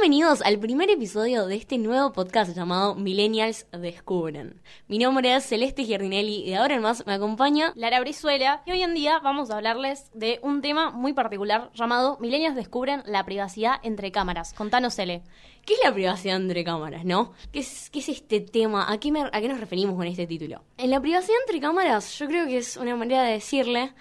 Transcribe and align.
Bienvenidos 0.00 0.40
al 0.42 0.58
primer 0.58 0.88
episodio 0.90 1.46
de 1.46 1.54
este 1.54 1.76
nuevo 1.78 2.12
podcast 2.12 2.56
llamado 2.56 2.94
Millennials 2.94 3.66
Descubren. 3.72 4.60
Mi 4.88 4.98
nombre 4.98 5.34
es 5.36 5.44
Celeste 5.46 5.84
Giardinelli 5.84 6.42
y 6.48 6.54
ahora 6.54 6.74
en 6.76 6.82
más 6.82 7.06
me 7.06 7.12
acompaña 7.12 7.72
Lara 7.76 8.00
Brizuela 8.00 8.62
y 8.66 8.72
hoy 8.72 8.82
en 8.82 8.94
día 8.94 9.18
vamos 9.20 9.50
a 9.50 9.56
hablarles 9.58 10.10
de 10.14 10.40
un 10.42 10.60
tema 10.62 10.90
muy 10.90 11.12
particular 11.12 11.70
llamado 11.74 12.16
Millennials 12.20 12.56
descubren 12.56 13.02
la 13.06 13.24
privacidad 13.24 13.74
entre 13.82 14.10
cámaras. 14.10 14.54
Contanos, 14.54 14.94
Cele. 14.96 15.22
¿Qué 15.66 15.74
es 15.74 15.80
la 15.84 15.92
privacidad 15.92 16.36
entre 16.36 16.64
cámaras, 16.64 17.04
no? 17.04 17.32
¿Qué 17.52 17.60
es, 17.60 17.90
este 17.94 18.40
tema? 18.40 18.90
¿A 18.90 18.98
qué, 18.98 19.12
me- 19.12 19.28
¿A 19.30 19.40
qué 19.40 19.48
nos 19.48 19.60
referimos 19.60 19.94
con 19.96 20.06
este 20.06 20.26
título? 20.26 20.62
En 20.78 20.90
la 20.90 21.00
privacidad 21.00 21.36
entre 21.46 21.60
cámaras 21.60 22.18
yo 22.18 22.26
creo 22.26 22.46
que 22.46 22.56
es 22.58 22.76
una 22.76 22.96
manera 22.96 23.22
de 23.24 23.32
decirle 23.34 23.92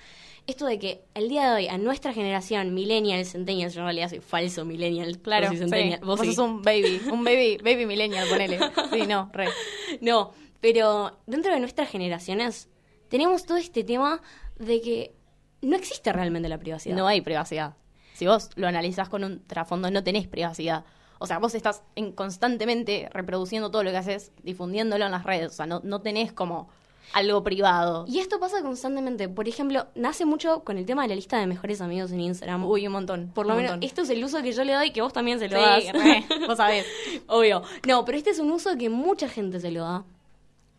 esto 0.48 0.66
de 0.66 0.80
que 0.80 1.04
el 1.14 1.30
día 1.30 1.50
de 1.50 1.55
hoy 1.55 1.68
a 1.68 1.78
nuestra 1.78 2.14
generación, 2.14 2.74
millennials, 2.74 3.32
centennials, 3.32 3.74
yo 3.74 3.82
en 3.82 3.86
realidad 3.86 4.10
soy 4.10 4.20
falso 4.20 4.66
millennial, 4.66 5.20
Claro, 5.20 5.50
vos 5.50 5.57
sí. 5.60 5.66
vos 6.02 6.18
Vos 6.18 6.20
sí. 6.21 6.34
sos 6.34 6.46
un 6.46 6.62
baby, 6.62 7.02
un 7.12 7.24
baby, 7.24 7.57
baby 7.64 7.86
millennial, 7.86 8.28
ponele. 8.29 8.60
Sí, 8.92 9.07
no, 9.07 9.29
re. 9.34 9.48
No, 10.01 10.34
pero 10.60 11.20
dentro 11.28 11.54
de 11.54 11.60
nuestras 11.60 11.89
generaciones 11.89 12.70
tenemos 13.10 13.46
todo 13.46 13.57
este 13.57 13.84
tema 13.84 14.21
de 14.57 14.82
que 14.82 15.14
no 15.62 15.75
existe 15.75 16.12
realmente 16.12 16.50
la 16.50 16.57
privacidad. 16.57 16.96
No 16.96 17.07
hay 17.07 17.21
privacidad. 17.21 17.76
Si 18.14 18.26
vos 18.28 18.50
lo 18.56 18.68
analizás 18.68 19.10
con 19.10 19.23
un 19.23 19.46
trasfondo, 19.46 19.89
no 19.92 20.04
tenés 20.04 20.28
privacidad. 20.28 20.86
O 21.20 21.28
sea, 21.28 21.37
vos 21.39 21.54
estás 21.56 21.84
en- 21.96 22.12
constantemente 22.14 23.10
reproduciendo 23.14 23.70
todo 23.70 23.84
lo 23.84 23.92
que 23.92 23.98
haces, 23.98 24.32
difundiéndolo 24.43 25.06
en 25.06 25.12
las 25.12 25.23
redes. 25.23 25.51
O 25.51 25.56
sea, 25.56 25.65
no, 25.68 25.82
no 25.84 26.01
tenés 26.01 26.34
como 26.34 26.70
algo 27.14 27.43
privado. 27.43 28.06
Y 28.07 28.20
esto 28.20 28.39
pasa 28.39 28.61
constantemente. 28.61 29.28
Por 29.29 29.47
ejemplo, 29.47 29.88
nace 29.96 30.25
mucho 30.25 30.64
con 30.64 30.78
el 30.78 30.86
tema 30.86 31.04
de 31.04 31.10
la 31.10 31.15
lista 31.15 31.37
de 31.39 31.47
mejores 31.47 31.82
amigos 31.82 32.11
en 32.11 32.22
Instagram. 32.22 32.66
Uy, 32.66 32.88
un 32.88 32.94
montón. 32.94 33.31
por 33.34 33.45
lo 33.45 33.56
menos, 33.56 33.72
montón. 33.72 33.88
esto 33.88 34.02
es 34.02 34.09
el 34.09 34.23
uso 34.23 34.42
que 34.42 34.52
yo 34.53 34.64
le 34.64 34.73
doy 34.73 34.92
que 34.92 35.02
vos 35.02 35.14
también 35.14 35.39
se 35.39 35.50
lo 35.50 35.58
Sí, 35.58 35.64
das. 35.88 35.94
re, 35.94 36.23
vos 36.47 36.58
sabés. 36.58 36.86
Obvio. 37.28 37.64
No, 37.88 38.06
pero 38.06 38.17
este 38.17 38.30
es 38.31 38.39
un 38.39 38.52
uso 38.52 38.78
que 38.78 38.89
mucha 38.89 39.28
gente 39.30 39.59
se 39.59 39.72
lo 39.72 39.84
da. 39.84 40.04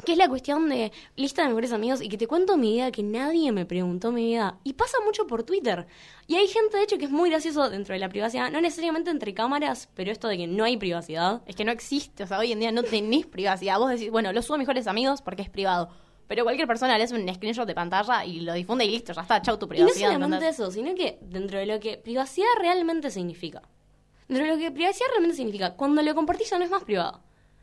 Que 0.04 0.12
es 0.12 0.18
la 0.18 0.28
cuestión 0.28 0.68
de 0.68 0.90
lista 1.14 1.42
de 1.42 1.48
mejores 1.48 1.72
amigos 1.72 2.02
y 2.02 2.08
que 2.08 2.18
te 2.18 2.26
cuento 2.26 2.56
mi 2.56 2.72
vida 2.72 2.90
que 2.90 3.04
nadie 3.04 3.52
me 3.52 3.64
preguntó 3.66 4.10
mi 4.10 4.24
vida. 4.26 4.58
Y 4.64 4.72
pasa 4.72 4.96
mucho 5.06 5.28
por 5.28 5.44
Twitter. 5.44 5.86
Y 6.26 6.34
hay 6.34 6.48
gente, 6.48 6.76
de 6.76 6.82
hecho, 6.82 6.98
que 6.98 7.04
es 7.04 7.10
muy 7.12 7.30
gracioso 7.30 7.70
dentro 7.70 7.92
de 7.92 8.00
la 8.00 8.08
privacidad. 8.08 8.50
No 8.50 8.60
necesariamente 8.60 9.10
entre 9.10 9.32
cámaras, 9.32 9.88
pero 9.94 10.10
esto 10.10 10.26
de 10.26 10.38
que 10.38 10.48
no 10.48 10.64
hay 10.64 10.76
privacidad. 10.76 11.42
Es 11.46 11.54
que 11.54 11.64
no 11.64 11.70
existe, 11.70 12.24
o 12.24 12.26
sea, 12.26 12.38
hoy 12.40 12.50
en 12.50 12.58
día 12.58 12.72
no 12.72 12.82
tenés 12.82 13.26
privacidad. 13.26 13.78
Vos 13.78 13.90
decís, 13.90 14.10
bueno, 14.10 14.32
lo 14.32 14.42
subo 14.42 14.56
a 14.56 14.58
mejores 14.58 14.88
amigos 14.88 15.22
porque 15.22 15.42
es 15.42 15.50
privado. 15.50 15.88
Pero 16.28 16.44
cualquier 16.44 16.66
persona 16.66 16.96
le 16.96 17.04
hace 17.04 17.14
un 17.14 17.32
screenshot 17.34 17.66
de 17.66 17.74
pantalla 17.74 18.24
y 18.24 18.40
lo 18.40 18.54
difunde 18.54 18.84
y 18.84 18.90
listo, 18.90 19.12
ya 19.12 19.22
está, 19.22 19.42
chau 19.42 19.58
tu 19.58 19.66
Y 19.66 19.68
no 19.68 19.70
privacidad. 19.70 20.12
solamente 20.12 20.36
¿entendés? 20.36 20.58
eso, 20.58 20.70
sino 20.70 20.94
que 20.94 21.18
dentro 21.20 21.58
de 21.58 21.66
lo 21.66 21.78
que 21.80 21.98
privacidad 21.98 22.46
realmente 22.60 23.10
significa. 23.10 23.62
Dentro 24.28 24.46
de 24.46 24.52
lo 24.52 24.58
que 24.58 24.70
privacidad 24.70 25.08
realmente 25.10 25.36
significa, 25.36 25.74
cuando 25.74 26.00
lo 26.02 26.14
compartís 26.14 26.48
ya 26.50 26.58
no 26.58 26.64
es 26.64 26.70
más 26.70 26.84
privado. 26.84 27.20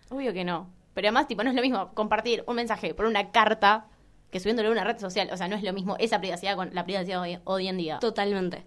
Obvio 0.09 0.33
que 0.33 0.43
no. 0.43 0.69
Pero 0.93 1.07
además, 1.07 1.27
tipo, 1.27 1.43
no 1.43 1.49
es 1.49 1.55
lo 1.55 1.61
mismo 1.61 1.93
compartir 1.93 2.43
un 2.47 2.55
mensaje 2.55 2.93
por 2.93 3.05
una 3.05 3.31
carta 3.31 3.87
que 4.31 4.39
subiéndolo 4.39 4.69
a 4.69 4.71
una 4.73 4.83
red 4.83 4.99
social. 4.99 5.29
O 5.31 5.37
sea, 5.37 5.47
no 5.47 5.55
es 5.55 5.63
lo 5.63 5.73
mismo 5.73 5.95
esa 5.97 6.19
privacidad 6.19 6.55
con 6.55 6.73
la 6.73 6.83
privacidad 6.83 7.21
hoy, 7.21 7.39
hoy 7.45 7.67
en 7.67 7.77
día. 7.77 7.99
Totalmente. 7.99 8.63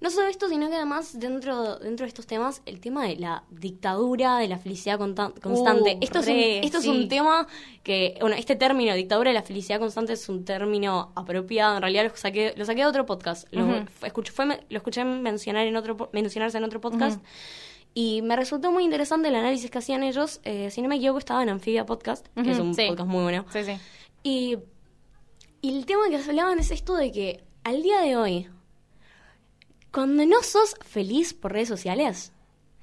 No 0.00 0.10
solo 0.10 0.26
esto, 0.28 0.48
sino 0.48 0.68
que 0.68 0.74
además 0.76 1.18
dentro, 1.18 1.78
dentro 1.78 2.04
de 2.04 2.08
estos 2.08 2.26
temas, 2.26 2.60
el 2.66 2.80
tema 2.80 3.06
de 3.06 3.16
la 3.16 3.44
dictadura, 3.50 4.36
de 4.38 4.48
la 4.48 4.58
felicidad 4.58 4.98
constante. 4.98 5.94
Uh, 5.94 6.04
esto 6.04 6.18
es, 6.18 6.26
un, 6.28 6.34
esto 6.34 6.78
es 6.78 6.86
un 6.86 7.08
tema 7.08 7.46
que, 7.82 8.16
bueno, 8.20 8.36
este 8.36 8.54
término, 8.56 8.92
dictadura 8.94 9.30
de 9.30 9.34
la 9.34 9.42
felicidad 9.42 9.78
constante, 9.78 10.12
es 10.12 10.28
un 10.28 10.44
término 10.44 11.12
apropiado. 11.14 11.76
En 11.76 11.80
realidad 11.82 12.04
lo 12.10 12.16
saqué, 12.16 12.52
lo 12.56 12.64
saqué 12.66 12.80
de 12.82 12.86
otro 12.86 13.06
podcast. 13.06 13.46
Lo, 13.52 13.66
escuché- 14.02 14.32
fue- 14.32 14.66
lo 14.68 14.76
escuché 14.76 15.04
mencionar 15.04 15.66
en 15.66 15.76
otro, 15.76 16.10
mencionarse 16.12 16.58
en 16.58 16.64
otro 16.64 16.80
podcast. 16.80 17.22
Y 17.94 18.22
me 18.22 18.34
resultó 18.36 18.72
muy 18.72 18.82
interesante 18.84 19.28
el 19.28 19.36
análisis 19.36 19.70
que 19.70 19.78
hacían 19.78 20.02
ellos. 20.02 20.40
Eh, 20.42 20.70
si 20.70 20.82
no 20.82 20.88
me 20.88 20.96
equivoco, 20.96 21.18
estaba 21.20 21.42
en 21.44 21.48
Amphibia 21.48 21.86
Podcast, 21.86 22.26
que 22.34 22.50
es 22.50 22.58
un 22.58 22.74
sí. 22.74 22.86
podcast 22.88 23.08
muy 23.08 23.22
bueno. 23.22 23.46
Sí, 23.52 23.64
sí. 23.64 23.72
Y, 24.24 24.58
y 25.62 25.78
el 25.78 25.86
tema 25.86 26.02
que 26.10 26.16
hablaban 26.16 26.58
es 26.58 26.72
esto 26.72 26.94
de 26.96 27.12
que 27.12 27.44
al 27.62 27.82
día 27.82 28.00
de 28.00 28.16
hoy, 28.16 28.48
cuando 29.94 30.26
no 30.26 30.42
sos 30.42 30.74
feliz 30.84 31.32
por 31.34 31.52
redes 31.52 31.68
sociales, 31.68 32.32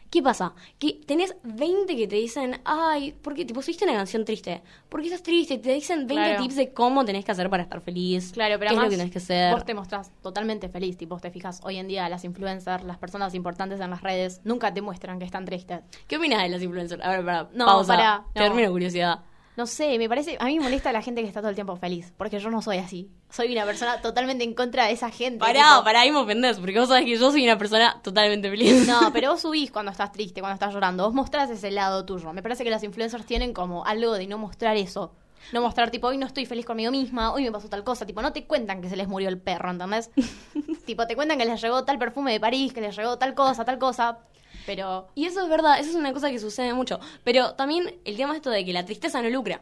¿qué 0.10 0.22
pasa? 0.24 0.54
Que 0.80 0.94
tenés 1.06 1.36
20 1.44 1.96
que 1.96 2.08
te 2.08 2.16
dicen, 2.16 2.60
ay, 2.66 3.14
porque 3.22 3.46
tipo 3.46 3.62
subiste 3.62 3.84
una 3.86 3.94
canción 3.96 4.24
triste, 4.26 4.62
¿por 4.90 5.02
qué 5.02 5.08
estás 5.08 5.22
triste? 5.24 5.58
Te 5.58 5.74
dicen 5.74 6.08
20 6.08 6.14
Claro. 6.16 6.44
tips 6.44 6.56
de 6.56 6.74
cómo 6.74 7.04
tenés 7.06 7.24
que 7.26 7.32
hacer 7.32 7.50
para 7.50 7.64
estar 7.64 7.82
feliz. 7.82 8.32
Claro, 8.34 8.56
pero 8.60 8.70
qué 8.70 8.76
es 8.76 8.80
además 8.80 8.86
lo 8.86 8.90
que 8.92 8.98
tenés 8.98 9.12
que 9.12 9.18
hacer. 9.20 9.54
vos 9.54 9.66
te 9.66 9.74
mostrás 9.74 10.12
totalmente 10.22 10.70
feliz. 10.70 10.98
Tipo, 10.98 11.18
te 11.20 11.32
fijas, 11.32 11.60
hoy 11.64 11.78
en 11.78 11.88
día 11.88 12.08
las 12.10 12.24
influencers, 12.24 12.84
las 12.84 12.98
personas 12.98 13.34
importantes 13.36 13.80
en 13.80 13.90
las 13.90 14.02
redes, 14.02 14.42
nunca 14.44 14.74
te 14.74 14.82
muestran 14.82 15.20
que 15.20 15.26
están 15.26 15.46
tristes. 15.46 15.82
¿Qué 16.08 16.18
opinas 16.18 16.42
de 16.44 16.50
las 16.50 16.62
influencers? 16.62 17.04
A 17.04 17.10
ver, 17.10 17.26
para, 17.26 17.50
No, 17.54 17.66
pausa. 17.66 17.94
pará, 17.96 18.18
no. 18.20 18.32
Termino 18.34 18.72
curiosidad. 18.72 19.22
No 19.58 19.68
sé, 19.68 19.98
me 19.98 20.08
parece, 20.08 20.38
a 20.40 20.46
mí 20.46 20.58
me 20.58 20.64
molesta 20.64 20.94
la 20.94 21.02
gente 21.02 21.22
que 21.22 21.28
está 21.28 21.42
todo 21.42 21.50
el 21.50 21.56
tiempo 21.56 21.76
feliz, 21.76 22.14
porque 22.18 22.40
yo 22.40 22.50
no 22.50 22.62
soy 22.62 22.78
así. 22.78 23.10
Soy 23.30 23.52
una 23.52 23.66
persona 23.66 24.02
totalmente 24.02 24.44
en 24.44 24.54
contra 24.54 24.86
de 24.86 24.94
esa 24.94 25.10
gente. 25.10 25.40
Pará, 25.40 25.72
tipo, 25.72 25.84
pará, 25.84 26.02
ahí 26.02 26.12
me 26.12 26.20
ofendés, 26.20 26.58
porque 26.58 26.80
vos 26.80 26.88
sabés 26.88 27.06
que 27.06 27.18
yo 27.18 27.32
soy 27.32 27.44
una 27.44 27.58
persona 27.58 28.00
totalmente 28.02 28.50
feliz. 28.50 28.88
No, 28.88 29.12
pero 29.12 29.32
vos 29.32 29.42
subís 29.42 29.70
cuando 29.70 29.92
estás 29.92 30.12
triste, 30.12 30.40
cuando 30.40 30.54
estás 30.54 30.74
llorando. 30.74 31.04
Vos 31.04 31.14
mostrás 31.14 31.50
ese 31.50 31.70
lado 31.72 32.06
tuyo. 32.06 32.32
Me 32.32 32.42
parece 32.42 32.64
que 32.64 32.70
las 32.70 32.84
influencers 32.84 33.26
tienen 33.26 33.54
como 33.54 33.86
algo 33.86 34.14
de 34.14 34.26
no 34.28 34.38
mostrar 34.38 34.78
eso. 34.78 35.14
No 35.52 35.62
mostrar, 35.62 35.92
tipo, 35.92 36.08
hoy 36.08 36.18
no 36.18 36.28
estoy 36.28 36.46
feliz 36.46 36.66
conmigo 36.66 36.92
misma, 36.92 37.34
hoy 37.34 37.44
me 37.44 37.52
pasó 37.52 37.68
tal 37.68 37.84
cosa. 37.84 38.06
Tipo, 38.06 38.22
no 38.22 38.32
te 38.32 38.46
cuentan 38.46 38.82
que 38.82 38.90
se 38.90 38.96
les 38.96 39.08
murió 39.08 39.28
el 39.28 39.38
perro, 39.38 39.70
¿entendés? 39.72 40.12
tipo, 40.86 41.08
te 41.08 41.16
cuentan 41.16 41.38
que 41.38 41.46
les 41.46 41.62
llegó 41.62 41.84
tal 41.84 41.98
perfume 41.98 42.32
de 42.32 42.40
París, 42.40 42.72
que 42.74 42.82
les 42.82 42.96
llegó 42.96 43.18
tal 43.18 43.34
cosa, 43.34 43.66
tal 43.66 43.78
cosa. 43.80 44.20
Pero, 44.66 45.08
Y 45.16 45.26
eso 45.26 45.42
es 45.44 45.50
verdad, 45.50 45.80
eso 45.80 45.90
es 45.90 45.96
una 45.96 46.14
cosa 46.14 46.30
que 46.30 46.40
sucede 46.40 46.74
mucho. 46.74 47.00
Pero 47.24 47.54
también 47.56 48.00
el 48.06 48.16
tema 48.18 48.36
esto 48.36 48.50
de 48.50 48.64
que 48.66 48.74
la 48.74 48.86
tristeza 48.86 49.22
no 49.22 49.30
lucra. 49.30 49.62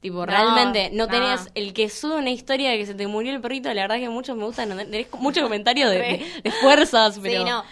Tipo, 0.00 0.18
No, 0.18 0.26
realmente 0.26 0.90
no 0.92 1.06
no. 1.06 1.10
tenés 1.10 1.48
el 1.54 1.72
que 1.72 1.88
sube 1.88 2.16
una 2.16 2.30
historia 2.30 2.70
de 2.70 2.78
que 2.78 2.86
se 2.86 2.94
te 2.94 3.06
murió 3.06 3.32
el 3.32 3.40
perrito, 3.40 3.72
la 3.72 3.82
verdad 3.82 3.96
que 3.96 4.08
muchos 4.10 4.36
me 4.36 4.44
gustan, 4.44 4.68
tenés 4.76 5.08
muchos 5.14 5.42
comentarios 5.42 5.90
de- 5.90 6.24
de 6.44 6.50
fuerzas, 6.50 7.18
pero... 7.22 7.42
sí, 7.44 7.48
no. 7.50 7.64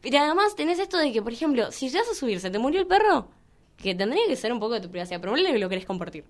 Pero 0.00 0.18
además 0.18 0.54
tenés 0.54 0.78
esto 0.78 0.96
de 0.98 1.12
que, 1.12 1.22
por 1.22 1.32
ejemplo, 1.32 1.72
si 1.72 1.88
llegas 1.88 2.08
a 2.08 2.14
subir, 2.14 2.40
se 2.40 2.50
te 2.50 2.58
murió 2.58 2.80
el 2.80 2.86
perro, 2.86 3.28
que 3.80 3.94
tendría 3.94 4.26
que 4.26 4.34
ser 4.34 4.52
un 4.52 4.58
poco 4.58 4.74
de 4.74 4.80
tu 4.80 4.90
privacidad, 4.90 5.20
pero 5.20 5.34
que 5.34 5.58
lo 5.58 5.68
querés 5.68 5.86
compartir. 5.86 6.24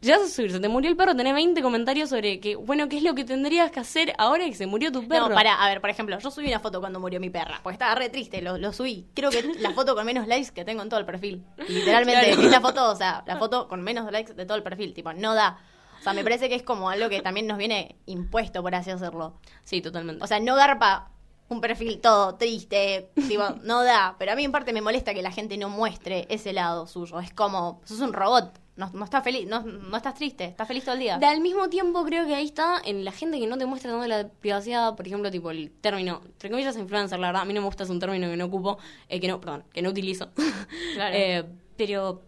Llegas 0.00 0.22
a 0.22 0.28
subir, 0.28 0.50
se 0.50 0.58
te 0.58 0.68
murió 0.68 0.90
el 0.90 0.96
perro, 0.96 1.14
tenés 1.14 1.34
20 1.34 1.60
comentarios 1.62 2.08
sobre 2.08 2.40
que, 2.40 2.56
bueno, 2.56 2.88
¿qué 2.88 2.96
es 2.96 3.02
lo 3.02 3.14
que 3.14 3.24
tendrías 3.24 3.70
que 3.70 3.80
hacer 3.80 4.14
ahora 4.16 4.46
que 4.46 4.54
se 4.54 4.66
murió 4.66 4.90
tu 4.90 5.06
perro? 5.06 5.28
No, 5.28 5.34
para, 5.34 5.54
a 5.54 5.68
ver, 5.68 5.80
por 5.82 5.90
ejemplo, 5.90 6.18
yo 6.18 6.30
subí 6.30 6.48
una 6.48 6.60
foto 6.60 6.80
cuando 6.80 7.00
murió 7.00 7.20
mi 7.20 7.28
perra, 7.30 7.60
porque 7.62 7.74
estaba 7.74 7.94
re 7.94 8.08
triste, 8.08 8.40
lo, 8.40 8.56
lo 8.56 8.72
subí. 8.72 9.06
Creo 9.14 9.30
que 9.30 9.42
la 9.60 9.72
foto 9.72 9.94
con 9.94 10.06
menos 10.06 10.26
likes 10.26 10.50
que 10.52 10.64
tengo 10.64 10.82
en 10.82 10.88
todo 10.88 10.98
el 11.00 11.06
perfil. 11.06 11.44
Literalmente, 11.68 12.26
Claro. 12.28 12.42
es 12.42 12.50
la 12.50 12.60
foto, 12.60 12.90
o 12.90 12.96
sea, 12.96 13.22
la 13.26 13.36
foto 13.36 13.68
con 13.68 13.82
menos 13.82 14.10
likes 14.10 14.32
de 14.34 14.46
todo 14.46 14.56
el 14.56 14.62
perfil, 14.62 14.94
tipo, 14.94 15.12
no 15.12 15.34
da. 15.34 15.58
O 16.00 16.02
sea, 16.04 16.12
me 16.12 16.22
parece 16.22 16.48
que 16.50 16.54
es 16.54 16.62
como 16.62 16.90
algo 16.90 17.08
que 17.08 17.22
también 17.22 17.46
nos 17.46 17.56
viene 17.56 17.96
impuesto, 18.06 18.60
por 18.62 18.74
así 18.74 18.90
hacerlo. 18.90 19.38
Sí, 19.62 19.80
totalmente. 19.80 20.22
O 20.22 20.26
sea, 20.26 20.38
no 20.40 20.54
garpa 20.54 21.10
un 21.48 21.60
perfil 21.60 22.00
todo 22.00 22.36
triste, 22.36 23.10
tipo, 23.14 23.42
no 23.62 23.82
da. 23.82 24.16
Pero 24.18 24.32
a 24.32 24.36
mí 24.36 24.44
en 24.44 24.52
parte 24.52 24.72
me 24.72 24.80
molesta 24.80 25.14
que 25.14 25.22
la 25.22 25.30
gente 25.30 25.56
no 25.56 25.68
muestre 25.68 26.26
ese 26.28 26.52
lado 26.52 26.86
suyo. 26.86 27.20
Es 27.20 27.32
como, 27.32 27.80
sos 27.84 28.00
un 28.00 28.12
robot, 28.12 28.58
no, 28.76 28.90
no 28.92 29.04
estás 29.04 29.22
feliz, 29.22 29.46
no, 29.46 29.62
no 29.62 29.96
estás 29.96 30.14
triste, 30.14 30.44
estás 30.44 30.66
feliz 30.66 30.84
todo 30.84 30.94
el 30.94 31.00
día. 31.00 31.16
Al 31.16 31.40
mismo 31.40 31.68
tiempo 31.68 32.04
creo 32.04 32.26
que 32.26 32.34
ahí 32.34 32.46
está 32.46 32.80
en 32.84 33.04
la 33.04 33.12
gente 33.12 33.38
que 33.38 33.46
no 33.46 33.56
te 33.56 33.66
muestra 33.66 33.92
tanto 33.92 34.06
la 34.06 34.28
privacidad, 34.28 34.96
por 34.96 35.06
ejemplo, 35.06 35.30
tipo 35.30 35.50
el 35.50 35.70
término, 35.70 36.22
entre 36.24 36.50
comillas 36.50 36.76
influencer, 36.76 37.18
la 37.18 37.28
verdad, 37.28 37.42
a 37.42 37.44
mí 37.44 37.54
no 37.54 37.60
me 37.60 37.66
gusta, 37.66 37.84
es 37.84 37.90
un 37.90 38.00
término 38.00 38.28
que 38.28 38.36
no 38.36 38.46
ocupo, 38.46 38.78
eh, 39.08 39.20
que 39.20 39.28
no, 39.28 39.40
perdón, 39.40 39.64
que 39.72 39.82
no 39.82 39.90
utilizo. 39.90 40.30
Claro. 40.94 41.14
Eh, 41.16 41.44
pero 41.76 42.22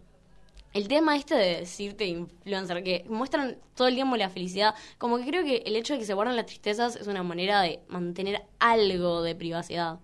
el 0.73 0.87
tema 0.87 1.15
este 1.15 1.35
de 1.35 1.59
decirte 1.59 2.05
influencer, 2.05 2.83
que 2.83 3.05
muestran 3.09 3.57
todo 3.75 3.87
el 3.87 3.95
tiempo 3.95 4.15
la 4.17 4.29
felicidad, 4.29 4.75
como 4.97 5.17
que 5.17 5.25
creo 5.25 5.43
que 5.43 5.63
el 5.65 5.75
hecho 5.75 5.93
de 5.93 5.99
que 5.99 6.05
se 6.05 6.13
guardan 6.13 6.35
las 6.35 6.45
tristezas 6.45 6.95
es 6.95 7.07
una 7.07 7.23
manera 7.23 7.61
de 7.61 7.79
mantener 7.87 8.43
algo 8.59 9.21
de 9.21 9.35
privacidad. 9.35 9.99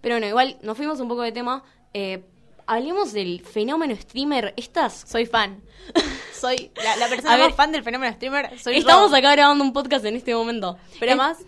Pero 0.00 0.16
bueno, 0.16 0.26
igual 0.26 0.58
nos 0.62 0.76
fuimos 0.76 1.00
un 1.00 1.08
poco 1.08 1.22
de 1.22 1.32
tema. 1.32 1.64
Eh, 1.94 2.22
hablemos 2.66 3.12
del 3.12 3.40
fenómeno 3.40 3.96
streamer. 3.96 4.54
Estas 4.56 5.04
Soy 5.08 5.26
fan. 5.26 5.62
Soy 6.32 6.70
la, 6.76 6.96
la 6.96 7.08
persona 7.08 7.36
ver, 7.36 7.46
más 7.46 7.56
fan 7.56 7.72
del 7.72 7.82
fenómeno 7.82 8.14
streamer. 8.14 8.58
Soy 8.60 8.76
Estamos 8.76 9.12
acá 9.12 9.32
grabando 9.32 9.64
un 9.64 9.72
podcast 9.72 10.04
en 10.04 10.16
este 10.16 10.34
momento. 10.34 10.78
Pero 11.00 11.12
además, 11.12 11.38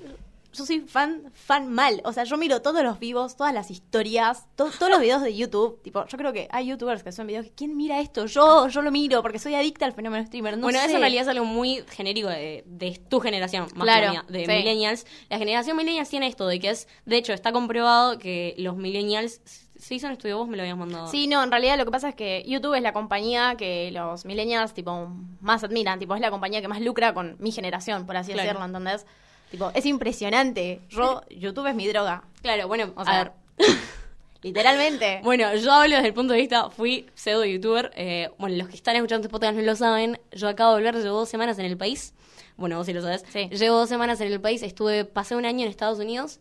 yo 0.52 0.66
soy 0.66 0.80
fan, 0.80 1.30
fan 1.32 1.72
mal. 1.72 2.00
O 2.04 2.12
sea, 2.12 2.24
yo 2.24 2.36
miro 2.36 2.60
todos 2.62 2.82
los 2.82 2.98
vivos, 2.98 3.36
todas 3.36 3.54
las 3.54 3.70
historias, 3.70 4.46
to- 4.56 4.70
todos 4.78 4.90
los 4.90 5.00
videos 5.00 5.22
de 5.22 5.34
YouTube. 5.36 5.80
Tipo, 5.82 6.06
yo 6.06 6.18
creo 6.18 6.32
que 6.32 6.48
hay 6.50 6.66
youtubers 6.66 7.02
que 7.02 7.12
son 7.12 7.26
videos 7.26 7.46
que, 7.46 7.52
¿quién 7.52 7.76
mira 7.76 8.00
esto? 8.00 8.26
Yo, 8.26 8.68
yo 8.68 8.82
lo 8.82 8.90
miro 8.90 9.22
porque 9.22 9.38
soy 9.38 9.54
adicta 9.54 9.84
al 9.86 9.92
fenómeno 9.92 10.24
streamer. 10.26 10.56
No 10.56 10.62
bueno, 10.64 10.78
sé. 10.80 10.86
eso 10.86 10.94
en 10.96 11.00
realidad 11.00 11.22
es 11.22 11.28
algo 11.28 11.44
muy 11.44 11.84
genérico 11.90 12.28
de, 12.28 12.64
de 12.66 13.00
tu 13.08 13.20
generación, 13.20 13.68
más 13.74 13.84
Claro, 13.84 14.06
que 14.06 14.10
mía, 14.10 14.24
de 14.28 14.46
sí. 14.46 14.52
millennials. 14.52 15.06
La 15.28 15.38
generación 15.38 15.76
millennials 15.76 16.08
tiene 16.08 16.26
esto 16.26 16.46
de 16.46 16.58
que 16.58 16.70
es, 16.70 16.88
de 17.06 17.16
hecho, 17.16 17.32
está 17.32 17.52
comprobado 17.52 18.18
que 18.18 18.54
los 18.58 18.76
millennials, 18.76 19.40
se 19.78 19.94
hizo 19.94 20.06
un 20.08 20.12
estudio, 20.12 20.36
vos 20.36 20.48
me 20.48 20.56
lo 20.58 20.62
habías 20.62 20.76
mandado. 20.76 21.06
Sí, 21.06 21.26
no, 21.26 21.42
en 21.42 21.50
realidad 21.50 21.78
lo 21.78 21.84
que 21.86 21.90
pasa 21.90 22.10
es 22.10 22.14
que 22.14 22.44
YouTube 22.46 22.74
es 22.74 22.82
la 22.82 22.92
compañía 22.92 23.54
que 23.56 23.90
los 23.92 24.24
millennials, 24.26 24.74
tipo, 24.74 25.08
más 25.40 25.64
admiran. 25.64 25.98
Tipo, 25.98 26.14
es 26.14 26.20
la 26.20 26.30
compañía 26.30 26.60
que 26.60 26.68
más 26.68 26.80
lucra 26.82 27.14
con 27.14 27.36
mi 27.38 27.50
generación, 27.50 28.04
por 28.04 28.16
así 28.18 28.32
Claro. 28.32 28.46
decirlo, 28.48 28.66
¿entendés? 28.66 29.06
Tipo, 29.50 29.70
es 29.74 29.84
impresionante. 29.86 30.80
Yo, 30.88 31.22
YouTube 31.30 31.66
es 31.66 31.74
mi 31.74 31.86
droga. 31.88 32.22
Claro, 32.42 32.68
bueno, 32.68 32.92
O 32.96 33.00
a 33.00 33.04
sea, 33.04 33.24
ver. 33.24 33.32
Literalmente. 34.42 35.20
Bueno, 35.22 35.54
yo 35.56 35.70
hablo 35.72 35.96
desde 35.96 36.08
el 36.08 36.14
punto 36.14 36.32
de 36.32 36.40
vista, 36.40 36.70
fui 36.70 37.06
pseudo 37.14 37.44
youtuber. 37.44 37.90
eh, 37.94 38.30
bueno, 38.38 38.56
los 38.56 38.68
que 38.68 38.76
están 38.76 38.96
escuchando 38.96 39.26
este 39.26 39.30
podcast 39.30 39.54
no 39.56 39.62
lo 39.62 39.76
saben. 39.76 40.18
Yo 40.32 40.48
acabo 40.48 40.74
de 40.76 40.82
volver, 40.82 41.02
llevo 41.02 41.18
dos 41.18 41.28
semanas 41.28 41.58
en 41.58 41.66
el 41.66 41.76
país. 41.76 42.14
Bueno, 42.56 42.76
vos 42.78 42.86
sí 42.86 42.92
lo 42.94 43.02
sabes. 43.02 43.24
Sí. 43.30 43.48
Llevo 43.50 43.76
dos 43.78 43.88
semanas 43.88 44.20
en 44.20 44.32
el 44.32 44.40
país, 44.40 44.62
estuve, 44.62 45.04
pasé 45.04 45.36
un 45.36 45.44
año 45.44 45.64
en 45.64 45.68
Estados 45.70 45.98
Unidos. 45.98 46.40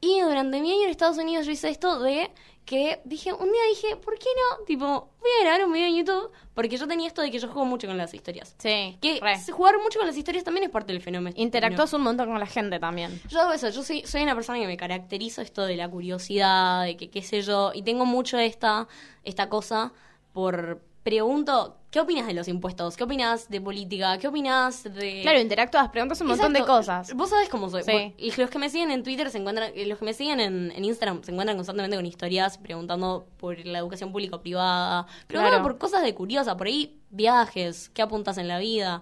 Y 0.00 0.20
durante 0.20 0.60
mi 0.60 0.72
año 0.72 0.84
en 0.84 0.90
Estados 0.90 1.18
Unidos 1.18 1.46
yo 1.46 1.52
hice 1.52 1.68
esto 1.68 2.00
de 2.00 2.30
que 2.66 3.00
dije, 3.04 3.32
un 3.32 3.50
día 3.50 3.62
dije, 3.70 3.96
¿por 3.96 4.18
qué 4.18 4.26
no? 4.36 4.64
Tipo, 4.64 4.84
voy 5.20 5.30
a 5.40 5.44
grabar 5.44 5.64
un 5.64 5.72
video 5.72 5.86
en 5.86 5.96
YouTube. 5.96 6.32
Porque 6.52 6.76
yo 6.76 6.88
tenía 6.88 7.06
esto 7.06 7.22
de 7.22 7.30
que 7.30 7.38
yo 7.38 7.46
juego 7.48 7.64
mucho 7.64 7.86
con 7.86 7.96
las 7.96 8.12
historias. 8.12 8.56
Sí. 8.58 8.98
Que 9.00 9.20
re. 9.22 9.38
jugar 9.52 9.76
mucho 9.78 9.98
con 10.00 10.08
las 10.08 10.16
historias 10.16 10.42
también 10.42 10.64
es 10.64 10.70
parte 10.70 10.92
del 10.92 11.00
fenómeno. 11.00 11.36
Interactúas 11.38 11.92
un 11.92 12.02
montón 12.02 12.28
con 12.28 12.40
la 12.40 12.46
gente 12.46 12.80
también. 12.80 13.20
Yo 13.28 13.40
hago 13.40 13.52
eso, 13.52 13.68
yo 13.70 13.82
soy, 13.82 14.02
soy 14.04 14.22
una 14.22 14.34
persona 14.34 14.58
que 14.58 14.66
me 14.66 14.76
caracterizo 14.76 15.42
esto 15.42 15.64
de 15.64 15.76
la 15.76 15.88
curiosidad, 15.88 16.84
de 16.84 16.96
que 16.96 17.08
qué 17.08 17.22
sé 17.22 17.42
yo, 17.42 17.70
y 17.72 17.82
tengo 17.82 18.04
mucho 18.04 18.38
esta, 18.38 18.88
esta 19.22 19.48
cosa 19.48 19.92
por 20.32 20.82
pregunto, 21.02 21.76
¿qué 21.96 22.00
opinas 22.02 22.26
de 22.26 22.34
los 22.34 22.46
impuestos? 22.46 22.94
¿Qué 22.94 23.04
opinas 23.04 23.48
de 23.48 23.58
política? 23.58 24.18
¿Qué 24.18 24.28
opinas 24.28 24.84
de 24.84 25.22
Claro, 25.22 25.40
interactúas, 25.40 25.88
preguntas 25.88 26.20
un 26.20 26.26
montón 26.26 26.52
de 26.52 26.62
cosas. 26.62 27.14
Vos 27.14 27.30
sabés 27.30 27.48
cómo 27.48 27.70
soy. 27.70 27.84
Sí. 27.84 28.12
Y 28.18 28.38
los 28.38 28.50
que 28.50 28.58
me 28.58 28.68
siguen 28.68 28.90
en 28.90 29.02
Twitter 29.02 29.30
se 29.30 29.38
encuentran, 29.38 29.70
eh, 29.74 29.86
los 29.86 29.98
que 29.98 30.04
me 30.04 30.12
siguen 30.12 30.38
en, 30.40 30.72
en 30.76 30.84
Instagram 30.84 31.22
se 31.24 31.30
encuentran 31.30 31.56
constantemente 31.56 31.96
con 31.96 32.04
historias 32.04 32.58
preguntando 32.58 33.26
por 33.38 33.64
la 33.64 33.78
educación 33.78 34.12
pública 34.12 34.36
o 34.36 34.42
privada, 34.42 35.06
preguntando 35.26 35.56
Claro. 35.60 35.62
por 35.62 35.78
cosas 35.78 36.02
de 36.02 36.14
curiosa, 36.14 36.54
por 36.58 36.66
ahí 36.66 36.98
viajes, 37.08 37.88
qué 37.88 38.02
apuntas 38.02 38.36
en 38.36 38.48
la 38.48 38.58
vida. 38.58 39.00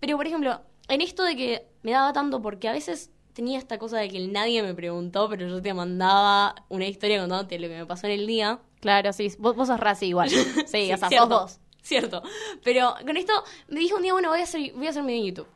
Pero, 0.00 0.16
por 0.16 0.26
ejemplo, 0.26 0.58
en 0.88 1.02
esto 1.02 1.24
de 1.24 1.36
que 1.36 1.66
me 1.82 1.92
daba 1.92 2.14
tanto 2.14 2.40
porque 2.40 2.66
a 2.66 2.72
veces 2.72 3.10
tenía 3.34 3.58
esta 3.58 3.76
cosa 3.76 3.98
de 3.98 4.08
que 4.08 4.26
nadie 4.28 4.62
me 4.62 4.72
preguntó, 4.74 5.28
pero 5.28 5.46
yo 5.46 5.60
te 5.60 5.74
mandaba 5.74 6.54
una 6.70 6.86
historia 6.86 7.20
contándote 7.20 7.58
lo 7.58 7.68
que 7.68 7.76
me 7.76 7.84
pasó 7.84 8.06
en 8.06 8.14
el 8.14 8.26
día. 8.26 8.58
Claro, 8.80 9.12
sí. 9.12 9.30
Vos, 9.38 9.54
vos 9.54 9.68
sos 9.68 9.78
raci 9.78 10.06
igual. 10.06 10.30
Sí, 10.66 10.90
o 10.90 10.96
sea, 10.96 11.10
sos 11.10 11.28
vos. 11.28 11.58
Cierto. 11.82 12.22
Pero 12.64 12.94
con 13.04 13.16
esto 13.16 13.32
me 13.68 13.80
dijo 13.80 13.96
un 13.96 14.02
día, 14.02 14.12
bueno, 14.12 14.28
voy 14.30 14.40
a 14.40 14.44
hacer, 14.44 14.72
voy 14.74 14.86
a 14.86 14.90
hacer 14.90 15.02
un 15.02 15.08
video 15.08 15.20
en 15.20 15.26
YouTube. 15.28 15.48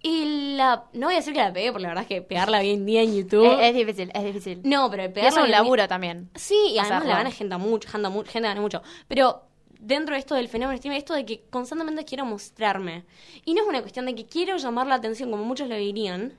Y 0.00 0.54
la. 0.56 0.84
No 0.92 1.06
voy 1.08 1.14
a 1.14 1.18
decir 1.18 1.32
que 1.32 1.40
la 1.40 1.52
pegué, 1.52 1.72
porque 1.72 1.82
la 1.82 1.88
verdad 1.88 2.02
es 2.04 2.08
que 2.08 2.22
pegarla 2.22 2.60
hoy 2.60 2.70
en 2.70 2.86
día 2.86 3.02
en 3.02 3.16
YouTube. 3.16 3.44
Es, 3.60 3.68
es 3.70 3.74
difícil, 3.74 4.12
es 4.14 4.24
difícil. 4.24 4.60
no, 4.64 4.88
pero 4.90 5.02
Y 5.02 5.06
es 5.06 5.12
pegarla. 5.12 5.42
un 5.42 5.50
laburo 5.50 5.82
día- 5.82 5.88
también. 5.88 6.30
Sí, 6.36 6.54
y 6.68 6.78
además 6.78 6.98
hacerlo. 6.98 7.08
la 7.08 7.16
gana 7.16 7.30
gente 7.32 7.56
mucho, 7.56 7.88
gente, 7.90 8.08
gente 8.30 8.48
gana 8.48 8.60
mucho. 8.60 8.82
Pero 9.08 9.42
dentro 9.80 10.14
de 10.14 10.20
esto 10.20 10.34
del 10.36 10.48
fenómeno 10.48 10.76
streamer, 10.78 10.98
esto 10.98 11.14
de 11.14 11.24
que 11.24 11.42
constantemente 11.50 12.04
quiero 12.04 12.24
mostrarme. 12.26 13.06
Y 13.44 13.54
no 13.54 13.62
es 13.62 13.68
una 13.68 13.80
cuestión 13.80 14.06
de 14.06 14.14
que 14.14 14.26
quiero 14.26 14.56
llamar 14.56 14.86
la 14.86 14.94
atención, 14.96 15.30
como 15.32 15.42
muchos 15.44 15.68
lo 15.68 15.74
dirían, 15.74 16.38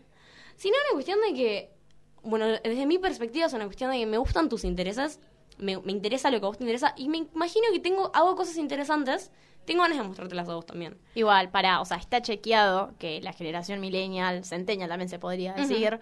sino 0.56 0.76
una 0.86 0.94
cuestión 0.94 1.20
de 1.28 1.34
que, 1.34 1.70
bueno, 2.24 2.46
desde 2.48 2.86
mi 2.86 2.98
perspectiva 2.98 3.48
es 3.48 3.54
una 3.54 3.66
cuestión 3.66 3.92
de 3.92 3.98
que 3.98 4.06
me 4.06 4.18
gustan 4.18 4.48
tus 4.48 4.64
intereses, 4.64 5.20
me, 5.60 5.78
me 5.78 5.92
interesa 5.92 6.32
lo 6.32 6.40
que 6.40 6.46
a 6.46 6.50
vos 6.50 6.58
te 6.58 6.64
interesa, 6.64 6.94
y 6.98 7.08
me 7.10 7.18
imagino 7.18 7.68
que 7.72 7.80
tengo, 7.80 8.12
hago 8.14 8.36
cosas 8.36 8.58
interesantes, 8.58 9.32
tengo 9.66 9.84
ganas 9.84 9.98
de 9.98 10.04
mostrártelas 10.04 10.50
a 10.50 10.56
vos 10.56 10.66
también. 10.66 10.98
Igual, 11.16 11.52
para, 11.52 11.80
o 11.82 11.86
sea, 11.86 11.98
está 11.98 12.22
chequeado 12.22 12.94
que 12.98 13.22
la 13.22 13.34
generación 13.34 13.80
millennial, 13.80 14.44
centennial 14.44 14.90
también 14.90 15.10
se 15.10 15.20
podría 15.20 15.54
decir. 15.54 16.00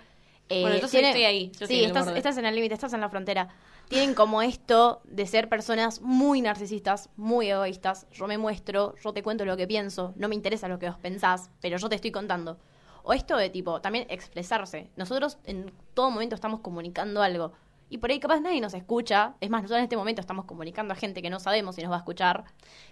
eh, 0.50 0.62
Bueno, 0.62 0.76
entonces 0.76 1.02
estoy 1.04 1.24
ahí, 1.26 1.52
yo 1.60 1.68
sí, 1.68 1.84
estás 2.16 2.38
en 2.38 2.46
el 2.46 2.56
límite, 2.56 2.74
estás 2.74 2.94
en 2.94 3.02
la 3.02 3.10
frontera. 3.10 3.50
Tienen 3.90 4.14
como 4.16 4.42
esto 4.42 5.02
de 5.06 5.26
ser 5.26 5.48
personas 5.50 6.02
muy 6.02 6.42
narcisistas, 6.42 7.10
muy 7.16 7.50
egoístas. 7.50 8.06
Yo 8.12 8.28
me 8.28 8.38
muestro, 8.38 8.96
yo 9.04 9.14
te 9.14 9.24
cuento 9.24 9.46
lo 9.46 9.56
que 9.58 9.66
pienso, 9.68 10.14
no 10.18 10.28
me 10.28 10.36
interesa 10.36 10.68
lo 10.68 10.78
que 10.78 10.88
vos 10.90 10.98
pensás, 11.00 11.50
pero 11.62 11.78
yo 11.78 11.88
te 11.90 11.96
estoy 11.96 12.12
contando. 12.12 12.58
O 13.04 13.14
esto 13.14 13.38
de 13.38 13.50
tipo, 13.50 13.80
también 13.80 14.06
expresarse. 14.10 14.90
Nosotros 14.98 15.38
en 15.46 15.72
todo 15.94 16.12
momento 16.12 16.36
estamos 16.36 16.60
comunicando 16.60 17.22
algo. 17.22 17.54
Y 17.90 18.00
por 18.00 18.12
ahí 18.12 18.20
capaz 18.20 18.42
nadie 18.42 18.60
nos 18.60 18.74
escucha. 18.74 19.36
Es 19.40 19.50
más, 19.50 19.62
nosotros 19.62 19.78
en 19.80 19.84
este 19.84 19.96
momento 19.96 20.20
estamos 20.20 20.44
comunicando 20.46 20.94
a 20.94 20.98
gente 20.98 21.22
que 21.22 21.30
no 21.30 21.40
sabemos 21.40 21.76
si 21.76 21.82
nos 21.82 21.90
va 21.92 21.96
a 21.96 22.00
escuchar. 22.00 22.44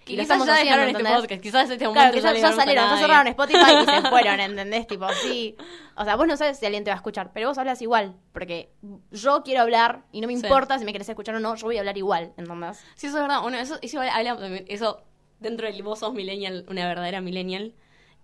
Que 0.06 0.14
lo 0.16 0.24
quizás 0.24 0.46
ya 0.46 0.56
dejaron 0.56 0.88
este 0.88 1.04
podcast, 1.04 1.42
quizás 1.42 1.70
este 1.70 1.86
momento 1.86 2.00
Claro, 2.00 2.14
que 2.14 2.22
ya, 2.22 2.52
salieron, 2.54 2.90
ya 2.90 2.98
cerraron. 2.98 3.28
Spotify 3.28 3.72
y 3.82 3.86
se 3.86 4.02
fueron, 4.10 4.40
¿entendés? 4.40 4.88
Tipo, 4.88 5.08
sí. 5.22 5.58
O 5.98 6.06
sea, 6.06 6.16
vos 6.16 6.28
no 6.28 6.38
sabes 6.38 6.58
si 6.60 6.66
alguien 6.66 6.84
te 6.86 6.92
va 6.92 6.96
a 6.96 6.98
escuchar, 6.98 7.32
pero 7.34 7.50
vos 7.50 7.58
hablas 7.58 7.82
igual. 7.82 8.16
Porque 8.32 8.72
yo 9.12 9.44
quiero 9.44 9.62
hablar 9.62 10.04
y 10.14 10.22
no 10.22 10.28
me 10.28 10.38
Sí. 10.38 10.46
importa 10.46 10.80
si 10.80 10.86
me 10.86 10.94
querés 10.94 11.10
escuchar 11.10 11.36
o 11.36 11.40
no, 11.42 11.56
yo 11.56 11.66
voy 11.68 11.76
a 11.76 11.80
hablar 11.82 11.98
igual, 11.98 12.32
¿entendés? 12.38 12.78
Sí, 12.96 13.08
eso 13.08 13.18
es 13.18 13.22
verdad. 13.24 13.42
Bueno, 13.42 13.58
eso, 13.58 13.78
eso 13.82 14.00
también- 14.00 14.66
eso 14.70 15.04
dentro 15.42 15.68
del 15.68 15.84
vos 15.84 16.00
sos 16.00 16.14
millennial, 16.14 16.66
una 16.70 16.88
verdadera 16.88 17.20
millennial. 17.20 17.74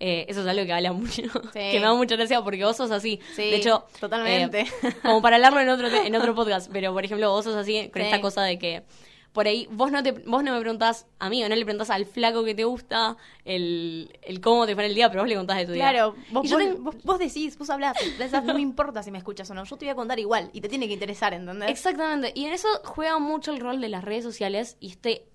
Eh, 0.03 0.25
eso 0.27 0.41
es 0.41 0.47
algo 0.47 0.65
que 0.65 0.73
habla 0.73 0.91
mucho, 0.93 1.21
que 1.53 1.73
me 1.79 1.85
da 1.85 1.93
mucha 1.93 2.15
gracia 2.15 2.41
porque 2.41 2.63
vos 2.65 2.75
sos 2.75 2.89
así. 2.89 3.19
Sí, 3.35 3.43
de 3.43 3.55
hecho, 3.57 3.85
totalmente. 3.99 4.61
eh, 4.61 4.93
como 5.03 5.21
para 5.21 5.35
hablarlo 5.35 5.59
en 5.59 5.69
otro 5.69 5.87
en 5.87 6.15
otro 6.15 6.33
podcast, 6.41 6.71
pero 6.73 6.91
por 6.91 7.05
ejemplo, 7.05 7.29
vos 7.29 7.45
sos 7.45 7.55
así 7.55 7.89
con 7.93 8.01
Sí. 8.01 8.07
esta 8.07 8.19
cosa 8.19 8.41
de 8.41 8.57
que 8.57 8.83
por 9.31 9.47
ahí 9.47 9.65
vos 9.71 9.91
no 9.93 10.03
te 10.03 10.11
vos 10.11 10.43
no 10.43 10.51
me 10.53 10.59
preguntás 10.59 11.05
a 11.19 11.29
mí 11.29 11.41
o 11.43 11.47
no 11.47 11.55
le 11.55 11.63
preguntás 11.63 11.89
al 11.89 12.05
flaco 12.05 12.43
que 12.43 12.53
te 12.53 12.65
gusta 12.65 13.15
el, 13.45 14.17
el 14.23 14.41
cómo 14.41 14.65
te 14.65 14.73
fue 14.73 14.83
en 14.83 14.89
el 14.89 14.95
día, 14.95 15.09
pero 15.09 15.21
vos 15.21 15.29
le 15.29 15.35
contás 15.35 15.57
de 15.57 15.65
tu 15.67 15.71
día. 15.73 15.89
Claro, 15.91 16.15
vos, 16.31 16.49
vos, 16.49 16.57
ten- 16.57 16.83
vos- 16.83 16.95
vos 17.03 17.19
decís, 17.19 17.57
vos 17.57 17.69
hablás, 17.69 17.95
pensás, 18.17 18.43
no 18.43 18.53
me 18.53 18.59
importa 18.61 19.03
si 19.03 19.11
me 19.11 19.17
escuchas 19.19 19.49
o 19.51 19.53
no, 19.53 19.63
yo 19.63 19.77
te 19.77 19.85
voy 19.85 19.91
a 19.91 19.95
contar 19.95 20.19
igual 20.19 20.49
y 20.51 20.59
te 20.61 20.67
tiene 20.67 20.87
que 20.87 20.93
interesar, 20.95 21.33
¿entendés? 21.33 21.69
Exactamente. 21.69 22.31
Y 22.35 22.45
en 22.45 22.53
eso 22.53 22.67
juega 22.83 23.19
mucho 23.19 23.51
el 23.53 23.59
rol 23.61 23.79
de 23.79 23.87
las 23.89 24.03
redes 24.03 24.23
sociales 24.25 24.75
y 24.81 24.89
este 24.89 25.25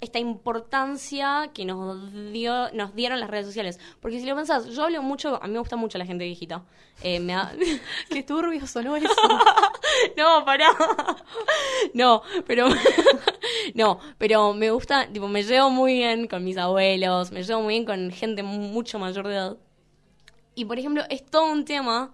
esta 0.00 0.18
importancia 0.18 1.50
que 1.54 1.64
nos 1.64 2.12
dio 2.32 2.70
nos 2.72 2.94
dieron 2.94 3.18
las 3.20 3.30
redes 3.30 3.46
sociales. 3.46 3.80
Porque 4.00 4.20
si 4.20 4.26
lo 4.26 4.36
pensás, 4.36 4.66
yo 4.66 4.84
hablo 4.84 5.02
mucho, 5.02 5.42
a 5.42 5.46
mí 5.46 5.52
me 5.54 5.58
gusta 5.58 5.76
mucho 5.76 5.96
la 5.98 6.04
gente 6.06 6.24
viejita. 6.24 6.62
Eh, 7.02 7.20
me 7.20 7.32
da- 7.34 7.54
Qué 8.10 8.22
turbio 8.22 8.66
sonó 8.66 8.96
eso. 8.96 9.08
no, 10.16 10.44
pará. 10.44 10.68
No, 11.94 12.22
pero 12.46 12.68
no, 13.74 13.98
pero 14.18 14.52
me 14.54 14.70
gusta, 14.70 15.06
tipo, 15.12 15.28
me 15.28 15.42
llevo 15.42 15.70
muy 15.70 15.94
bien 15.94 16.26
con 16.28 16.44
mis 16.44 16.56
abuelos, 16.56 17.32
me 17.32 17.42
llevo 17.42 17.62
muy 17.62 17.74
bien 17.74 17.84
con 17.84 18.10
gente 18.10 18.42
mucho 18.42 18.98
mayor 18.98 19.26
de 19.28 19.34
edad. 19.34 19.56
Y 20.54 20.64
por 20.64 20.78
ejemplo, 20.78 21.02
es 21.10 21.24
todo 21.24 21.50
un 21.52 21.64
tema 21.64 22.12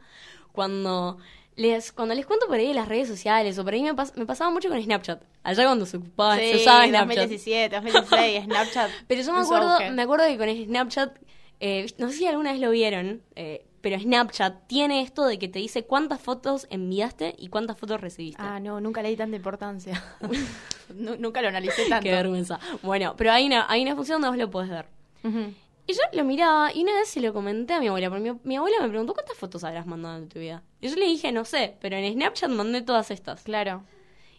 cuando 0.53 1.19
les 1.57 1.93
cuando 1.93 2.15
les 2.15 2.25
cuento 2.27 2.47
por 2.47 2.57
ahí 2.57 2.73
las 2.73 2.89
redes 2.89 3.09
sociales 3.09 3.59
o 3.59 3.65
por 3.65 3.75
ahí 3.75 3.83
me, 3.83 3.95
pas- 3.95 4.15
me 4.17 4.27
pasaba 4.27 4.51
mucho 4.51 4.69
con 4.69 4.83
Snapchat. 4.83 5.23
Allá 5.43 5.65
cuando 5.65 5.87
se 5.87 5.97
ocupaba, 5.99 6.37
se 6.37 6.57
usaba 6.57 6.87
Snapchat. 6.87 7.29
2017, 7.29 7.77
2016, 7.77 8.45
Snapchat. 8.47 8.91
Pero 9.07 9.23
yo 9.23 9.33
me 9.33 9.41
acuerdo, 9.41 9.79
me 9.93 10.03
acuerdo 10.03 10.27
que 10.27 10.39
con 10.39 10.49
Snapchat, 10.67 11.19
eh, 11.61 11.87
no 11.99 12.09
sé 12.11 12.17
si 12.19 12.27
alguna 12.27 12.53
vez 12.53 12.61
lo 12.61 12.71
vieron, 12.71 13.23
eh, 13.37 13.67
pero 13.81 13.99
Snapchat 13.99 14.67
tiene 14.69 15.03
esto 15.03 15.25
de 15.27 15.39
que 15.39 15.49
te 15.49 15.59
dice 15.59 15.85
cuántas 15.85 16.21
fotos 16.21 16.67
enviaste 16.71 17.35
y 17.37 17.49
cuántas 17.49 17.77
fotos 17.79 18.01
recibiste. 18.01 18.41
Ah, 18.43 18.61
no, 18.61 18.81
nunca 18.81 19.03
le 19.03 19.09
di 19.11 19.17
tanta 19.17 19.37
importancia. 19.37 20.03
Nu- 20.95 21.17
nunca 21.17 21.41
lo 21.43 21.49
analicé 21.49 21.87
tanto. 21.89 22.03
Qué 22.05 22.11
vergüenza. 22.13 22.59
Bueno, 22.83 23.15
pero 23.17 23.33
hay 23.33 23.47
una, 23.47 23.67
hay 23.71 23.83
una 23.83 23.97
función 23.97 24.21
donde 24.21 24.37
vos 24.37 24.47
lo 24.47 24.51
podés 24.51 24.71
ver. 24.71 24.87
Ujú. 25.25 25.55
Y 25.87 25.95
yo 25.95 26.01
lo 26.13 26.25
miraba 26.25 26.73
y 26.73 26.83
una 26.83 26.93
vez 26.93 27.09
se 27.09 27.21
lo 27.21 27.33
comenté 27.33 27.75
a 27.75 27.81
mi 27.81 27.89
abuela, 27.89 28.09
porque 28.09 28.33
mi, 28.33 28.39
mi 28.45 28.57
abuela 28.57 28.77
me 28.81 28.89
preguntó 28.89 29.15
cuántas 29.15 29.37
fotos 29.37 29.65
habrás 29.65 29.87
mandado 29.87 30.17
en 30.19 30.29
tu 30.29 30.39
vida. 30.39 30.63
Y 30.81 30.89
yo 30.89 30.97
le 30.97 31.07
dije, 31.07 31.33
no 31.33 31.45
sé, 31.45 31.77
pero 31.81 31.97
en 31.97 32.13
Snapchat 32.13 32.51
mandé 32.51 32.83
todas 32.83 33.11
estas. 33.11 33.43
Claro. 33.43 33.83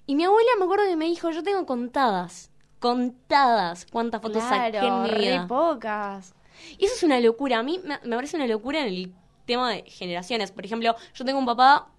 Y 0.05 0.15
mi 0.15 0.23
abuela 0.23 0.49
me 0.57 0.65
acuerdo 0.65 0.85
que 0.85 0.95
me 0.95 1.05
dijo, 1.05 1.31
yo 1.31 1.43
tengo 1.43 1.65
contadas, 1.65 2.51
contadas 2.79 3.85
cuántas 3.91 4.21
fotos 4.21 4.43
saqué 4.43 4.77
en 4.77 5.03
mi 5.03 5.09
re 5.09 5.19
vida. 5.19 5.47
pocas. 5.47 6.33
Y 6.77 6.85
eso 6.85 6.95
es 6.95 7.03
una 7.03 7.19
locura. 7.19 7.59
A 7.59 7.63
mí 7.63 7.79
me, 7.83 7.99
me 8.03 8.15
parece 8.15 8.37
una 8.37 8.47
locura 8.47 8.81
en 8.81 8.87
el 8.87 9.13
tema 9.45 9.71
de 9.71 9.83
generaciones. 9.83 10.51
Por 10.51 10.65
ejemplo, 10.65 10.95
yo 11.13 11.25
tengo 11.25 11.39
un 11.39 11.45
papá, 11.45 11.89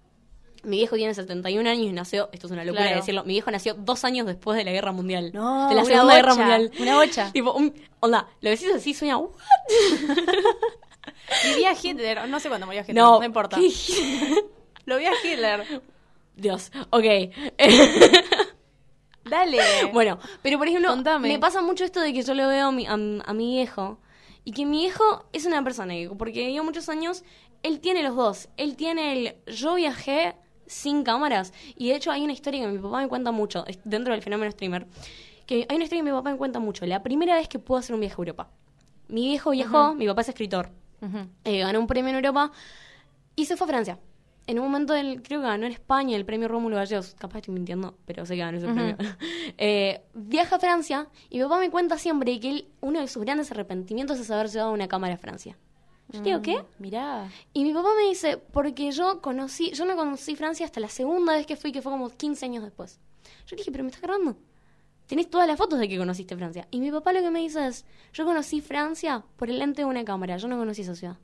mi 0.65 0.77
viejo 0.77 0.95
tiene 0.95 1.13
71 1.13 1.69
años 1.69 1.85
y 1.85 1.91
nació, 1.93 2.29
esto 2.33 2.47
es 2.47 2.51
una 2.53 2.65
locura 2.65 2.83
Claro. 2.83 2.97
decirlo, 2.99 3.23
mi 3.23 3.33
viejo 3.33 3.51
nació 3.51 3.75
dos 3.75 4.03
años 4.03 4.25
después 4.27 4.57
de 4.57 4.65
la 4.65 4.71
Guerra 4.71 4.91
Mundial. 4.91 5.31
No, 5.33 5.69
de 5.69 5.75
la 5.75 5.85
Segunda 5.85 6.15
Guerra 6.15 6.35
Mundial. 6.35 6.71
una 6.79 6.95
bocha. 6.95 7.29
tipo, 7.33 7.53
un- 7.53 7.73
onda, 8.01 8.27
lo 8.41 8.49
decís 8.49 8.67
así, 8.75 8.93
suena... 8.93 9.17
"Uh". 9.17 9.31
Vivía 11.45 11.73
Hitler, 11.81 12.27
no 12.29 12.39
sé 12.39 12.49
cuándo 12.49 12.65
murió 12.67 12.81
Hitler, 12.81 12.95
No, 12.95 13.19
no, 13.19 13.25
importa. 13.25 13.57
¿qué? 13.57 13.69
Lo 14.85 14.97
vi 14.97 15.05
a 15.05 15.11
Hitler. 15.23 15.81
Dios, 16.35 16.71
ok. 16.91 17.03
Dale. 19.23 19.57
Bueno, 19.91 20.19
pero 20.43 20.57
por 20.59 20.67
ejemplo, 20.67 20.89
Contame. 20.89 21.29
me 21.29 21.39
pasa 21.39 21.61
mucho 21.61 21.83
esto 21.83 21.99
de 22.01 22.13
que 22.13 22.21
yo 22.21 22.33
lo 22.35 22.47
veo 22.47 22.67
a 22.67 22.71
mi, 22.71 22.85
a, 22.85 22.93
a 22.93 23.33
mi 23.33 23.55
viejo 23.55 23.97
y 24.43 24.51
que 24.51 24.65
mi 24.65 24.79
viejo 24.81 25.25
es 25.33 25.45
una 25.45 25.63
persona 25.63 25.93
que, 25.95 26.09
porque 26.15 26.45
vivió 26.45 26.63
muchos 26.63 26.89
años, 26.89 27.23
él 27.63 27.79
tiene 27.79 28.03
los 28.03 28.15
dos. 28.15 28.49
Él 28.57 28.75
tiene 28.75 29.13
el 29.13 29.35
yo 29.51 29.73
viajé 29.75 30.35
sin 30.67 31.03
cámaras 31.03 31.53
y 31.75 31.89
de 31.89 31.95
hecho 31.95 32.11
hay 32.11 32.23
una 32.23 32.33
historia 32.33 32.61
que 32.61 32.67
mi 32.67 32.79
papá 32.79 33.01
me 33.01 33.07
cuenta 33.07 33.31
mucho 33.31 33.65
dentro 33.83 34.13
del 34.13 34.21
fenómeno 34.21 34.51
streamer. 34.51 34.87
Que 35.45 35.67
hay 35.69 35.75
una 35.75 35.83
historia 35.83 36.03
que 36.03 36.09
mi 36.09 36.15
papá 36.15 36.31
me 36.31 36.37
cuenta 36.37 36.59
mucho. 36.59 36.85
La 36.85 37.03
primera 37.03 37.35
vez 37.35 37.47
que 37.47 37.59
pudo 37.59 37.77
hacer 37.77 37.93
un 37.93 37.99
viaje 38.01 38.15
a 38.15 38.17
Europa. 38.17 38.49
Mi 39.07 39.27
viejo 39.27 39.51
viajó, 39.51 39.93
mi 39.93 40.07
papá 40.07 40.21
es 40.21 40.29
escritor, 40.29 40.71
eh, 41.43 41.59
ganó 41.59 41.79
un 41.79 41.87
premio 41.87 42.09
en 42.09 42.15
Europa 42.15 42.51
y 43.35 43.45
se 43.45 43.55
fue 43.55 43.65
a 43.65 43.67
Francia. 43.67 43.99
En 44.47 44.59
un 44.59 44.65
momento, 44.65 44.93
del, 44.93 45.23
creo 45.23 45.41
que 45.41 45.47
ganó 45.47 45.65
en 45.65 45.71
España 45.71 46.15
el 46.15 46.23
premio 46.23 46.47
Rómulo 46.47 46.75
Gallegos. 46.75 47.15
Capaz 47.17 47.39
estoy 47.39 47.53
mintiendo, 47.55 47.97
pero 48.05 48.25
sé 48.25 48.35
que 48.35 48.41
ganó 48.41 48.57
ese 48.57 48.67
premio. 48.67 48.95
Eh, 49.57 50.01
viaja 50.13 50.57
a 50.57 50.59
Francia 50.59 51.07
y 51.29 51.37
mi 51.37 51.43
papá 51.43 51.59
me 51.59 51.69
cuenta 51.69 51.97
siempre 51.97 52.39
que 52.39 52.49
él, 52.49 52.67
uno 52.81 52.99
de 52.99 53.07
sus 53.07 53.23
grandes 53.23 53.51
arrepentimientos 53.51 54.19
es 54.19 54.29
haber 54.29 54.49
llevado 54.49 54.71
una 54.71 54.87
cámara 54.87 55.15
a 55.15 55.17
Francia. 55.17 55.57
Yo 56.09 56.21
digo, 56.21 56.41
¿qué? 56.41 56.57
Mm, 56.57 56.65
Mirá. 56.79 57.31
Y 57.53 57.63
mi 57.63 57.73
papá 57.73 57.89
me 57.97 58.07
dice, 58.07 58.37
porque 58.37 58.91
yo 58.91 59.21
conocí, 59.21 59.71
yo 59.71 59.85
no 59.85 59.95
conocí 59.95 60.35
Francia 60.35 60.65
hasta 60.65 60.79
la 60.79 60.89
segunda 60.89 61.33
vez 61.33 61.45
que 61.45 61.55
fui, 61.55 61.71
que 61.71 61.81
fue 61.81 61.91
como 61.91 62.09
15 62.09 62.45
años 62.45 62.63
después. 62.63 62.99
Yo 63.47 63.55
le 63.55 63.57
dije, 63.57 63.71
pero 63.71 63.83
me 63.83 63.89
estás 63.89 64.01
grabando. 64.01 64.37
Tenés 65.07 65.29
todas 65.29 65.47
las 65.47 65.57
fotos 65.57 65.79
de 65.79 65.87
que 65.87 65.97
conociste 65.97 66.35
Francia. 66.35 66.67
Y 66.71 66.79
mi 66.79 66.91
papá 66.91 67.13
lo 67.13 67.21
que 67.21 67.29
me 67.29 67.39
dice 67.39 67.65
es, 67.67 67.85
yo 68.13 68.25
conocí 68.25 68.61
Francia 68.61 69.23
por 69.35 69.49
el 69.49 69.59
lente 69.59 69.81
de 69.81 69.85
una 69.85 70.03
cámara, 70.03 70.37
yo 70.37 70.47
no 70.47 70.57
conocí 70.57 70.81
esa 70.81 70.95
ciudad. 70.95 71.17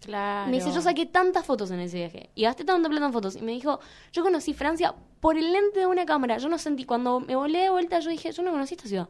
Claro. 0.00 0.50
Me 0.50 0.58
dice, 0.58 0.72
yo 0.72 0.80
saqué 0.80 1.06
tantas 1.06 1.44
fotos 1.44 1.70
en 1.70 1.80
ese 1.80 1.96
viaje 1.96 2.30
y 2.34 2.42
gasté 2.42 2.64
tanta 2.64 2.88
plata 2.88 3.06
en 3.06 3.12
fotos. 3.12 3.36
Y 3.36 3.42
me 3.42 3.52
dijo, 3.52 3.80
yo 4.12 4.22
conocí 4.22 4.54
Francia 4.54 4.94
por 5.20 5.36
el 5.36 5.52
lente 5.52 5.80
de 5.80 5.86
una 5.86 6.06
cámara. 6.06 6.38
Yo 6.38 6.48
no 6.48 6.58
sentí, 6.58 6.84
cuando 6.84 7.20
me 7.20 7.34
volé 7.34 7.60
de 7.60 7.70
vuelta, 7.70 7.98
yo 8.00 8.10
dije, 8.10 8.32
yo 8.32 8.42
no 8.42 8.52
conocí 8.52 8.74
esta 8.74 8.88
ciudad. 8.88 9.08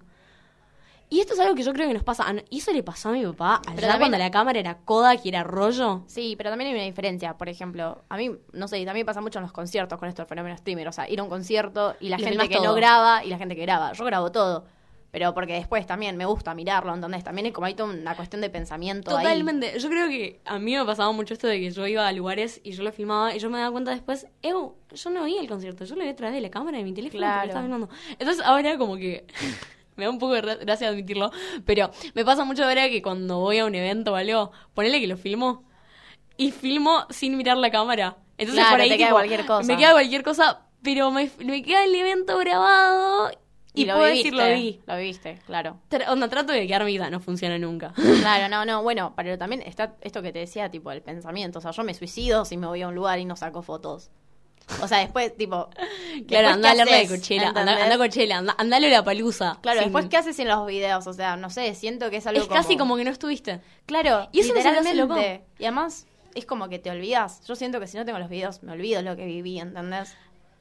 Y 1.09 1.21
esto 1.21 1.35
es 1.35 1.41
algo 1.41 1.55
que 1.55 1.63
yo 1.63 1.73
creo 1.73 1.87
que 1.87 1.95
nos 1.95 2.03
pasa. 2.03 2.27
Y 2.51 2.59
eso 2.59 2.73
le 2.73 2.83
pasó 2.83 3.11
a 3.11 3.13
mi 3.13 3.25
papá 3.25 3.57
allá 3.67 3.77
también- 3.77 3.99
cuando 3.99 4.19
la 4.19 4.31
cámara 4.31 4.59
era 4.59 4.79
Kodak 4.79 5.25
y 5.25 5.29
era 5.29 5.45
rollo. 5.45 6.03
Sí, 6.07 6.35
pero 6.37 6.51
también 6.51 6.69
hay 6.71 6.75
una 6.75 6.85
diferencia. 6.85 7.35
Por 7.37 7.49
ejemplo, 7.49 8.03
a 8.09 8.17
mí, 8.17 8.33
no 8.53 8.67
sé, 8.69 8.85
también 8.85 9.07
pasa 9.07 9.21
mucho 9.21 9.39
en 9.39 9.45
los 9.45 9.53
conciertos 9.53 9.99
con 10.01 10.09
estos 10.09 10.27
fenómenos 10.27 10.59
streamer. 10.61 10.89
O 10.89 10.93
sea, 10.93 11.09
ir 11.09 11.21
a 11.21 11.23
un 11.23 11.29
concierto 11.29 11.95
y 12.01 12.09
la 12.09 12.19
Y 12.21 12.25
gente 12.25 12.49
que 12.49 12.57
todo. 12.57 12.65
no 12.67 12.75
graba 12.75 13.25
y 13.25 13.29
la 13.29 13.39
gente 13.39 13.55
que 13.55 13.63
graba. 13.63 13.93
Yo 13.93 14.05
grabo 14.05 14.33
todo. 14.33 14.65
Pero 15.13 15.33
porque 15.33 15.55
después 15.55 15.87
también 15.87 16.17
me 16.17 16.27
gusta 16.27 16.53
mirarlo, 16.55 16.93
¿entendés? 16.93 17.23
También 17.25 17.47
es 17.47 17.53
como 17.55 17.67
hay 17.67 17.77
una 17.81 18.15
cuestión 18.17 18.43
de 18.43 18.51
pensamiento 18.51 19.17
ahí. 19.17 19.23
Totalmente. 19.25 19.79
Yo 19.79 19.89
creo 19.89 20.09
que 20.09 20.41
a 20.45 20.59
mí 20.59 20.77
me 20.77 20.85
pasaba 20.85 21.11
mucho 21.13 21.33
esto 21.33 21.47
de 21.47 21.59
que 21.61 21.71
yo 21.71 21.87
iba 21.87 22.07
a 22.07 22.13
lugares 22.13 22.61
y 22.65 22.73
yo 22.73 22.83
lo 22.83 22.93
filmaba 22.93 23.35
y 23.35 23.39
yo 23.39 23.49
me 23.49 23.57
daba 23.59 23.71
cuenta 23.71 23.93
después, 23.93 24.27
Ew, 24.43 24.75
yo 24.93 25.11
no 25.11 25.25
vi 25.25 25.39
el 25.39 25.49
concierto, 25.49 25.85
yo 25.85 25.95
lo 25.95 26.03
vi 26.03 26.09
a 26.11 26.17
través 26.17 26.35
de 26.35 26.43
la 26.43 26.51
cámara 26.51 26.77
de 26.79 26.85
mi 26.85 26.93
teléfono 26.93 27.21
Claro. 27.21 27.45
estaba 27.47 27.63
filmando. 27.63 27.89
Entonces 28.19 28.45
ahora 28.45 28.77
como 28.77 28.97
que 28.97 29.25
me 29.97 30.05
da 30.05 30.11
un 30.11 30.19
poco 30.19 30.35
de 30.35 30.43
ra- 30.43 30.55
gracia 30.57 30.89
admitirlo, 30.89 31.31
pero 31.65 31.91
me 32.15 32.25
pasa 32.25 32.45
mucho 32.45 32.65
ahora 32.65 32.89
que 32.89 33.03
cuando 33.03 33.39
voy 33.39 33.59
a 33.59 33.65
un 33.65 33.75
evento 33.75 34.13
o 34.13 34.17
algo, 34.17 34.53
ponele 34.75 35.01
que 35.01 35.07
lo 35.07 35.17
filmo 35.17 35.65
y 36.37 36.53
filmo 36.53 37.07
sin 37.11 37.37
mirar 37.37 37.57
la 37.57 37.71
cámara. 37.71 38.17
Entonces 38.39 38.63
Claro, 38.65 38.77
por 38.77 38.81
ahí 38.83 38.89
te 38.91 38.97
queda 38.99 39.07
tipo, 39.09 39.17
cualquier 39.17 39.47
cosa. 39.47 39.63
Me 39.67 39.77
queda 39.79 39.93
cualquier 39.93 40.23
cosa, 40.23 40.61
pero 40.83 41.11
me, 41.11 41.31
me 41.45 41.63
queda 41.63 41.85
el 41.85 41.95
evento 41.95 42.37
grabado 42.39 43.31
y, 43.75 43.85
lo 43.87 43.95
puedo 43.95 44.07
viviste, 44.07 44.31
decir 44.31 44.49
lo 44.49 44.55
vi. 44.55 44.81
Lo 44.87 44.97
viste, 44.99 45.39
claro. 45.47 45.79
Tra- 45.91 46.11
onda, 46.11 46.29
trato 46.29 46.53
de 46.53 46.67
quedarme 46.67 46.93
ida, 46.93 47.11
no 47.11 47.21
funciona 47.21 47.59
nunca. 47.59 47.93
Claro, 48.21 48.49
no, 48.49 48.65
no, 48.65 48.83
bueno, 48.83 49.13
pero 49.17 49.37
también 49.39 49.63
está 49.63 49.97
esto 50.01 50.23
que 50.23 50.33
te 50.33 50.39
decía, 50.41 50.71
tipo, 50.71 50.91
el 50.93 51.03
pensamiento. 51.03 51.59
O 51.59 51.63
sea, 51.63 51.71
yo 51.73 51.83
me 51.85 51.95
suicido 51.95 52.45
si 52.45 52.57
me 52.57 52.67
voy 52.67 52.83
a 52.83 52.89
un 52.89 52.95
lugar 52.95 53.19
y 53.19 53.25
no 53.25 53.37
saco 53.37 53.63
fotos. 53.63 54.11
O 54.83 54.89
sea, 54.89 54.99
después, 54.99 55.37
tipo. 55.37 55.69
Claro, 56.27 56.49
anda 56.49 56.71
a 56.71 56.75
¿qué 56.75 56.81
hablarle 56.81 57.03
de? 57.03 57.09
Coachella, 57.09 57.49
anda, 57.55 57.95
a 57.95 57.97
Coachella, 57.97 58.39
anda, 58.39 58.55
andale 58.59 58.89
a 58.89 58.91
la 58.91 59.05
palusa. 59.05 59.59
Claro, 59.63 59.81
después, 59.81 60.07
¿qué 60.07 60.17
haces 60.17 60.39
en 60.39 60.49
los 60.49 60.67
videos? 60.67 61.07
O 61.07 61.13
sea, 61.13 61.37
no 61.37 61.51
sé, 61.51 61.75
siento 61.75 62.11
que 62.11 62.17
es 62.17 62.27
algo 62.27 62.43
Es 62.43 62.49
casi 62.49 62.77
como 62.77 62.97
que 62.97 63.05
no 63.05 63.11
estuviste. 63.11 63.61
Claro, 63.87 64.29
Y 64.33 64.41
eso 64.41 64.55
no 64.55 64.63
se. 64.83 65.43
Y 65.59 65.65
además, 65.65 66.07
es 66.35 66.47
como 66.47 66.69
que 66.69 66.79
te 66.79 66.91
olvidas. 66.91 67.41
Yo 67.47 67.57
siento 67.57 67.81
que 67.81 67.87
si 67.87 67.97
no 67.97 68.05
tengo 68.05 68.19
los 68.19 68.29
videos, 68.29 68.63
me 68.63 68.73
olvido 68.73 69.03
lo 69.03 69.17
que 69.17 69.25
viví, 69.25 69.59
¿entendés? 69.59 70.15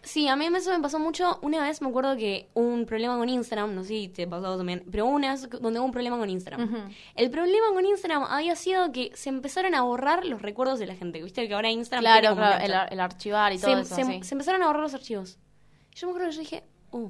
Sí, 0.06 0.28
a 0.30 0.36
mí 0.36 0.46
eso 0.46 0.72
me 0.72 0.80
pasó 0.80 1.00
mucho. 1.00 1.40
Una 1.42 1.62
vez 1.64 1.82
me 1.82 1.90
acuerdo 1.90 2.16
que 2.16 2.48
hubo 2.54 2.66
un 2.68 2.86
problema 2.86 3.18
con 3.18 3.28
Instagram, 3.28 3.76
no 3.76 3.82
sé 3.84 3.90
si 3.90 4.08
te 4.08 4.28
pasó 4.28 4.56
también, 4.56 4.86
pero 4.90 5.06
una 5.08 5.32
vez 5.32 5.50
donde 5.50 5.80
hubo 5.80 5.86
un 5.86 5.92
problema 5.92 6.18
con 6.18 6.30
Instagram. 6.30 6.92
El 7.16 7.30
problema 7.32 7.66
con 7.74 7.86
Instagram 7.86 8.24
había 8.24 8.56
sido 8.56 8.92
que 8.92 9.12
se 9.16 9.30
empezaron 9.30 9.74
a 9.76 9.82
borrar 9.82 10.24
los 10.26 10.42
recuerdos 10.42 10.80
de 10.80 10.86
la 10.86 10.96
gente. 10.96 11.22
¿Viste 11.22 11.48
que 11.48 11.54
ahora 11.54 11.70
Instagram 11.72 12.04
Claro, 12.04 12.36
el, 12.66 12.74
ar- 12.74 12.94
el 12.94 13.00
archivar 13.00 13.52
y 13.52 13.58
todo 13.58 13.76
se, 13.76 13.82
eso, 13.82 13.96
se- 13.96 14.04
sí. 14.06 14.24
se 14.24 14.36
empezaron 14.36 14.62
a 14.64 14.68
borrar 14.68 14.84
los 14.84 14.94
archivos. 14.94 15.38
Yo 15.96 16.08
me 16.08 16.12
acuerdo 16.12 16.30
que 16.30 16.36
yo 16.36 16.40
dije, 16.42 16.64
uh, 16.92 17.10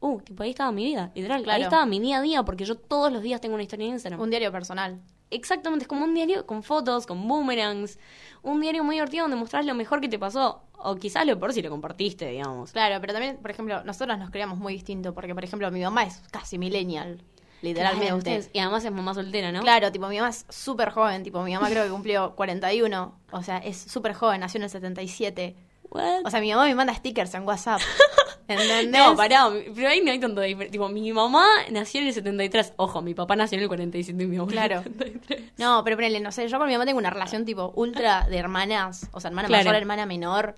uh, 0.00 0.20
tipo 0.20 0.42
ahí 0.42 0.50
estaba 0.50 0.72
mi 0.72 0.84
vida, 0.84 1.12
literal. 1.14 1.38
Ahí 1.48 1.62
estaba 1.62 1.86
mi 1.86 2.00
día 2.00 2.18
a 2.18 2.22
día, 2.22 2.42
porque 2.42 2.64
yo 2.64 2.74
todos 2.76 3.12
los 3.12 3.22
días 3.22 3.40
tengo 3.40 3.54
una 3.54 3.62
historia 3.62 3.86
en 3.86 3.92
Instagram. 3.92 4.20
Un 4.20 4.30
diario 4.30 4.50
personal. 4.50 5.00
Exactamente, 5.34 5.84
es 5.84 5.88
como 5.88 6.04
un 6.04 6.14
diario 6.14 6.46
con 6.46 6.62
fotos, 6.62 7.06
con 7.06 7.26
boomerangs. 7.28 7.98
Un 8.42 8.60
diario 8.60 8.84
muy 8.84 8.96
divertido 8.96 9.24
donde 9.24 9.36
mostrás 9.36 9.66
lo 9.66 9.74
mejor 9.74 10.00
que 10.00 10.08
te 10.08 10.18
pasó. 10.18 10.62
O 10.78 10.96
quizás 10.96 11.26
lo 11.26 11.38
peor 11.38 11.52
si 11.52 11.62
lo 11.62 11.70
compartiste, 11.70 12.28
digamos. 12.28 12.72
Claro, 12.72 13.00
pero 13.00 13.12
también, 13.14 13.38
por 13.38 13.50
ejemplo, 13.50 13.82
nosotros 13.84 14.18
nos 14.18 14.30
creamos 14.30 14.58
muy 14.58 14.74
distinto, 14.74 15.14
porque, 15.14 15.34
por 15.34 15.42
ejemplo, 15.44 15.70
mi 15.70 15.80
mamá 15.80 16.04
es 16.04 16.20
casi 16.30 16.58
millennial, 16.58 17.22
literalmente. 17.62 18.04
Claro, 18.06 18.18
ustedes- 18.18 18.50
y 18.52 18.58
además 18.58 18.84
es 18.84 18.92
mamá 18.92 19.14
soltera, 19.14 19.50
¿no? 19.50 19.62
Claro, 19.62 19.90
tipo, 19.90 20.08
mi 20.08 20.16
mamá 20.18 20.28
es 20.28 20.44
súper 20.50 20.90
joven, 20.90 21.22
tipo, 21.22 21.42
mi 21.42 21.54
mamá 21.54 21.70
creo 21.70 21.84
que 21.84 21.90
cumplió 21.90 22.34
41, 22.36 23.18
o 23.32 23.42
sea, 23.42 23.58
es 23.58 23.78
súper 23.78 24.12
joven, 24.12 24.40
nació 24.40 24.58
en 24.58 24.64
el 24.64 24.70
77. 24.70 25.56
What? 25.90 26.26
O 26.26 26.30
sea, 26.30 26.40
mi 26.40 26.50
mamá 26.50 26.64
me 26.66 26.74
manda 26.74 26.92
stickers 26.94 27.32
en 27.34 27.44
WhatsApp, 27.46 27.80
¿entendés? 28.48 28.88
no, 28.90 29.16
pará, 29.16 29.48
pero 29.74 29.88
ahí 29.88 30.00
no 30.02 30.10
hay 30.10 30.18
tanto 30.20 30.40
diferencia. 30.40 30.72
Tipo, 30.72 30.88
mi 30.88 31.12
mamá 31.12 31.46
nació 31.70 32.00
en 32.00 32.08
el 32.08 32.12
73. 32.14 32.74
Ojo, 32.76 33.02
mi 33.02 33.14
papá 33.14 33.36
nació 33.36 33.56
en 33.56 33.62
el 33.62 33.68
47 33.68 34.22
y 34.22 34.26
mi 34.26 34.36
mamá 34.36 34.50
Claro. 34.50 34.76
en 34.80 34.86
el 34.86 34.92
73. 34.92 35.52
No, 35.58 35.82
pero 35.84 35.96
ponele, 35.96 36.20
no 36.20 36.32
sé, 36.32 36.48
yo 36.48 36.58
con 36.58 36.66
mi 36.66 36.72
mamá 36.74 36.86
tengo 36.86 36.98
una 36.98 37.10
relación 37.10 37.44
tipo 37.44 37.72
ultra 37.76 38.26
de 38.28 38.36
hermanas, 38.38 39.08
o 39.12 39.20
sea, 39.20 39.28
hermana 39.28 39.48
Claro. 39.48 39.64
mayor, 39.64 39.74
hermana 39.76 40.06
menor, 40.06 40.54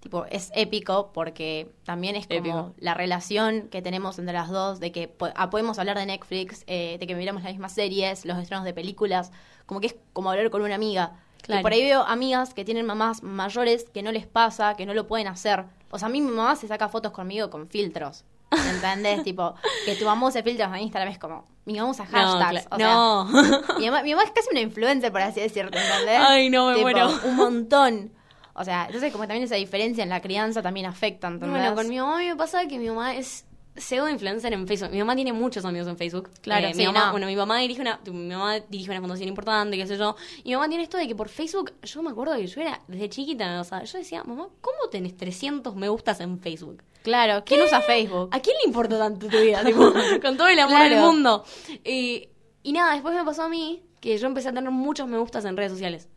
tipo, 0.00 0.24
es 0.30 0.50
épico 0.54 1.10
porque 1.12 1.70
también 1.84 2.16
es 2.16 2.26
como 2.26 2.38
Épico. 2.40 2.74
la 2.78 2.94
relación 2.94 3.68
que 3.68 3.82
tenemos 3.82 4.18
entre 4.18 4.32
las 4.32 4.48
dos, 4.48 4.80
de 4.80 4.92
que 4.92 5.08
po- 5.08 5.28
ah, 5.34 5.50
podemos 5.50 5.78
hablar 5.78 5.98
de 5.98 6.06
Netflix, 6.06 6.64
eh, 6.66 6.96
de 6.98 7.06
que 7.06 7.14
miramos 7.14 7.42
las 7.42 7.52
mismas 7.52 7.74
series, 7.74 8.24
los 8.24 8.38
estrenos 8.38 8.64
de 8.64 8.72
películas, 8.72 9.30
como 9.66 9.80
que 9.80 9.88
es 9.88 9.96
como 10.12 10.30
hablar 10.30 10.48
con 10.50 10.62
una 10.62 10.74
amiga. 10.74 11.20
Claro. 11.42 11.60
Y 11.60 11.62
por 11.62 11.72
ahí 11.72 11.82
veo 11.82 12.02
amigas 12.02 12.54
que 12.54 12.64
tienen 12.64 12.86
mamás 12.86 13.22
mayores 13.22 13.84
que 13.92 14.02
no 14.02 14.12
les 14.12 14.26
pasa, 14.26 14.74
que 14.76 14.86
no 14.86 14.94
lo 14.94 15.06
pueden 15.06 15.26
hacer. 15.28 15.64
O 15.90 15.98
sea, 15.98 16.06
a 16.06 16.10
mí 16.10 16.20
mi 16.20 16.30
mamá 16.30 16.56
se 16.56 16.68
saca 16.68 16.88
fotos 16.88 17.12
conmigo 17.12 17.50
con 17.50 17.68
filtros. 17.68 18.24
¿Entendés? 18.50 19.22
tipo, 19.24 19.54
que 19.84 19.94
tu 19.96 20.04
mamá 20.04 20.26
use 20.26 20.42
filtros 20.42 20.68
en 20.74 20.80
Instagram 20.82 21.12
es 21.12 21.18
como, 21.18 21.46
mi 21.66 21.74
mamá 21.78 21.90
usa 21.90 22.04
No, 22.04 22.10
hashtags. 22.10 22.66
cla- 22.66 22.68
o 22.70 22.76
sea, 22.76 22.94
no. 22.94 23.24
mi 23.78 23.86
mamá, 23.86 24.02
mi 24.02 24.10
mamá 24.14 24.24
es 24.24 24.30
casi 24.32 24.48
una 24.50 24.60
influencer, 24.60 25.12
por 25.12 25.20
así 25.22 25.40
decirte, 25.40 25.78
¿entendés? 25.78 26.20
Ay, 26.20 26.50
no, 26.50 26.66
me 26.68 26.72
Tipo, 26.74 26.82
muero. 26.82 27.10
Un 27.24 27.36
montón. 27.36 28.12
O 28.54 28.64
sea, 28.64 28.86
entonces 28.86 29.12
como 29.12 29.24
también 29.24 29.44
esa 29.44 29.54
diferencia 29.54 30.02
en 30.02 30.10
la 30.10 30.20
crianza 30.20 30.60
también 30.62 30.86
afecta, 30.86 31.28
¿entendés? 31.28 31.60
Bueno, 31.60 31.74
con 31.76 31.88
mi 31.88 31.98
mamá 31.98 32.18
me 32.18 32.36
pasa 32.36 32.66
que 32.66 32.78
mi 32.78 32.88
mamá 32.88 33.14
es 33.14 33.44
pseudo 33.80 34.08
influencer 34.08 34.52
en 34.52 34.66
Facebook. 34.66 34.90
Mi 34.90 34.98
mamá 34.98 35.14
tiene 35.16 35.32
muchos 35.32 35.64
amigos 35.64 35.88
en 35.88 35.96
Facebook. 35.96 36.30
Claro, 36.42 36.68
Eh, 36.68 36.72
sí, 36.74 36.80
mi 36.80 36.86
mamá, 36.86 37.06
no. 37.06 37.10
bueno, 37.12 37.26
mi 37.26 37.36
mamá 37.36 37.58
dirige 37.58 37.80
una, 37.80 38.00
mi 38.06 38.28
mamá 38.34 38.60
dirige 38.60 38.90
una 38.90 39.00
fundación 39.00 39.28
importante, 39.28 39.76
qué 39.76 39.86
sé 39.86 39.96
yo. 39.96 40.14
Y 40.44 40.50
mi 40.50 40.54
mamá 40.54 40.68
tiene 40.68 40.84
esto 40.84 40.96
de 40.98 41.08
que 41.08 41.14
por 41.14 41.28
Facebook, 41.28 41.72
yo 41.82 42.02
me 42.02 42.10
acuerdo 42.10 42.36
que 42.36 42.46
yo 42.46 42.60
era 42.60 42.80
desde 42.88 43.08
chiquita, 43.08 43.60
o 43.60 43.64
sea, 43.64 43.82
yo 43.84 43.98
decía, 43.98 44.22
mamá, 44.24 44.48
¿cómo 44.60 44.88
tenés 44.90 45.16
300 45.16 45.74
me 45.76 45.88
gustas 45.88 46.20
en 46.20 46.38
Facebook? 46.38 46.82
Claro, 47.02 47.42
¿quién 47.46 47.62
usa 47.62 47.80
Facebook? 47.80 48.28
¿A 48.32 48.40
quién 48.40 48.56
le 48.62 48.68
importa 48.68 48.98
tanto 48.98 49.26
tu 49.28 49.38
vida? 49.40 49.64
tipo, 49.64 49.80
con 50.22 50.36
todo 50.36 50.48
el 50.48 50.58
amor 50.58 50.78
del 50.80 50.88
Claro. 50.92 51.06
mundo. 51.06 51.44
Y, 51.84 52.28
y 52.62 52.72
nada, 52.72 52.92
después 52.92 53.14
me 53.14 53.24
pasó 53.24 53.44
a 53.44 53.48
mí 53.48 53.82
que 54.00 54.16
yo 54.18 54.26
empecé 54.26 54.48
a 54.48 54.52
tener 54.52 54.70
muchos 54.70 55.08
me 55.08 55.18
gustas 55.18 55.44
en 55.46 55.56
redes 55.56 55.72
sociales. 55.72 56.08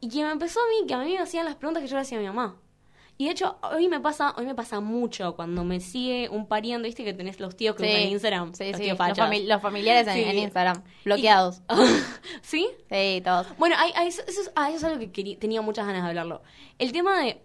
Y 0.00 0.08
que 0.08 0.22
me 0.22 0.30
empezó 0.30 0.60
a 0.60 0.64
mí, 0.68 0.86
que 0.86 0.94
a 0.94 0.98
mí 0.98 1.12
me 1.12 1.18
hacían 1.18 1.44
las 1.46 1.56
preguntas 1.56 1.82
que 1.82 1.88
yo 1.88 1.96
le 1.96 2.02
hacía 2.02 2.18
a 2.18 2.20
mi 2.20 2.26
mamá. 2.26 2.56
Y 3.18 3.24
de 3.26 3.30
hecho, 3.30 3.56
hoy 3.62 3.88
me 3.88 3.98
pasa, 4.00 4.34
hoy 4.36 4.44
me 4.44 4.54
pasa 4.54 4.80
mucho 4.80 5.34
cuando 5.36 5.64
me 5.64 5.80
sigue 5.80 6.28
un 6.28 6.46
pariente, 6.46 6.86
viste 6.86 7.02
que 7.02 7.14
tenés 7.14 7.40
los 7.40 7.56
tíos 7.56 7.74
que 7.74 7.84
usan 7.88 8.02
Instagram. 8.10 8.54
Sí, 8.54 8.64
los 8.68 8.76
sí, 8.76 8.82
tíos 8.84 8.98
los, 8.98 9.08
fachas. 9.08 9.30
fami- 9.30 9.46
los 9.46 9.62
familiares 9.62 10.06
en, 10.08 10.14
Sí. 10.14 10.24
en 10.24 10.38
Instagram, 10.38 10.82
bloqueados. 11.04 11.62
¿Sí? 12.42 12.68
Sí, 12.90 13.22
todos. 13.24 13.46
Bueno, 13.58 13.76
hay- 13.78 13.92
hay- 13.94 14.08
eso, 14.08 14.22
eso 14.26 14.40
es, 14.42 14.52
ah, 14.54 14.68
eso 14.68 14.76
es 14.78 14.84
algo 14.84 14.98
que 14.98 15.10
quería- 15.12 15.38
tenía 15.38 15.62
muchas 15.62 15.86
ganas 15.86 16.02
de 16.02 16.08
hablarlo. 16.10 16.42
El 16.78 16.92
tema 16.92 17.18
de 17.22 17.40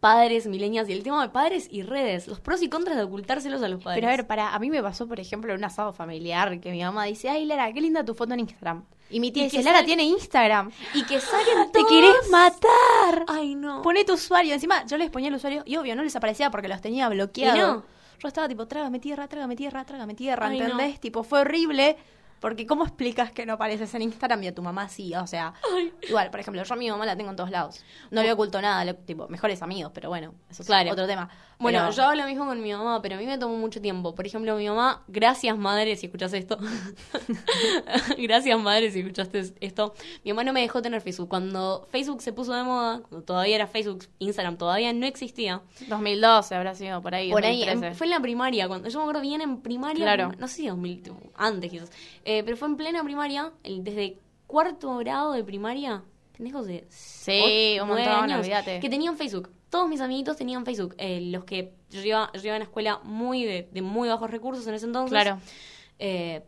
padres, 0.00 0.46
milenias 0.46 0.88
y 0.88 0.92
el 0.92 1.02
tema 1.02 1.22
de 1.22 1.28
padres 1.28 1.68
y 1.70 1.82
redes. 1.82 2.26
Los 2.28 2.40
pros 2.40 2.62
y 2.62 2.68
contras 2.68 2.96
de 2.96 3.02
ocultárselos 3.04 3.62
a 3.62 3.68
los 3.68 3.82
padres. 3.82 3.98
Pero 4.00 4.08
a 4.12 4.16
ver, 4.16 4.26
para, 4.26 4.54
a 4.54 4.58
mí 4.58 4.70
me 4.70 4.82
pasó, 4.82 5.06
por 5.06 5.20
ejemplo, 5.20 5.52
en 5.52 5.58
un 5.58 5.64
asado 5.64 5.92
familiar 5.92 6.60
que 6.60 6.70
mi 6.70 6.82
mamá 6.82 7.04
dice, 7.04 7.28
ay, 7.28 7.44
Lara, 7.44 7.72
qué 7.72 7.80
linda 7.80 8.04
tu 8.04 8.14
foto 8.14 8.34
en 8.34 8.40
Instagram. 8.40 8.84
Y 9.10 9.20
mi 9.20 9.30
tía 9.30 9.42
Y 9.42 9.46
dice, 9.46 9.58
que 9.58 9.62
Lara 9.64 9.78
sal- 9.78 9.86
tiene 9.86 10.04
Instagram. 10.04 10.70
Y 10.94 11.04
que 11.04 11.20
saquen 11.20 11.70
¡Te 11.72 11.80
todos- 11.80 11.88
querés 11.90 12.30
matar! 12.30 13.24
Ay, 13.28 13.54
no. 13.54 13.82
Poné 13.82 14.04
tu 14.04 14.14
usuario. 14.14 14.54
Encima, 14.54 14.84
yo 14.86 14.96
les 14.96 15.10
ponía 15.10 15.28
el 15.28 15.34
usuario 15.34 15.62
y 15.66 15.76
obvio, 15.76 15.94
no 15.96 16.02
les 16.02 16.16
aparecía 16.16 16.50
porque 16.50 16.68
los 16.68 16.80
tenía 16.80 17.08
bloqueados. 17.08 17.56
¿Y 17.58 17.60
no? 17.60 17.84
Yo 18.18 18.28
estaba 18.28 18.48
tipo, 18.48 18.66
trágame 18.68 19.00
tierra, 19.00 19.26
trágame 19.28 19.56
tierra, 19.56 19.84
trágame 19.84 20.14
tierra, 20.14 20.46
Ay, 20.46 20.58
no. 20.60 20.64
¿entendés? 20.64 21.00
Tipo, 21.00 21.24
fue 21.24 21.40
horrible. 21.40 21.96
Porque 22.42 22.66
¿cómo 22.66 22.84
explicas 22.84 23.30
que 23.32 23.46
no 23.46 23.54
apareces 23.54 23.94
en 23.94 24.02
Instagram 24.02 24.42
y 24.42 24.48
a 24.48 24.54
tu 24.54 24.60
mamá 24.62 24.88
sí? 24.90 25.14
O 25.14 25.26
sea, 25.26 25.54
igual, 26.06 26.30
por 26.30 26.40
ejemplo, 26.40 26.62
yo 26.62 26.74
a 26.74 26.76
mi 26.76 26.90
mamá 26.90 27.06
la 27.06 27.16
tengo 27.16 27.30
en 27.30 27.36
todos 27.36 27.50
lados. 27.50 27.80
No 28.10 28.22
le 28.22 28.30
oculto 28.32 28.60
nada, 28.60 28.84
le- 28.84 28.92
tipo, 28.94 29.28
mejores 29.28 29.62
amigos, 29.62 29.92
pero 29.94 30.10
bueno, 30.10 30.34
eso 30.50 30.62
es 30.62 30.66
Claro. 30.66 30.90
otro 30.92 31.06
tema. 31.06 31.30
Bueno, 31.58 31.78
Pero- 31.78 31.92
yo 31.92 32.02
hago 32.02 32.14
lo 32.16 32.26
mismo 32.26 32.44
con 32.44 32.60
mi 32.60 32.72
mamá, 32.72 33.00
pero 33.00 33.14
a 33.14 33.18
mí 33.18 33.24
me 33.26 33.38
tomó 33.38 33.56
mucho 33.56 33.80
tiempo. 33.80 34.14
Por 34.16 34.26
ejemplo, 34.26 34.56
mi 34.56 34.68
mamá, 34.68 35.04
gracias 35.06 35.56
madre 35.56 35.94
si 35.94 36.06
escuchas 36.06 36.32
esto. 36.32 36.58
gracias 38.18 38.58
madre 38.60 38.90
si 38.90 39.00
escuchaste 39.00 39.52
esto. 39.60 39.94
Mi 40.24 40.32
mamá 40.32 40.44
no 40.44 40.52
me 40.52 40.60
dejó 40.60 40.82
tener 40.82 41.00
Facebook. 41.00 41.28
Cuando 41.28 41.86
Facebook 41.90 42.20
se 42.22 42.32
puso 42.32 42.52
de 42.54 42.62
moda, 42.64 43.00
cuando 43.08 43.24
todavía 43.24 43.54
era 43.56 43.66
Facebook, 43.66 44.06
Instagram 44.18 44.56
todavía 44.56 44.92
no 44.92 45.06
existía. 45.06 45.62
2012 45.88 46.54
habrá 46.54 46.74
sido 46.74 47.00
por 47.02 47.14
ahí, 47.14 47.30
Por 47.30 47.44
ahí, 47.44 47.58
2013. 47.60 47.86
en- 47.88 47.94
fue 47.94 48.06
en 48.06 48.10
la 48.10 48.20
primaria, 48.20 48.68
cuando 48.68 48.88
yo 48.88 48.98
me 48.98 49.04
acuerdo 49.04 49.20
bien 49.20 49.40
en 49.40 49.60
primaria, 49.62 50.04
Claro. 50.04 50.32
no 50.38 50.48
sé 50.48 50.54
si 50.56 50.66
2000, 50.68 51.02
tipo, 51.02 51.16
antes 51.36 51.70
quizás, 51.70 51.90
Eh, 52.24 52.31
pero 52.44 52.56
fue 52.56 52.68
en 52.68 52.76
plena 52.76 53.02
primaria, 53.04 53.52
el- 53.62 53.84
desde 53.84 54.18
cuarto 54.46 54.96
grado 54.98 55.32
de 55.32 55.44
primaria, 55.44 56.02
pendejos 56.36 56.66
de 56.66 56.86
Sí, 56.88 57.78
un 57.80 57.88
montón, 57.88 58.08
años, 58.08 58.40
olvídate. 58.40 58.80
que 58.80 58.88
tenían 58.90 59.16
Facebook. 59.16 59.50
Todos 59.70 59.88
mis 59.88 60.00
amiguitos 60.00 60.36
tenían 60.36 60.64
Facebook. 60.64 60.94
Eh, 60.98 61.20
los 61.30 61.44
que 61.44 61.72
yo 61.90 62.00
iba, 62.02 62.30
yo 62.34 62.40
iba 62.42 62.54
a 62.54 62.56
una 62.56 62.64
escuela 62.64 63.00
muy 63.04 63.44
de, 63.44 63.68
de 63.72 63.82
muy 63.82 64.08
bajos 64.08 64.30
recursos 64.30 64.66
en 64.66 64.74
ese 64.74 64.86
entonces. 64.86 65.10
Claro. 65.10 65.38
Eh, 65.98 66.42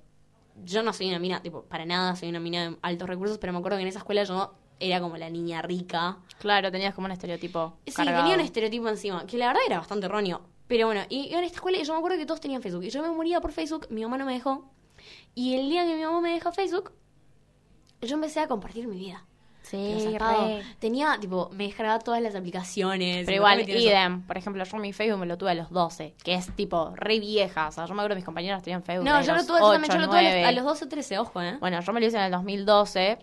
yo 0.64 0.82
no 0.82 0.92
soy 0.92 1.08
una 1.08 1.18
mina, 1.18 1.42
tipo, 1.42 1.62
para 1.64 1.84
nada 1.86 2.14
soy 2.16 2.28
una 2.28 2.40
mina 2.40 2.70
de 2.70 2.76
altos 2.82 3.08
recursos, 3.08 3.38
pero 3.38 3.52
me 3.52 3.58
acuerdo 3.58 3.78
que 3.78 3.82
en 3.82 3.88
esa 3.88 3.98
escuela 4.00 4.22
yo 4.24 4.54
era 4.78 5.00
como 5.00 5.16
la 5.16 5.30
niña 5.30 5.62
rica. 5.62 6.18
Claro, 6.38 6.70
tenías 6.70 6.94
como 6.94 7.06
un 7.06 7.12
estereotipo 7.12 7.78
Sí, 7.86 7.92
cargado. 7.92 8.18
tenía 8.22 8.34
un 8.36 8.40
estereotipo 8.42 8.88
encima, 8.88 9.26
que 9.26 9.38
la 9.38 9.46
verdad 9.48 9.62
era 9.66 9.78
bastante 9.78 10.06
erróneo. 10.06 10.42
Pero 10.66 10.86
bueno, 10.86 11.02
y 11.08 11.32
en 11.34 11.44
esta 11.44 11.56
escuela 11.56 11.78
yo 11.82 11.92
me 11.92 11.98
acuerdo 11.98 12.18
que 12.18 12.26
todos 12.26 12.40
tenían 12.40 12.62
Facebook. 12.62 12.84
Y 12.84 12.90
yo 12.90 13.02
me 13.02 13.10
moría 13.10 13.40
por 13.40 13.52
Facebook, 13.52 13.86
mi 13.90 14.02
mamá 14.02 14.18
no 14.18 14.26
me 14.26 14.32
dejó. 14.34 14.70
Y 15.34 15.54
el 15.56 15.68
día 15.68 15.84
que 15.86 15.96
mi 15.96 16.02
mamá 16.04 16.20
me 16.20 16.30
deja 16.30 16.52
Facebook, 16.52 16.92
yo 18.00 18.14
empecé 18.14 18.40
a 18.40 18.48
compartir 18.48 18.86
mi 18.86 18.98
vida. 18.98 19.24
Sí, 19.62 20.16
re. 20.18 20.62
Tenía, 20.78 21.16
tipo, 21.18 21.48
me 21.52 21.64
descargaba 21.64 21.98
todas 21.98 22.20
las 22.20 22.34
aplicaciones. 22.34 23.24
Pero 23.24 23.36
igual, 23.36 23.60
eso. 23.60 23.70
idem. 23.72 24.22
Por 24.22 24.36
ejemplo, 24.36 24.62
yo 24.62 24.76
mi 24.76 24.92
Facebook 24.92 25.18
me 25.20 25.26
lo 25.26 25.38
tuve 25.38 25.52
a 25.52 25.54
los 25.54 25.70
12, 25.70 26.14
que 26.22 26.34
es 26.34 26.54
tipo 26.54 26.92
re 26.94 27.18
vieja. 27.18 27.68
O 27.68 27.72
sea, 27.72 27.86
yo 27.86 27.94
me 27.94 28.02
acuerdo 28.02 28.14
que 28.14 28.16
mis 28.16 28.24
compañeros 28.26 28.62
tenían 28.62 28.82
Facebook. 28.82 29.06
No, 29.06 29.22
yo 29.22 29.34
lo 29.34 29.46
tuve, 29.46 29.60
yo 29.60 29.72
también, 29.72 29.90
8, 29.90 29.94
yo 29.94 30.00
lo 30.00 30.08
tuve 30.08 30.18
a 30.18 30.22
los- 30.22 30.32
9. 30.32 30.44
a 30.44 30.52
los 30.52 30.64
12 30.64 30.84
o 30.84 30.88
13, 30.88 31.18
ojo, 31.18 31.40
¿eh? 31.40 31.56
Bueno, 31.60 31.80
yo 31.80 31.92
me 31.94 32.00
lo 32.00 32.06
hice 32.06 32.18
en 32.18 32.24
el 32.24 32.30
2012 32.32 33.18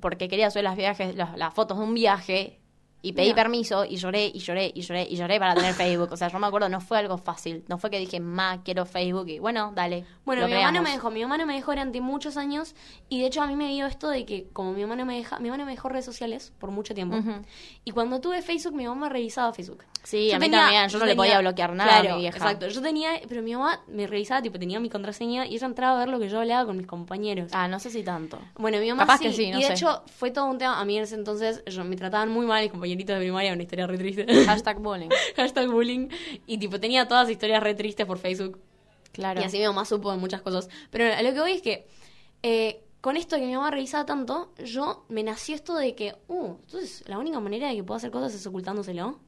porque 0.00 0.28
quería 0.28 0.50
subir 0.50 0.64
las 0.64 0.76
viajes, 0.76 1.14
las, 1.14 1.38
las 1.38 1.54
fotos 1.54 1.78
de 1.78 1.84
un 1.84 1.94
viaje 1.94 2.60
y 3.06 3.12
pedí 3.12 3.26
Mira. 3.26 3.36
permiso 3.36 3.84
y 3.84 3.96
lloré 3.96 4.26
y 4.34 4.40
lloré 4.40 4.72
y 4.74 4.80
lloré 4.80 5.06
y 5.08 5.14
lloré 5.14 5.38
para 5.38 5.54
tener 5.54 5.74
Facebook. 5.74 6.08
O 6.10 6.16
sea, 6.16 6.26
yo 6.26 6.40
me 6.40 6.48
acuerdo, 6.48 6.68
no 6.68 6.80
fue 6.80 6.98
algo 6.98 7.18
fácil. 7.18 7.64
No 7.68 7.78
fue 7.78 7.88
que 7.88 8.00
dije, 8.00 8.18
ma, 8.18 8.64
quiero 8.64 8.84
Facebook 8.84 9.28
y 9.28 9.38
bueno, 9.38 9.72
dale. 9.76 10.04
Bueno, 10.24 10.48
mi 10.48 10.54
mamá 10.54 10.64
no 10.64 10.70
creamos. 10.70 10.82
me 10.82 10.90
dejó, 10.90 11.10
mi 11.12 11.22
mamá 11.22 11.38
no 11.38 11.46
me 11.46 11.54
dejó 11.54 11.70
durante 11.70 12.00
muchos 12.00 12.36
años 12.36 12.74
y 13.08 13.20
de 13.20 13.28
hecho 13.28 13.42
a 13.42 13.46
mí 13.46 13.54
me 13.54 13.68
dio 13.68 13.86
esto 13.86 14.08
de 14.08 14.26
que 14.26 14.48
como 14.52 14.72
mi 14.72 14.82
mamá 14.82 14.96
no 14.96 15.06
me 15.06 15.16
deja, 15.16 15.38
mi 15.38 15.50
mamá 15.50 15.58
no 15.58 15.66
me 15.66 15.70
dejó 15.70 15.88
redes 15.88 16.04
sociales 16.04 16.52
por 16.58 16.72
mucho 16.72 16.94
tiempo. 16.94 17.16
Y 17.84 17.92
cuando 17.92 18.20
tuve 18.20 18.42
Facebook, 18.42 18.74
mi 18.74 18.88
mamá 18.88 19.08
revisaba 19.08 19.52
Facebook. 19.52 19.84
Sí, 20.06 20.30
a 20.30 20.38
mí 20.38 20.48
también, 20.48 20.88
yo 20.88 21.00
no 21.00 21.04
le 21.04 21.16
podía 21.16 21.40
bloquear 21.40 21.74
nada 21.74 21.96
a 21.96 22.00
claro, 22.00 22.14
mi 22.14 22.22
vieja. 22.22 22.36
Exacto, 22.38 22.68
yo 22.68 22.80
tenía, 22.80 23.20
pero 23.28 23.42
mi 23.42 23.56
mamá 23.56 23.82
me 23.88 24.06
revisaba, 24.06 24.40
tipo 24.40 24.56
tenía 24.56 24.78
mi 24.78 24.88
contraseña 24.88 25.46
y 25.46 25.56
ella 25.56 25.66
entraba 25.66 25.96
a 25.96 25.98
ver 25.98 26.08
lo 26.10 26.20
que 26.20 26.28
yo 26.28 26.38
hablaba 26.38 26.64
con 26.64 26.76
mis 26.76 26.86
compañeros. 26.86 27.50
Ah, 27.52 27.66
no 27.66 27.80
sé 27.80 27.90
si 27.90 28.04
tanto. 28.04 28.38
Bueno, 28.54 28.78
mi 28.78 28.88
mamá 28.88 29.02
Capaz 29.02 29.18
sí, 29.18 29.24
que 29.24 29.32
sí, 29.32 29.50
no 29.50 29.58
y 29.58 29.62
de 29.62 29.66
sé. 29.66 29.72
hecho 29.72 30.04
fue 30.06 30.30
todo 30.30 30.44
un 30.44 30.58
tema, 30.58 30.80
a 30.80 30.84
mí 30.84 30.96
en 30.96 31.02
ese 31.02 31.16
entonces 31.16 31.64
yo, 31.66 31.82
me 31.82 31.96
trataban 31.96 32.28
muy 32.28 32.46
mal 32.46 32.62
mis 32.62 32.70
compañeritos 32.70 33.16
de 33.16 33.20
primaria, 33.22 33.52
una 33.52 33.64
historia 33.64 33.88
re 33.88 33.98
triste. 33.98 34.26
Hashtag 34.46 34.78
bullying. 34.78 35.08
Hashtag 35.34 35.68
bullying. 35.68 36.08
Y 36.46 36.58
tipo 36.58 36.78
tenía 36.78 37.08
todas 37.08 37.28
historias 37.28 37.60
re 37.60 37.74
tristes 37.74 38.06
por 38.06 38.18
Facebook. 38.18 38.60
Claro. 39.10 39.40
Y 39.40 39.44
así 39.44 39.58
mi 39.58 39.64
mamá 39.64 39.84
supo 39.86 40.12
de 40.12 40.18
muchas 40.18 40.40
cosas. 40.40 40.68
Pero 40.92 41.12
a 41.12 41.20
lo 41.20 41.34
que 41.34 41.40
voy 41.40 41.50
es 41.50 41.62
que 41.62 41.88
eh, 42.44 42.84
con 43.00 43.16
esto 43.16 43.34
que 43.34 43.46
mi 43.46 43.56
mamá 43.56 43.72
revisaba 43.72 44.06
tanto, 44.06 44.52
yo 44.64 45.04
me 45.08 45.24
nació 45.24 45.56
esto 45.56 45.74
de 45.74 45.96
que, 45.96 46.14
uh, 46.28 46.54
entonces 46.60 47.02
la 47.08 47.18
única 47.18 47.40
manera 47.40 47.68
de 47.68 47.74
que 47.74 47.82
puedo 47.82 47.96
hacer 47.96 48.12
cosas 48.12 48.32
es 48.34 48.46
ocultándoselo. 48.46 49.18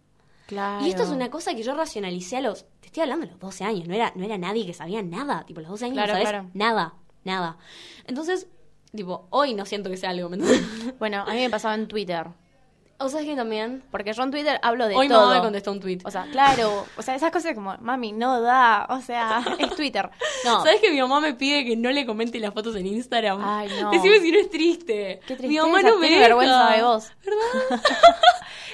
Claro. 0.49 0.85
Y 0.87 0.89
esto 0.89 1.03
es 1.03 1.11
una 1.11 1.31
cosa 1.31 1.55
que 1.55 1.63
yo 1.63 1.75
racionalicé 1.75 2.39
a 2.39 2.41
los, 2.41 2.65
te 2.81 2.87
estoy 2.87 3.03
hablando 3.03 3.27
a 3.27 3.29
los 3.29 3.39
12 3.39 3.65
años, 3.65 3.87
no 3.87 3.95
era, 3.95 4.13
no 4.17 4.25
era 4.25 4.39
nadie 4.39 4.65
que 4.65 4.73
sabía 4.73 5.03
nada, 5.03 5.45
tipo, 5.45 5.61
los 5.61 5.69
12 5.69 5.85
años 5.85 5.95
Claro, 5.97 6.13
no 6.15 6.15
sabes 6.15 6.29
claro. 6.31 6.51
nada, 6.55 6.95
nada. 7.25 7.59
Entonces, 8.07 8.49
tipo, 8.95 9.27
hoy 9.29 9.53
no 9.53 9.67
siento 9.67 9.91
que 9.91 9.99
sea 9.99 10.09
algo. 10.11 10.31
Bueno, 10.99 11.23
a 11.27 11.33
mí 11.35 11.41
me 11.41 11.51
pasaba 11.51 11.75
en 11.75 11.87
Twitter. 11.87 12.29
O 13.01 13.09
sea, 13.09 13.21
es 13.21 13.27
que 13.27 13.37
también, 13.37 13.85
Porque 13.93 14.13
yo 14.13 14.25
en 14.25 14.33
Twitter 14.33 14.59
hablo 14.61 14.89
de 14.89 14.97
hoy 14.97 15.07
todo. 15.07 15.21
mamá 15.21 15.35
me 15.37 15.41
contestó 15.41 15.71
un 15.71 15.79
tweet. 15.79 15.99
O 16.05 16.11
sea, 16.11 16.27
claro. 16.33 16.85
O 16.97 17.03
sea, 17.03 17.15
esas 17.15 17.31
cosas 17.31 17.55
como, 17.55 17.77
mami, 17.79 18.11
no 18.11 18.41
da. 18.41 18.87
O 18.91 19.01
sea, 19.01 19.41
es 19.61 19.77
Twitter. 19.77 20.11
No. 20.45 20.65
¿Sabes 20.65 20.81
que 20.81 20.91
mi 20.91 21.01
mamá 21.01 21.21
me 21.21 21.35
pide 21.35 21.65
que 21.65 21.77
no 21.77 21.91
le 21.91 22.05
comente 22.05 22.41
las 22.41 22.53
fotos 22.53 22.75
en 22.75 22.89
Instagram? 22.89 23.39
Ay, 23.41 23.69
no. 23.81 23.93
Decime 23.93 24.19
si 24.19 24.33
no 24.33 24.39
es 24.41 24.51
triste. 24.51 25.21
Qué 25.29 25.37
Mi 25.47 25.59
mamá 25.59 25.81
no 25.83 25.97
me 25.99 26.09
deja. 26.09 26.23
vergüenza 26.23 26.71
de 26.73 26.83
vos. 26.83 27.13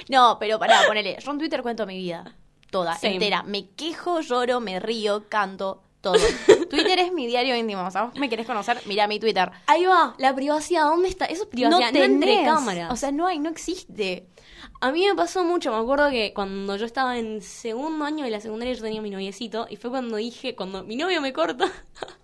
no, 0.09 0.37
pero 0.39 0.59
pará, 0.59 0.83
ponele. 0.87 1.17
Yo 1.25 1.31
en 1.31 1.39
Twitter 1.39 1.63
cuento 1.63 1.87
mi 1.87 1.97
vida. 1.97 2.35
Toda, 2.71 2.97
Same. 2.97 3.15
entera. 3.15 3.43
Me 3.45 3.71
quejo, 3.71 4.21
lloro, 4.21 4.61
me 4.61 4.81
río, 4.81 5.25
canto, 5.29 5.83
todo. 6.01 6.15
Twitter 6.71 6.99
es 6.99 7.13
mi 7.13 7.27
diario 7.27 7.55
íntimo. 7.57 7.85
O 7.87 7.91
sea, 7.91 8.05
vos 8.05 8.15
me 8.19 8.29
querés 8.29 8.47
conocer, 8.47 8.81
mira 8.87 9.07
mi 9.07 9.21
Twitter. 9.21 9.51
Ahí 9.67 9.85
va, 9.85 10.15
la 10.19 10.35
privacidad, 10.35 10.85
¿dónde 10.85 11.09
está? 11.09 11.25
Eso 11.27 11.45
es 11.45 11.49
privacidad, 11.49 11.93
no, 11.93 11.99
entre 12.05 12.09
tenés. 12.29 12.49
cámaras. 12.49 12.93
O 12.93 12.97
sea, 12.97 13.13
no 13.13 13.27
hay, 13.27 13.39
no 13.39 13.49
existe. 13.51 14.27
a 14.81 14.91
mí 14.91 15.07
me 15.07 15.15
pasó 15.15 15.45
mucho, 15.45 15.71
me 15.71 15.79
acuerdo 15.79 16.11
que 16.11 16.33
cuando 16.35 16.77
yo 16.77 16.85
estaba 16.85 17.17
en 17.19 17.41
segundo 17.43 18.05
año 18.05 18.25
de 18.25 18.31
la 18.31 18.41
secundaria 18.41 18.75
yo 18.75 18.83
tenía 18.83 19.01
mi 19.03 19.11
noviecito 19.11 19.67
y 19.71 19.77
fue 19.77 19.91
cuando 19.91 20.17
dije, 20.17 20.55
cuando 20.57 20.83
mi 20.83 20.97
novio 20.97 21.21
me 21.21 21.33
corta, 21.33 21.71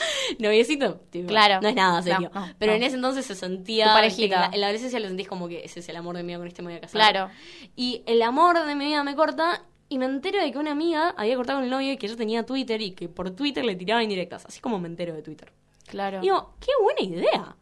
noviecito, 0.38 1.00
tipo, 1.10 1.28
Claro. 1.28 1.60
no 1.60 1.68
es 1.68 1.74
nada 1.74 2.02
serio, 2.02 2.30
No, 2.34 2.46
no, 2.46 2.52
pero 2.58 2.72
no. 2.72 2.76
en 2.76 2.82
ese 2.82 2.96
entonces 2.96 3.24
se 3.26 3.34
sentía, 3.34 3.86
parejita. 3.92 4.34
en 4.36 4.40
la, 4.40 4.46
en 4.54 4.60
la 4.60 4.66
adolescencia 4.66 5.00
lo 5.00 5.08
sentís 5.08 5.28
como 5.28 5.48
que 5.48 5.64
ese 5.64 5.80
es 5.80 5.88
el 5.88 5.96
amor 5.96 6.16
de 6.16 6.22
mi 6.22 6.28
vida, 6.28 6.38
con 6.38 6.46
este 6.48 6.62
me 6.62 6.68
voy 6.68 6.76
a 6.78 6.80
casar. 6.80 7.00
Claro. 7.00 7.30
Y 7.76 8.02
el 8.06 8.22
amor 8.22 8.64
de 8.64 8.74
mi 8.74 8.86
vida 8.86 9.02
me 9.04 9.14
corta 9.14 9.62
y 9.88 9.98
me 9.98 10.06
entero 10.06 10.40
de 10.40 10.50
que 10.50 10.58
una 10.58 10.70
amiga 10.72 11.14
había 11.16 11.36
cortado 11.36 11.58
con 11.58 11.64
el 11.64 11.70
novio 11.70 11.92
y 11.92 11.96
que 11.98 12.08
yo 12.08 12.16
tenía 12.16 12.44
Twitter 12.46 12.80
y 12.80 12.92
que 12.92 13.08
por 13.08 13.30
Twitter 13.32 13.64
le 13.64 13.74
tiraba 13.76 14.02
indirectas, 14.02 14.46
así 14.46 14.60
como 14.60 14.78
me 14.78 14.88
entero 14.88 15.12
de 15.14 15.22
Twitter. 15.22 15.52
Claro. 15.86 16.18
Y 16.18 16.22
digo, 16.22 16.54
qué 16.60 16.70
buena 16.82 17.00
idea. 17.02 17.56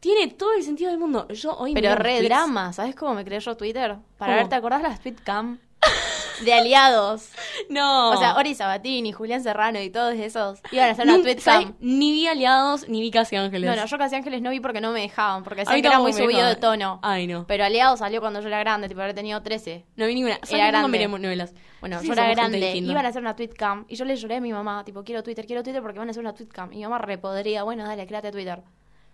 Tiene 0.00 0.28
todo 0.32 0.52
el 0.54 0.62
sentido 0.62 0.90
del 0.90 0.98
mundo. 0.98 1.28
Yo 1.28 1.54
hoy 1.56 1.72
Pero 1.74 1.90
miro 1.90 2.02
re 2.02 2.18
tweets- 2.20 2.24
drama, 2.24 2.72
¿sabes 2.72 2.94
cómo 2.94 3.14
me 3.14 3.24
creé 3.24 3.40
yo 3.40 3.56
Twitter? 3.56 3.96
Para 4.18 4.32
¿Cómo? 4.32 4.36
ver, 4.42 4.48
¿te 4.48 4.54
acordás 4.54 4.82
las 4.82 5.00
tweetcam? 5.00 5.58
De 6.42 6.52
aliados. 6.52 7.30
No. 7.68 8.10
O 8.10 8.16
sea, 8.16 8.36
Ori 8.36 8.54
Sabatini, 8.54 9.12
Julián 9.12 9.42
Serrano 9.42 9.80
y 9.80 9.90
todos 9.90 10.14
esos 10.14 10.60
iban 10.72 10.88
a 10.88 10.92
hacer 10.92 11.06
una. 11.06 11.40
¿sabes? 11.40 11.68
Ni 11.80 12.12
vi 12.12 12.26
aliados, 12.26 12.88
ni 12.88 13.00
vi 13.00 13.10
casi 13.10 13.36
ángeles. 13.36 13.68
No, 13.70 13.76
no, 13.76 13.86
yo 13.86 13.98
Casi 13.98 14.16
Ángeles 14.16 14.42
no 14.42 14.50
vi 14.50 14.60
porque 14.60 14.80
no 14.80 14.92
me 14.92 15.00
dejaban, 15.00 15.44
porque 15.44 15.60
decían 15.60 15.80
que 15.80 15.88
era 15.88 15.98
muy 16.00 16.12
subido 16.12 16.46
de 16.46 16.56
tono. 16.56 16.98
Ay, 17.02 17.26
no. 17.26 17.46
Pero 17.46 17.64
Aliado 17.64 17.96
salió 17.96 18.20
cuando 18.20 18.40
yo 18.40 18.48
era 18.48 18.58
grande, 18.58 18.88
tipo 18.88 19.00
haber 19.00 19.14
tenido 19.14 19.42
13. 19.42 19.84
No 19.96 20.06
vi 20.06 20.14
ninguna. 20.14 20.34
¿Sabes 20.42 20.52
Era 20.52 20.68
grande. 20.68 20.88
miré 20.88 21.08
novelas? 21.08 21.54
Bueno, 21.80 22.00
Sí, 22.00 22.06
yo 22.06 22.12
era 22.12 22.28
grande, 22.30 22.76
iban 22.76 23.04
a 23.04 23.08
hacer 23.08 23.22
una 23.22 23.36
tweetcam 23.36 23.84
y 23.88 23.96
yo 23.96 24.04
le 24.04 24.16
lloré 24.16 24.36
a 24.36 24.40
mi 24.40 24.52
mamá, 24.52 24.84
tipo, 24.84 25.04
quiero 25.04 25.22
Twitter, 25.22 25.46
quiero 25.46 25.62
Twitter 25.62 25.82
porque 25.82 25.98
van 25.98 26.08
a 26.08 26.10
hacer 26.10 26.22
una 26.22 26.34
tweetcam. 26.34 26.72
Y 26.72 26.76
mi 26.76 26.82
mamá 26.84 26.98
repodría, 26.98 27.62
bueno, 27.62 27.84
dale, 27.84 28.06
créate 28.06 28.30
Twitter. 28.30 28.62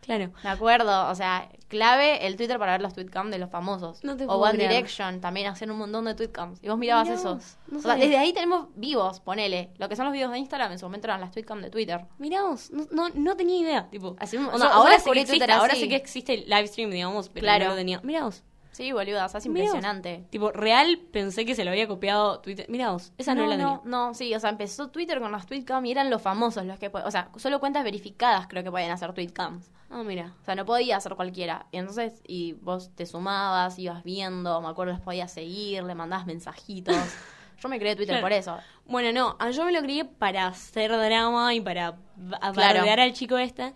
Claro. 0.01 0.33
Me 0.43 0.51
acuerdo, 0.51 1.09
o 1.09 1.15
sea, 1.15 1.49
clave 1.69 2.27
el 2.27 2.37
Twitter 2.37 2.59
para 2.59 2.73
ver 2.73 2.81
los 2.83 2.95
tweetcam 2.95 3.31
de 3.31 3.39
los 3.39 3.51
famosos. 3.51 4.03
No 4.03 4.17
te 4.17 4.25
o 4.27 4.33
One 4.35 4.55
creer. 4.55 4.71
Direction 4.71 5.21
también 5.21 5.47
hacen 5.47 5.71
un 5.71 5.79
montón 5.79 6.05
de 6.07 6.15
tweetcams. 6.15 6.59
Y 6.63 6.69
vos 6.69 6.79
mirabas 6.79 7.05
Mirá 7.09 7.21
eso. 7.21 7.35
vos, 7.37 7.57
no 7.69 7.79
o 7.79 7.83
sea, 7.83 7.95
desde 7.97 8.17
ahí 8.17 8.33
tenemos 8.33 8.69
vivos, 8.75 9.21
ponele. 9.21 9.71
Lo 9.79 9.89
que 9.89 9.97
son 9.97 10.07
los 10.07 10.13
videos 10.13 10.33
de 10.33 10.39
Instagram 10.39 10.73
en 10.73 10.79
su 10.79 10.87
momento 10.87 11.07
eran 11.07 11.21
las 11.21 11.31
tweetcam 11.31 11.61
de 11.63 11.71
Twitter. 11.71 12.07
Mirá 12.19 12.43
vos, 12.43 12.71
no, 12.71 12.87
no, 12.91 13.09
no 13.15 13.37
tenía 13.37 13.57
idea. 13.61 13.89
Tipo, 13.91 14.17
Así 14.19 14.37
yo- 14.37 14.43
yo 14.43 14.65
ahora, 14.65 14.91
sé 14.93 14.97
descubrí 14.97 15.19
que 15.19 15.23
existe, 15.23 15.39
Twitter 15.39 15.51
ahora 15.57 15.75
sé 15.75 15.89
que 15.89 15.97
existe 15.97 16.35
el 16.35 16.45
live 16.49 16.67
stream, 16.67 16.91
digamos, 16.91 17.29
pero 17.29 17.45
Claro. 17.45 17.65
no 17.67 17.71
lo 17.73 17.77
tenía. 17.77 18.01
Mirá 18.03 18.25
vos. 18.25 18.43
Sí, 18.73 18.93
boluda, 18.93 19.27
o 19.27 19.29
sea, 19.29 19.39
es 19.39 19.47
Mirá 19.49 19.65
impresionante. 19.67 20.25
Tipo, 20.31 20.53
real 20.53 20.99
pensé 21.13 21.45
que 21.45 21.55
se 21.55 21.65
lo 21.65 21.71
había 21.73 21.89
copiado 21.89 22.41
Twitter. 22.41 22.67
Mirá 22.69 22.93
vos, 22.93 23.13
esa 23.19 23.35
no, 23.35 23.45
la 23.47 23.51
tenía. 23.51 23.65
no, 23.67 23.83
no, 23.85 24.15
sí, 24.15 24.35
o 24.35 24.41
sea, 24.41 24.51
empezó 24.51 24.89
Twitter 24.89 25.21
con 25.21 25.33
las 25.33 25.47
tweetcam 25.47 25.85
y 25.87 25.91
eran 25.91 26.09
los 26.09 26.23
famosos 26.23 26.65
los 26.65 26.79
que, 26.79 26.89
o 26.93 27.11
sea, 27.11 27.31
solo 27.37 27.59
cuentas 27.61 27.83
verificadas 27.85 28.47
creo 28.47 28.63
que 28.63 28.71
podían 28.71 28.91
hacer 28.93 29.13
tweetcams. 29.13 29.71
Ah, 29.91 30.03
mira. 30.05 30.35
O 30.41 30.45
sea, 30.45 30.55
no 30.55 30.65
podía 30.65 30.97
hacer 30.99 31.17
cualquiera. 31.17 31.67
Y 31.73 31.79
entonces, 31.79 32.23
y 32.27 32.53
vos 32.53 32.91
te 32.95 33.07
sumabas, 33.07 33.77
ibas 33.79 34.05
viendo, 34.05 34.61
me 34.61 34.69
acuerdo, 34.69 34.93
los 34.93 35.01
podías 35.03 35.33
seguir, 35.33 35.83
le 35.83 35.95
mandabas 35.97 36.27
mensajitos. 36.27 36.95
Yo 37.61 37.69
me 37.69 37.79
creé 37.79 37.95
Twitter 37.97 38.15
Claro. 38.15 38.25
por 38.25 38.33
eso. 38.33 38.57
Bueno, 38.87 39.13
no, 39.13 39.51
yo 39.51 39.67
me 39.67 39.73
lo 39.73 39.83
crié 39.83 40.07
para 40.07 40.47
hacer 40.47 40.91
drama 40.91 41.53
y 41.55 41.61
para 41.61 41.99
ba- 42.17 42.39
Claro. 42.55 42.79
bardear 42.79 43.01
al 43.01 43.13
chico 43.13 43.37
este. 43.37 43.75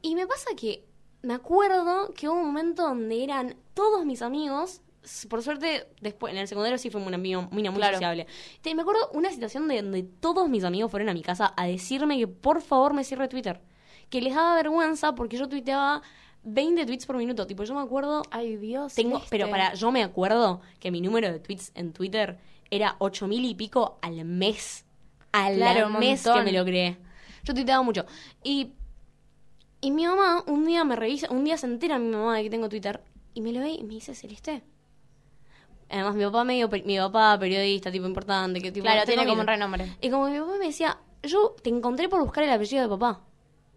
Y 0.00 0.16
me 0.16 0.26
pasa 0.26 0.50
que 0.56 0.84
me 1.22 1.34
acuerdo 1.34 2.12
que 2.14 2.28
hubo 2.28 2.40
un 2.40 2.46
momento 2.46 2.82
donde 2.82 3.22
eran 3.22 3.54
todos 3.74 4.04
mis 4.04 4.22
amigos. 4.22 4.80
Por 5.28 5.42
suerte, 5.42 5.88
después 6.00 6.32
en 6.32 6.38
el 6.38 6.46
secundario 6.46 6.78
sí 6.78 6.88
fue 6.90 7.00
una 7.02 7.16
amiga 7.16 7.40
muy, 7.50 7.62
Claro. 7.74 7.94
sociable. 7.94 8.26
Te- 8.60 8.74
me 8.74 8.82
acuerdo 8.82 9.10
una 9.14 9.30
situación 9.30 9.66
de 9.66 9.82
donde 9.82 10.04
todos 10.04 10.48
mis 10.48 10.62
amigos 10.62 10.90
fueron 10.92 11.08
a 11.08 11.14
mi 11.14 11.22
casa 11.22 11.52
a 11.56 11.66
decirme 11.66 12.18
que 12.18 12.28
por 12.28 12.62
favor 12.62 12.94
me 12.94 13.02
cierre 13.02 13.26
Twitter. 13.28 13.60
Que 14.10 14.20
les 14.20 14.34
daba 14.34 14.54
vergüenza 14.54 15.14
porque 15.14 15.36
yo 15.36 15.48
tuiteaba 15.48 16.02
20 16.44 16.86
tweets 16.86 17.06
por 17.06 17.16
minuto. 17.16 17.46
Tipo, 17.48 17.64
yo 17.64 17.74
me 17.74 17.80
acuerdo 17.80 18.22
Ay, 18.30 18.56
Dios. 18.56 18.94
tengo, 18.94 19.20
pero 19.28 19.50
para, 19.50 19.74
yo 19.74 19.90
me 19.90 20.04
acuerdo 20.04 20.60
que 20.78 20.90
mi 20.92 21.00
número 21.00 21.32
de 21.32 21.40
tweets 21.40 21.72
en 21.74 21.92
Twitter 21.92 22.38
era 22.70 22.94
ocho 23.00 23.26
mil 23.26 23.44
y 23.44 23.54
pico 23.56 23.98
al 24.02 24.24
mes. 24.24 24.84
Al 25.32 25.56
Claro, 25.56 25.88
mes 25.90 26.22
que 26.22 26.42
me 26.42 26.52
lo 26.52 26.64
creé. 26.64 26.98
Yo 27.42 27.54
tuiteaba 27.54 27.82
mucho. 27.82 28.04
Y, 28.44 28.72
y 29.80 29.90
mi 29.90 30.06
mamá 30.06 30.44
un 30.46 30.64
día 30.66 30.84
me 30.84 30.94
revisa, 30.94 31.28
un 31.30 31.42
día 31.44 31.56
se 31.56 31.66
entera 31.66 31.98
mi 31.98 32.08
mamá 32.10 32.36
de 32.36 32.44
que 32.44 32.50
tengo 32.50 32.68
Twitter 32.68 33.02
y 33.34 33.40
me 33.40 33.52
lo 33.52 33.60
ve 33.60 33.70
y 33.70 33.84
me 33.84 33.94
dice, 33.94 34.14
Celeste. 34.14 34.62
Además, 35.88 36.14
mi 36.14 36.24
papá 36.24 36.44
medio, 36.44 36.68
mi 36.84 36.98
papá 36.98 37.38
periodista, 37.38 37.90
tipo 37.90 38.06
importante, 38.06 38.60
que 38.60 38.72
tipo. 38.72 38.84
Claro, 38.84 39.04
tiene 39.04 39.26
como 39.26 39.42
un 39.42 39.46
renombre. 39.46 39.96
Y 40.00 40.10
como 40.10 40.28
mi 40.28 40.38
papá 40.38 40.52
me 40.58 40.66
decía, 40.66 40.98
yo 41.22 41.54
te 41.62 41.70
encontré 41.70 42.08
por 42.08 42.22
buscar 42.22 42.44
el 42.44 42.50
apellido 42.50 42.82
de 42.82 42.88
papá. 42.88 43.20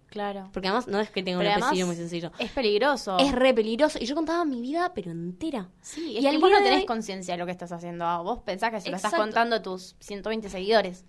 Claro. 0.07 0.49
Porque 0.53 0.69
además 0.69 0.87
no 0.87 1.01
es 1.01 1.09
que 1.09 1.23
tenga 1.23 1.39
Pero 1.39 1.57
un 1.57 1.63
apellido 1.63 1.87
muy 1.87 1.95
sencillo. 1.97 2.31
Es 2.39 2.49
peligroso. 2.51 3.17
Es 3.19 3.33
re 3.33 3.53
peligroso. 3.53 3.99
Y 3.99 4.05
yo 4.05 4.15
contaba 4.15 4.45
mi 4.45 4.61
vida, 4.61 4.93
pero 4.93 5.11
entera. 5.11 5.67
Sí, 5.81 6.11
Y 6.13 6.17
es 6.19 6.25
al 6.25 6.31
que 6.31 6.37
vos 6.37 6.51
no 6.51 6.63
tenés 6.63 6.85
conciencia 6.85 7.33
de 7.33 7.37
lo 7.37 7.45
que 7.45 7.51
estás 7.51 7.73
haciendo. 7.73 8.05
Ah, 8.05 8.21
Vos 8.21 8.39
pensás 8.45 8.71
que 8.71 8.79
se 8.79 8.89
lo 8.89 8.95
estás 8.95 9.13
contando 9.13 9.57
a 9.57 9.61
tus 9.61 9.97
120 9.99 10.49
seguidores. 10.49 11.03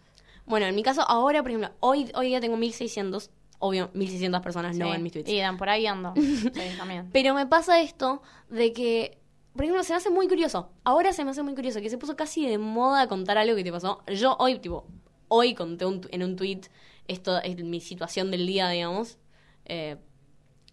Bueno, 0.45 0.67
en 0.67 0.75
mi 0.75 0.83
caso, 0.83 1.03
ahora, 1.03 1.43
por 1.43 1.53
ejemplo, 1.53 1.71
hoy, 1.79 2.11
hoy 2.15 2.29
día 2.29 2.41
tengo 2.41 2.57
1600. 2.57 3.31
Obvio, 3.59 3.91
1600 3.95 4.41
personas 4.43 4.77
no 4.77 4.91
ven 4.91 5.03
mis 5.03 5.13
tweets. 5.13 5.31
Y 5.31 5.39
dan 5.39 5.57
por 5.57 5.69
ahí 5.69 5.87
ando. 5.87 6.15
sí, 6.17 6.51
también. 6.77 7.09
Pero 7.13 7.35
me 7.35 7.47
pasa 7.47 7.81
esto 7.81 8.23
de 8.51 8.73
que, 8.73 9.19
por 9.55 9.65
ejemplo, 9.65 9.83
se 9.83 9.93
me 9.93 9.97
hace 9.97 10.11
muy 10.11 10.29
curioso. 10.29 10.71
Ahora 10.85 11.13
se 11.13 11.25
me 11.25 11.31
hace 11.31 11.43
muy 11.43 11.55
curioso 11.55 11.81
que 11.81 11.91
se 11.91 11.99
puso 11.99 12.17
casi 12.17 12.47
de 12.47 12.59
moda 12.59 13.09
contar 13.09 13.39
algo 13.39 13.57
que 13.57 13.65
te 13.65 13.73
pasó. 13.73 14.03
Yo 14.07 14.37
hoy, 14.39 14.59
tipo, 14.59 14.87
hoy 15.29 15.55
conté 15.55 15.87
un 15.87 16.07
en 16.11 16.23
un 16.23 16.37
tweet 16.37 16.63
esto 17.09 17.41
es 17.43 17.57
mi 17.63 17.81
situación 17.81 18.31
del 18.31 18.47
día, 18.47 18.69
digamos. 18.69 19.19
Eh, 19.65 19.97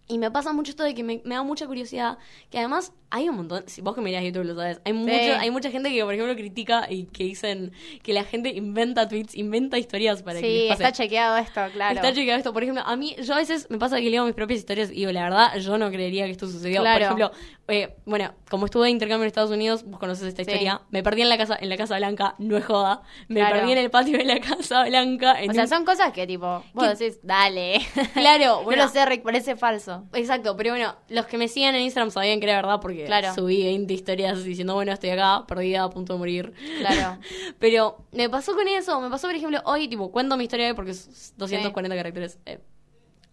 Y 0.08 0.18
me 0.18 0.30
pasa 0.32 0.52
mucho 0.52 0.72
esto 0.72 0.84
de 0.84 0.94
que 0.94 1.02
me, 1.04 1.22
me 1.24 1.36
da 1.36 1.44
mucha 1.44 1.66
curiosidad, 1.66 2.18
que 2.50 2.58
además 2.60 2.92
hay 3.10 3.30
un 3.30 3.36
montón, 3.38 3.64
si 3.68 3.80
vos 3.82 3.96
que 3.96 4.02
mirás 4.02 4.24
YouTube 4.24 4.44
lo 4.44 4.56
sabes, 4.56 4.82
hay, 4.84 4.92
mucho, 4.92 5.14
hay 5.40 5.50
mucha 5.52 5.70
gente 5.72 5.92
que, 5.92 6.04
por 6.04 6.14
ejemplo, 6.14 6.36
critica 6.36 6.88
y 6.90 7.04
que 7.06 7.24
dicen 7.26 7.72
que 8.02 8.12
la 8.12 8.24
gente 8.24 8.50
inventa 8.50 9.08
tweets, 9.08 9.36
inventa 9.36 9.78
historias 9.78 10.24
para 10.24 10.42
que 10.42 10.46
Sí, 10.46 10.54
les 10.62 10.70
pase. 10.70 10.84
está 10.84 10.92
chequeado 11.04 11.38
esto, 11.38 11.62
claro. 11.74 11.96
Está 11.96 12.12
chequeado 12.12 12.38
esto. 12.40 12.52
Por 12.54 12.64
ejemplo, 12.64 12.84
a 12.86 12.96
mí, 12.98 13.16
yo 13.24 13.34
a 13.34 13.38
veces 13.38 13.68
me 13.70 13.78
pasa 13.78 13.98
que 13.98 14.10
leo 14.10 14.26
mis 14.26 14.34
propias 14.34 14.60
historias 14.60 14.90
y 14.90 14.96
digo, 14.96 15.12
la 15.12 15.24
verdad, 15.24 15.56
yo 15.60 15.78
no 15.78 15.90
creería 15.90 16.26
que 16.26 16.32
esto 16.32 16.48
sucedió. 16.48 16.82
Claro. 16.82 16.96
Por 16.96 17.22
ejemplo, 17.22 17.32
eh, 17.70 17.96
bueno, 18.06 18.34
como 18.50 18.66
estuve 18.66 18.86
de 18.86 18.90
intercambio 18.92 19.24
en 19.24 19.28
Estados 19.28 19.52
Unidos, 19.52 19.84
vos 19.86 20.00
conoces 20.00 20.28
esta 20.28 20.44
Sí. 20.44 20.50
historia. 20.50 20.82
Me 20.90 21.02
perdí 21.04 21.22
en 21.22 21.30
la 21.30 21.38
casa, 21.38 21.56
en 21.62 21.70
la 21.70 21.78
Casa 21.78 21.96
Blanca, 21.98 22.34
no 22.40 22.58
es 22.58 22.66
joda. 22.66 23.04
Me 23.30 23.40
Claro. 23.42 23.56
perdí 23.58 23.72
en 23.74 23.78
el 23.78 23.90
patio 23.92 24.18
de 24.18 24.26
la 24.26 24.40
Casa 24.42 24.84
Blanca. 24.86 25.40
En 25.40 25.52
O 25.52 25.54
sea, 25.54 25.64
un- 25.64 25.70
son 25.70 25.86
cosas 25.86 26.12
que 26.14 26.26
tipo, 26.28 26.64
vos 26.74 26.84
¿Qué? 26.84 26.96
decís, 27.06 27.20
dale. 27.22 27.80
Claro, 28.14 28.46
no 28.58 28.64
bueno. 28.64 28.84
lo 28.86 28.90
sé, 28.90 29.06
Rick, 29.06 29.22
parece 29.22 29.56
falso. 29.56 29.93
Exacto, 30.14 30.56
pero 30.58 30.72
bueno, 30.72 30.96
los 31.10 31.26
que 31.26 31.38
me 31.38 31.48
siguen 31.48 31.76
en 31.76 31.82
Instagram 31.82 32.12
sabían 32.12 32.40
que 32.40 32.46
era 32.46 32.56
verdad 32.56 32.80
porque 32.82 33.06
Claro. 33.06 33.34
subí 33.34 33.64
20 33.64 33.94
historias 33.94 34.44
diciendo, 34.44 34.74
bueno, 34.74 34.92
estoy 34.92 35.10
acá, 35.12 35.46
perdida, 35.48 35.84
a 35.84 35.90
punto 35.90 36.14
de 36.14 36.20
morir. 36.20 36.54
Claro. 36.80 37.20
Pero 37.60 37.98
me 38.12 38.30
pasó 38.30 38.54
con 38.54 38.68
eso, 38.68 39.00
me 39.02 39.10
pasó, 39.10 39.28
por 39.28 39.36
ejemplo, 39.36 39.62
hoy, 39.66 39.88
tipo, 39.88 40.12
cuento 40.12 40.38
mi 40.38 40.44
historia 40.46 40.74
porque 40.76 40.92
es 40.92 41.34
240 41.38 41.96
caracteres. 41.96 42.40
eh. 42.46 42.60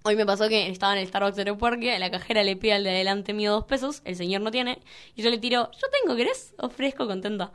Hoy 0.03 0.17
me 0.17 0.25
pasó 0.25 0.49
que 0.49 0.69
estaba 0.69 0.95
en 0.95 1.01
el 1.01 1.09
Starbucks 1.09 1.37
de 1.37 1.43
Aeropuerque, 1.43 1.99
la 1.99 2.11
cajera 2.11 2.43
le 2.43 2.57
pide 2.57 2.73
al 2.73 2.85
de 2.85 2.91
adelante 2.91 3.35
mío 3.35 3.53
dos 3.53 3.65
pesos, 3.67 4.01
el 4.07 4.17
señor 4.17 4.41
no 4.41 4.51
tiene, 4.51 4.79
y 5.15 5.21
yo 5.23 5.29
le 5.29 5.37
tiro, 5.37 5.71
yo 5.73 5.87
tengo, 6.01 6.17
¿querés? 6.17 6.55
Ofrezco, 6.59 7.07
contenta. 7.07 7.53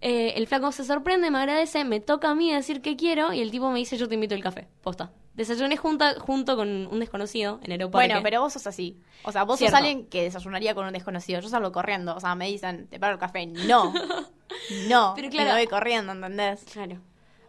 Eh, 0.00 0.34
el 0.36 0.48
flaco 0.48 0.72
se 0.72 0.84
sorprende, 0.84 1.30
me 1.30 1.38
agradece, 1.38 1.84
me 1.84 2.00
toca 2.00 2.30
a 2.30 2.34
mí 2.34 2.52
decir 2.52 2.80
que 2.82 2.96
quiero, 2.96 3.32
y 3.32 3.40
el 3.40 3.52
tipo 3.52 3.70
me 3.70 3.78
dice, 3.78 3.96
yo 3.96 4.08
te 4.08 4.16
invito 4.16 4.34
al 4.34 4.42
café, 4.42 4.66
posta. 4.82 5.12
Desayuné 5.34 5.76
junta, 5.76 6.14
junto 6.20 6.56
con 6.56 6.86
un 6.86 7.00
desconocido 7.00 7.58
en 7.62 7.72
Aeropuerque. 7.72 8.08
Bueno, 8.08 8.22
pero 8.22 8.40
vos 8.40 8.52
sos 8.52 8.66
así. 8.68 9.00
O 9.24 9.32
sea, 9.32 9.42
vos 9.42 9.58
Cierto. 9.58 9.72
sos 9.76 9.78
alguien 9.78 10.06
que 10.06 10.22
desayunaría 10.22 10.74
con 10.74 10.86
un 10.86 10.92
desconocido. 10.92 11.40
Yo 11.40 11.48
salgo 11.48 11.72
corriendo. 11.72 12.14
O 12.14 12.20
sea, 12.20 12.34
me 12.36 12.46
dicen, 12.46 12.86
te 12.86 13.00
paro 13.00 13.14
el 13.14 13.18
café. 13.18 13.46
No. 13.46 13.92
No. 14.88 15.14
Pero 15.16 15.30
claro. 15.30 15.50
Me 15.50 15.56
voy 15.56 15.66
corriendo, 15.66 16.12
¿entendés? 16.12 16.64
Claro. 16.72 17.00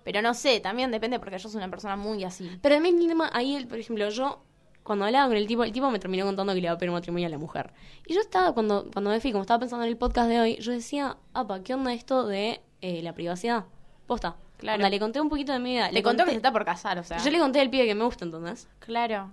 Pero 0.04 0.22
no 0.22 0.34
sé, 0.34 0.60
también 0.60 0.92
depende 0.92 1.20
porque 1.20 1.38
yo 1.38 1.50
soy 1.50 1.58
una 1.58 1.70
persona 1.70 1.96
muy 1.96 2.24
así. 2.24 2.50
Pero 2.62 2.76
también 2.76 3.00
el 3.00 3.08
tema, 3.08 3.30
ahí, 3.34 3.64
por 3.66 3.78
ejemplo, 3.78 4.10
yo, 4.10 4.44
cuando 4.84 5.06
hablaba 5.06 5.28
con 5.28 5.38
el 5.38 5.46
tipo, 5.46 5.64
el 5.64 5.72
tipo 5.72 5.90
me 5.92 6.00
terminó 6.00 6.26
contando 6.26 6.54
que 6.54 6.62
le 6.62 6.68
iba 6.68 6.74
a 6.74 6.78
pedir 6.78 6.92
matrimonio 6.92 7.28
a 7.28 7.32
la 7.32 7.38
mujer. 7.38 7.74
Y 8.08 8.14
yo 8.14 8.22
estaba, 8.22 8.54
cuando, 8.54 8.90
cuando 8.92 9.12
me 9.12 9.20
fui, 9.20 9.32
como 9.32 9.42
estaba 9.42 9.60
pensando 9.60 9.84
en 9.86 9.92
el 9.92 9.98
podcast 9.98 10.30
de 10.30 10.40
hoy, 10.40 10.58
yo 10.58 10.72
decía, 10.72 11.18
apa, 11.34 11.62
¿qué 11.64 11.74
onda 11.74 11.94
esto 11.94 12.26
de 12.26 12.62
eh, 12.82 13.02
la 13.04 13.14
privacidad? 13.14 13.66
Posta. 14.08 14.36
Claro. 14.58 14.78
Onda, 14.78 14.90
le 14.90 15.00
conté 15.00 15.20
un 15.22 15.30
poquito 15.30 15.52
de 15.54 15.60
mi 15.60 15.72
vida. 15.74 15.88
Le 15.88 15.94
Le 15.96 16.04
contó 16.04 16.24
que 16.24 16.30
conté- 16.30 16.32
se 16.32 16.38
está 16.38 16.52
por 16.52 16.66
casar, 16.66 16.98
o 17.00 17.04
sea. 17.04 17.18
Yo 17.18 17.30
le 17.32 17.40
conté 17.40 17.60
al 17.62 17.70
pibe 17.70 17.86
que 17.86 17.96
me 17.96 18.04
gusta, 18.06 18.26
entonces. 18.26 18.68
Claro. 18.80 19.32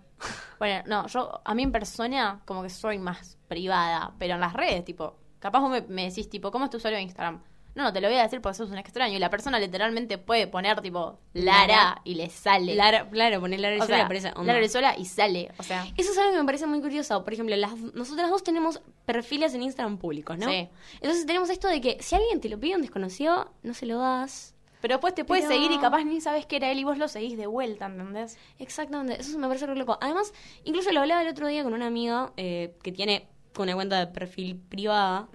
Bueno, 0.59 0.83
no, 0.87 1.07
yo, 1.09 1.41
a 1.45 1.55
mí 1.55 1.63
en 1.63 1.73
persona, 1.73 2.41
como 2.45 2.63
que 2.63 2.71
soy 2.71 2.99
más 2.99 3.39
privada, 3.49 4.13
pero 4.19 4.35
en 4.35 4.41
las 4.41 4.53
redes, 4.53 4.85
tipo, 4.85 5.17
capaz 5.41 5.61
vos 5.61 5.71
me, 5.71 5.83
me 5.83 6.09
decís, 6.09 6.29
tipo, 6.31 6.51
¿cómo 6.51 6.65
es 6.67 6.71
tu 6.71 6.77
usuario 6.77 6.97
de 6.99 7.03
Instagram? 7.03 7.43
No, 7.75 7.85
no, 7.85 7.93
te 7.95 8.03
lo 8.03 8.09
voy 8.09 8.19
a 8.19 8.23
decir 8.25 8.43
porque 8.43 8.55
sos 8.59 8.71
un 8.71 8.77
extraño. 8.77 9.17
Y 9.17 9.19
la 9.19 9.31
persona 9.31 9.59
literalmente 9.59 10.19
puede 10.19 10.47
poner, 10.47 10.83
tipo, 10.83 11.19
Lara, 11.33 11.67
Lara. 11.67 12.01
y 12.05 12.17
le 12.17 12.29
sale. 12.29 12.75
Lara, 12.75 13.09
claro, 13.09 13.41
poner 13.41 13.61
Lara 13.61 13.77
o 13.77 13.79
Brizuela 13.79 13.97
sea, 13.97 14.05
aparece 14.05 14.29
onda. 14.29 14.43
Lara 14.45 14.59
Brizuela 14.59 14.95
y 14.99 15.07
sale, 15.07 15.51
o 15.59 15.63
sea. 15.63 15.87
Eso 15.97 16.13
es 16.13 16.19
algo 16.19 16.33
que 16.33 16.39
me 16.39 16.45
parece 16.45 16.67
muy 16.67 16.83
curioso. 16.83 17.25
Por 17.25 17.33
ejemplo, 17.33 17.57
las, 17.57 17.75
nosotras 17.79 18.29
dos 18.29 18.45
tenemos 18.45 18.83
perfiles 19.07 19.55
en 19.55 19.63
Instagram 19.63 19.97
públicos, 19.97 20.37
¿no? 20.39 20.49
Sí. 20.49 20.69
Entonces 21.01 21.25
tenemos 21.25 21.49
esto 21.49 21.67
de 21.67 21.81
que 21.81 21.97
si 22.03 22.15
alguien 22.15 22.41
te 22.43 22.51
lo 22.51 22.61
pide 22.61 22.77
un 22.77 22.83
desconocido, 22.83 23.51
no 23.63 23.73
se 23.73 23.87
lo 23.87 23.99
das. 23.99 24.52
Pero 24.83 24.97
después 24.97 25.15
te 25.15 25.25
puedes 25.25 25.47
Pero- 25.47 25.55
seguir 25.55 25.73
y 25.73 25.79
capaz 25.79 26.05
ni 26.05 26.21
sabes 26.21 26.45
que 26.45 26.57
era 26.57 26.71
él 26.71 26.79
y 26.81 26.85
vos 26.85 26.99
lo 26.99 27.09
seguís 27.09 27.39
de 27.39 27.47
vuelta, 27.47 27.87
¿entendés? 27.87 28.37
Exactamente, 28.59 29.19
eso 29.23 29.39
me 29.39 29.47
parece 29.47 29.65
re 29.67 29.77
loco. 29.77 29.97
Además, 30.03 30.35
incluso 30.65 30.93
lo 30.93 31.01
hablaba 31.01 31.23
el 31.23 31.29
otro 31.29 31.47
día 31.47 31.63
con 31.65 31.73
una 31.73 31.87
amiga 31.87 32.33
eh, 32.37 32.77
que 32.83 32.93
tiene 32.93 33.29
una 33.59 33.75
cuenta 33.75 33.99
de 33.99 34.07
perfil 34.09 34.57
privada. 34.57 35.29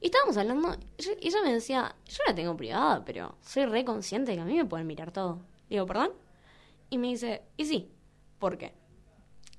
Y 0.00 0.06
estábamos 0.06 0.36
hablando, 0.36 0.76
yo- 0.98 1.12
y 1.20 1.28
ella 1.28 1.38
me 1.44 1.52
decía, 1.52 1.94
yo 2.06 2.18
la 2.26 2.34
tengo 2.34 2.56
privada, 2.56 3.04
pero 3.04 3.36
soy 3.40 3.64
re 3.64 3.84
consciente 3.84 4.32
de 4.32 4.36
que 4.36 4.42
a 4.42 4.44
mí 4.44 4.54
me 4.56 4.64
pueden 4.64 4.86
mirar 4.86 5.10
todo. 5.12 5.40
Digo, 5.68 5.86
¿perdón? 5.86 6.10
Y 6.90 6.98
me 6.98 7.06
dice, 7.08 7.42
y 7.56 7.64
sí, 7.64 7.88
¿por 8.38 8.58
qué? 8.58 8.74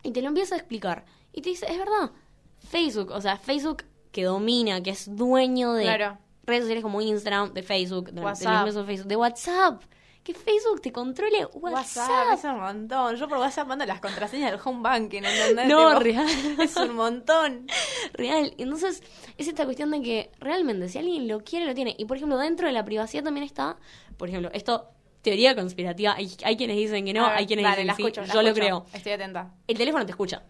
Y 0.03 0.11
te 0.11 0.21
lo 0.21 0.27
empieza 0.27 0.55
a 0.55 0.57
explicar. 0.59 1.05
Y 1.33 1.41
te 1.41 1.49
dice, 1.49 1.65
es 1.71 1.77
verdad, 1.77 2.11
Facebook, 2.59 3.11
o 3.11 3.21
sea, 3.21 3.37
Facebook 3.37 3.83
que 4.11 4.23
domina, 4.25 4.83
que 4.83 4.89
es 4.91 5.15
dueño 5.15 5.73
de 5.73 5.83
Claro. 5.83 6.17
Redes 6.43 6.61
sociales 6.63 6.83
como 6.83 7.01
Instagram, 7.01 7.53
de 7.53 7.63
Facebook, 7.63 8.05
de, 8.07 8.13
de 8.13 8.21
WhatsApp. 8.21 8.65
mismos 8.65 8.85
Facebook, 8.85 9.07
de 9.07 9.15
WhatsApp. 9.15 9.83
Que 10.23 10.35
Facebook 10.35 10.81
te 10.81 10.91
controle 10.91 11.47
WhatsApp. 11.53 12.07
WhatsApp, 12.09 12.37
es 12.37 12.43
un 12.43 12.59
montón. 12.59 13.15
Yo 13.15 13.27
por 13.27 13.39
WhatsApp 13.39 13.67
mando 13.67 13.85
las 13.87 13.99
contraseñas 13.99 14.51
del 14.51 14.59
home 14.63 14.81
banking, 14.83 15.23
¿entendés? 15.23 15.67
No, 15.67 15.87
Tipo, 15.89 15.99
real. 15.99 16.27
Es 16.59 16.75
un 16.75 16.95
montón. 16.95 17.65
Real. 18.13 18.53
Entonces, 18.59 19.01
es 19.39 19.47
esta 19.47 19.65
cuestión 19.65 19.89
de 19.89 20.01
que 20.03 20.31
realmente, 20.39 20.89
si 20.89 20.99
alguien 20.99 21.27
lo 21.27 21.39
quiere, 21.43 21.65
lo 21.65 21.73
tiene. 21.73 21.95
Y 21.97 22.05
por 22.05 22.17
ejemplo, 22.17 22.37
dentro 22.37 22.67
de 22.67 22.73
la 22.73 22.85
privacidad 22.85 23.23
también 23.23 23.45
está, 23.45 23.77
por 24.17 24.29
ejemplo, 24.29 24.51
esto, 24.53 24.89
teoría 25.23 25.55
conspirativa. 25.55 26.13
Hay, 26.15 26.29
hay 26.43 26.55
quienes 26.55 26.77
dicen 26.77 27.03
que 27.03 27.13
no, 27.13 27.25
ver, 27.27 27.37
hay 27.37 27.47
quienes 27.47 27.63
dale, 27.65 27.81
dicen 27.81 27.95
que 27.95 28.03
escucho, 28.03 28.21
sí. 28.21 28.27
la 28.27 28.33
Yo 28.35 28.41
lo 28.43 28.47
escucho. 28.49 28.61
creo. 28.63 28.85
Estoy 28.93 29.11
atenta. 29.13 29.55
El 29.67 29.77
teléfono 29.77 30.05
te 30.05 30.11
escucha. 30.11 30.43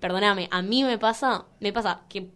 Perdóname, 0.00 0.48
a 0.50 0.62
mí 0.62 0.82
me 0.82 0.98
pasa, 0.98 1.44
me 1.60 1.72
pasa 1.72 2.02
que 2.08 2.28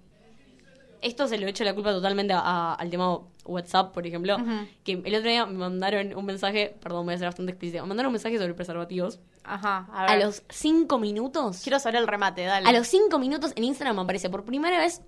esto 1.02 1.26
se 1.28 1.38
lo 1.38 1.46
echo 1.46 1.64
la 1.64 1.74
culpa 1.74 1.90
totalmente 1.92 2.32
a- 2.34 2.74
al 2.74 2.90
tema 2.90 3.18
WhatsApp, 3.44 3.92
por 3.92 4.06
ejemplo, 4.06 4.36
que 4.84 4.92
el 5.04 5.14
otro 5.14 5.28
día 5.30 5.46
me 5.46 5.54
mandaron 5.58 6.14
un 6.16 6.24
mensaje, 6.24 6.76
perdón, 6.82 7.06
voy 7.06 7.14
a 7.14 7.18
ser 7.18 7.28
bastante 7.28 7.52
explícito, 7.52 7.82
me 7.82 7.88
mandaron 7.88 8.08
un 8.08 8.14
mensaje 8.14 8.38
sobre 8.38 8.54
preservativos. 8.54 9.20
Ajá, 9.44 9.86
a 9.92 10.04
A, 10.06 10.16
ver. 10.16 10.24
los 10.24 10.42
cinco 10.48 10.98
minutos, 10.98 11.60
Quiero 11.62 11.78
saber 11.78 12.00
el 12.00 12.08
remate, 12.08 12.42
dale. 12.44 12.68
a 12.68 12.72
los 12.72 12.88
cinco 12.88 13.18
minutos 13.18 13.52
en 13.54 13.64
Instagram 13.64 13.96
me 13.96 14.02
aparece 14.02 14.28
por 14.30 14.44
primera 14.44 14.78
vez 14.78 15.02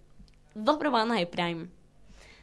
dos 0.54 0.76
propagandas 0.76 1.18
de 1.18 1.26
Prime. 1.26 1.66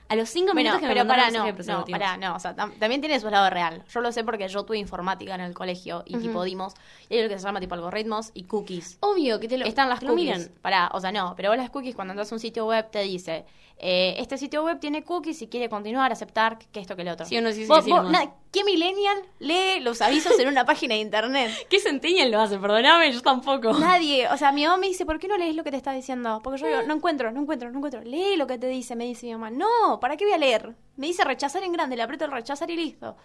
A 0.08 0.16
los 0.16 0.30
cinco 0.30 0.54
Bueno, 0.54 0.70
minutos 0.70 0.82
que 0.82 0.88
me 0.88 0.94
pero 0.94 1.08
para 1.08 1.32
no, 1.32 1.86
para 1.90 2.18
no, 2.18 2.36
o 2.36 2.40
sea, 2.40 2.56
tam- 2.56 2.78
también 2.78 3.02
tiene 3.02 3.20
su 3.20 3.28
lado 3.30 3.50
real. 3.50 3.84
Yo 3.92 4.02
lo 4.02 4.12
sé 4.12 4.24
porque 4.24 4.48
yo 4.48 4.64
tuve 4.64 4.78
informática 4.78 5.34
en 5.34 5.42
el 5.42 5.54
colegio 5.56 6.04
y 6.06 6.16
tipo 6.18 6.44
dimos, 6.44 6.74
y 7.10 7.16
hay 7.16 7.24
lo 7.24 7.30
que 7.30 7.40
se 7.40 7.46
llama 7.46 7.60
tipo 7.60 7.74
algoritmos 7.74 8.30
y 8.36 8.44
cookies. 8.44 8.98
Obvio 9.00 9.40
que 9.40 9.48
te 9.48 9.58
lo 9.58 9.66
Están 9.66 9.90
las 9.90 10.00
te 10.02 10.06
lo 10.06 10.12
cookies. 10.14 10.38
miran. 10.38 10.52
Para, 10.62 10.90
o 10.94 11.00
sea, 11.02 11.12
no, 11.12 11.34
pero 11.36 11.50
vos 11.50 11.58
las 11.58 11.72
cookies 11.72 11.96
cuando 11.96 12.12
entras 12.14 12.32
a 12.32 12.36
un 12.36 12.40
sitio 12.40 12.68
web 12.68 12.90
te 12.92 13.00
dice, 13.02 13.46
eh, 13.78 14.16
este 14.20 14.38
sitio 14.38 14.64
web 14.64 14.80
tiene 14.80 15.04
cookies 15.04 15.42
y 15.42 15.48
quiere 15.48 15.70
continuar, 15.70 16.12
aceptar 16.12 16.60
que 16.60 16.80
esto 16.80 16.96
que 16.96 17.04
lo 17.04 17.12
otro. 17.14 17.26
Sí 17.26 17.42
no, 17.42 17.50
sí, 17.52 17.64
sí, 17.64 17.68
Vos- 17.68 17.84
sí, 17.84 17.90
vos- 17.92 18.04
nomás. 18.04 18.26
na- 18.26 18.32
¿Qué 18.56 18.64
millennial 18.64 19.18
lee 19.40 19.82
los 19.82 20.02
avisos 20.02 20.40
en 20.40 20.48
una 20.48 20.64
página 20.66 20.94
de 20.96 21.02
internet? 21.02 21.52
¿Qué 21.70 21.78
centennial 21.80 22.32
lo 22.32 22.40
hace? 22.40 22.58
Perdóname, 22.58 23.12
yo 23.12 23.22
tampoco. 23.22 23.74
Nadie, 23.74 24.30
o 24.30 24.38
sea, 24.38 24.54
mi 24.54 24.64
mamá 24.64 24.78
me 24.78 24.88
dice, 24.88 25.06
¿por 25.06 25.20
qué 25.20 25.28
no 25.28 25.36
lees 25.38 25.58
lo 25.58 25.66
que 25.66 25.72
te 25.72 25.78
está 25.78 25.92
diciendo? 25.92 26.40
Porque 26.42 26.62
yo 26.62 26.68
digo, 26.68 26.82
no 26.84 26.94
encuentro, 26.94 27.32
no 27.34 27.42
encuentro, 27.42 27.70
no 27.70 27.78
encuentro. 27.80 28.00
Lee 28.04 28.38
lo 28.38 28.48
que 28.48 28.58
te 28.58 28.68
dice, 28.68 28.96
me 28.96 29.04
dice 29.04 29.26
mi 29.26 29.34
mamá. 29.34 29.50
No, 29.50 29.95
¿para 30.00 30.18
qué 30.18 30.26
voy 30.26 30.34
a 30.34 30.38
leer? 30.38 30.76
Me 30.96 31.08
dice 31.08 31.24
rechazar 31.24 31.64
en 31.64 31.74
grande, 31.74 31.96
le 31.96 32.04
aprieto 32.04 32.26
el 32.26 32.32
rechazar 32.32 32.70
y 32.70 32.76
listo. 32.76 33.16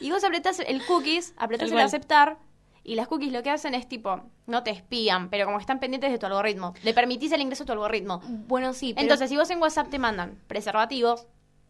Y 0.00 0.10
vos 0.10 0.24
apretás 0.24 0.60
el 0.60 0.84
cookies, 0.84 1.34
apretás 1.36 1.70
el 1.70 1.78
aceptar, 1.78 2.38
y 2.82 2.94
las 2.94 3.08
cookies 3.08 3.32
lo 3.32 3.42
que 3.42 3.50
hacen 3.50 3.74
es 3.74 3.88
tipo, 3.88 4.20
no 4.46 4.62
te 4.62 4.70
espían, 4.70 5.28
pero 5.28 5.44
como 5.46 5.58
están 5.58 5.80
pendientes 5.80 6.12
de 6.12 6.18
tu 6.18 6.26
algoritmo. 6.26 6.72
Le 6.84 6.94
permitís 6.94 7.32
el 7.32 7.40
ingreso 7.40 7.64
a 7.64 7.66
tu 7.66 7.72
algoritmo. 7.72 8.20
Bueno, 8.46 8.72
sí, 8.72 8.94
pero... 8.94 9.02
Entonces, 9.02 9.28
si 9.28 9.36
vos 9.36 9.50
en 9.50 9.60
WhatsApp 9.60 9.88
te 9.88 9.98
mandan 9.98 10.40
preservativos, 10.46 11.26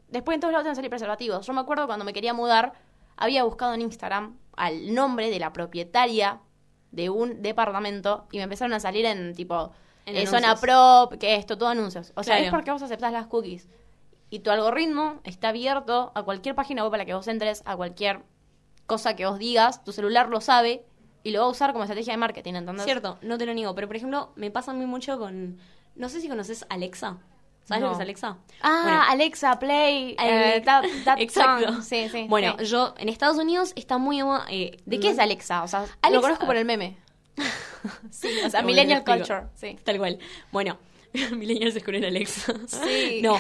después 0.08 0.34
en 0.34 0.40
todos 0.40 0.52
lados 0.52 0.64
te 0.64 0.68
van 0.68 0.72
a 0.72 0.76
salir 0.76 0.90
preservativos. 0.90 1.46
Yo 1.46 1.52
me 1.54 1.60
acuerdo 1.60 1.86
cuando 1.86 2.04
me 2.04 2.12
quería 2.12 2.34
mudar, 2.34 2.74
había 3.16 3.44
buscado 3.44 3.72
en 3.72 3.80
Instagram 3.80 4.36
al 4.56 4.94
nombre 4.94 5.30
de 5.30 5.38
la 5.38 5.52
propietaria 5.54 6.40
de 6.90 7.08
un 7.08 7.40
departamento 7.42 8.26
y 8.30 8.36
me 8.36 8.42
empezaron 8.44 8.74
a 8.74 8.80
salir 8.80 9.06
en 9.06 9.34
tipo 9.34 9.72
En 10.04 10.16
eh, 10.16 10.26
zona 10.26 10.54
prop, 10.56 11.14
que 11.14 11.34
esto, 11.36 11.56
todo 11.56 11.70
anuncios. 11.70 12.12
O 12.14 12.22
sea, 12.22 12.34
Claro. 12.34 12.44
es 12.44 12.50
porque 12.50 12.70
vos 12.70 12.82
aceptás 12.82 13.12
las 13.12 13.26
cookies. 13.26 13.68
Y 14.30 14.40
tu 14.40 14.50
algoritmo 14.50 15.20
está 15.24 15.48
abierto 15.50 16.12
a 16.14 16.22
cualquier 16.22 16.54
página 16.54 16.82
web 16.84 16.94
a 16.94 16.98
la 16.98 17.04
que 17.04 17.14
vos 17.14 17.28
entres, 17.28 17.62
a 17.64 17.76
cualquier 17.76 18.22
cosa 18.86 19.14
que 19.16 19.26
vos 19.26 19.38
digas, 19.38 19.82
tu 19.84 19.92
celular 19.92 20.28
lo 20.28 20.40
sabe 20.40 20.84
y 21.22 21.30
lo 21.30 21.40
va 21.40 21.46
a 21.46 21.48
usar 21.50 21.72
como 21.72 21.84
estrategia 21.84 22.12
de 22.12 22.18
marketing, 22.18 22.54
¿entendés? 22.54 22.84
Cierto, 22.84 23.18
no 23.22 23.38
te 23.38 23.46
lo 23.46 23.54
niego, 23.54 23.74
pero 23.74 23.86
por 23.86 23.96
ejemplo, 23.96 24.32
me 24.36 24.50
pasa 24.50 24.72
mí 24.72 24.86
mucho 24.86 25.18
con... 25.18 25.58
No 25.94 26.08
sé 26.08 26.20
si 26.20 26.28
conoces 26.28 26.66
Alexa. 26.68 27.18
¿Sabes 27.64 27.82
lo 27.82 27.88
que 27.88 27.94
es 27.96 28.00
Alexa? 28.00 28.36
Ah, 28.62 28.80
Bueno, 28.84 29.02
Alexa, 29.08 29.58
Play, 29.58 30.14
eh, 30.22 30.62
that, 30.64 30.84
that 31.04 31.18
Exacto. 31.20 31.72
song. 31.72 31.82
Sí, 31.82 32.08
sí. 32.08 32.26
Bueno, 32.28 32.54
sí. 32.60 32.66
yo 32.66 32.94
en 32.98 33.08
Estados 33.08 33.38
Unidos 33.38 33.72
está 33.74 33.98
muy... 33.98 34.20
eh, 34.50 34.76
¿De 34.86 35.00
qué 35.00 35.10
es 35.10 35.18
Alexa? 35.18 35.64
O 35.64 35.68
sea, 35.68 35.80
lo 35.80 35.86
Alexa- 36.02 36.20
conozco 36.20 36.46
por 36.46 36.54
el 36.56 36.64
meme. 36.64 36.96
sí, 38.10 38.28
o 38.44 38.50
sea, 38.50 38.62
Millennial. 38.62 39.04
Culture. 39.04 39.44
Sí. 39.54 39.76
Tal 39.84 39.98
cual. 39.98 40.18
Bueno, 40.52 40.78
millennials 41.36 41.72
se 41.74 41.78
escuren 41.80 42.04
Alexa. 42.04 42.54
Sí. 42.66 43.20
No. 43.22 43.36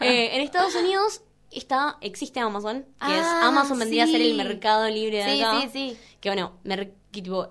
Eh, 0.00 0.36
en 0.36 0.40
Estados 0.42 0.74
Unidos 0.74 1.22
está, 1.50 1.96
existe 2.00 2.40
Amazon, 2.40 2.84
que 3.06 3.12
es 3.18 3.22
Ah, 3.24 3.46
Amazon 3.48 3.78
vendría 3.78 4.04
a 4.04 4.06
ser 4.06 4.20
el 4.20 4.32
sí. 4.32 4.34
mercado 4.36 4.88
libre 4.88 5.24
de 5.24 5.34
Sí, 5.36 5.42
acá. 5.42 5.60
sí, 5.62 5.68
sí. 5.72 5.98
Que 6.20 6.30
bueno, 6.30 6.54
que 6.64 7.22
tipo, 7.22 7.48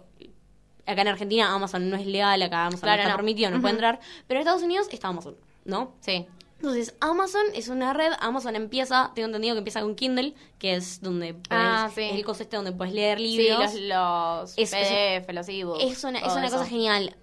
acá 0.86 1.02
en 1.02 1.08
Argentina 1.08 1.54
Amazon 1.54 1.90
no 1.90 1.96
es 1.96 2.06
legal, 2.06 2.42
acá 2.42 2.66
Amazon 2.66 2.82
Claro, 2.82 2.98
no 2.98 3.02
está 3.04 3.12
no. 3.12 3.18
permitido, 3.18 3.52
no 3.52 3.62
puede 3.62 3.74
entrar. 3.74 4.00
Pero 4.28 4.40
en 4.40 4.42
Estados 4.42 4.64
Unidos 4.64 4.88
está 4.92 5.08
Amazon, 5.08 5.38
¿no? 5.66 5.96
Sí. 6.02 6.26
Entonces, 6.64 6.96
Amazon 7.02 7.44
es 7.54 7.68
una 7.68 7.92
red, 7.92 8.14
Amazon 8.22 8.56
empieza, 8.56 9.12
tengo 9.16 9.26
entendido 9.26 9.54
que 9.54 9.58
empieza 9.58 9.82
con 9.82 9.96
Kindle, 9.96 10.34
que 10.60 10.76
es 10.76 11.02
donde 11.02 11.34
puedes, 11.34 11.46
Ah, 11.52 11.92
sí. 11.94 12.04
es 12.04 12.16
el 12.16 12.24
coso 12.24 12.42
este 12.44 12.56
donde 12.56 12.72
puedes 12.72 12.94
leer 12.94 13.18
Sí, 13.18 13.36
libros. 13.38 13.74
los, 13.74 13.82
los 13.82 14.54
Es- 14.58 14.72
PDF, 14.72 15.34
los 15.34 15.50
ebooks. 15.50 15.84
Es 15.84 16.04
una, 16.06 16.20
es 16.20 16.32
una 16.32 16.48
eso. 16.48 16.56
cosa 16.56 16.70
genial. 16.70 17.18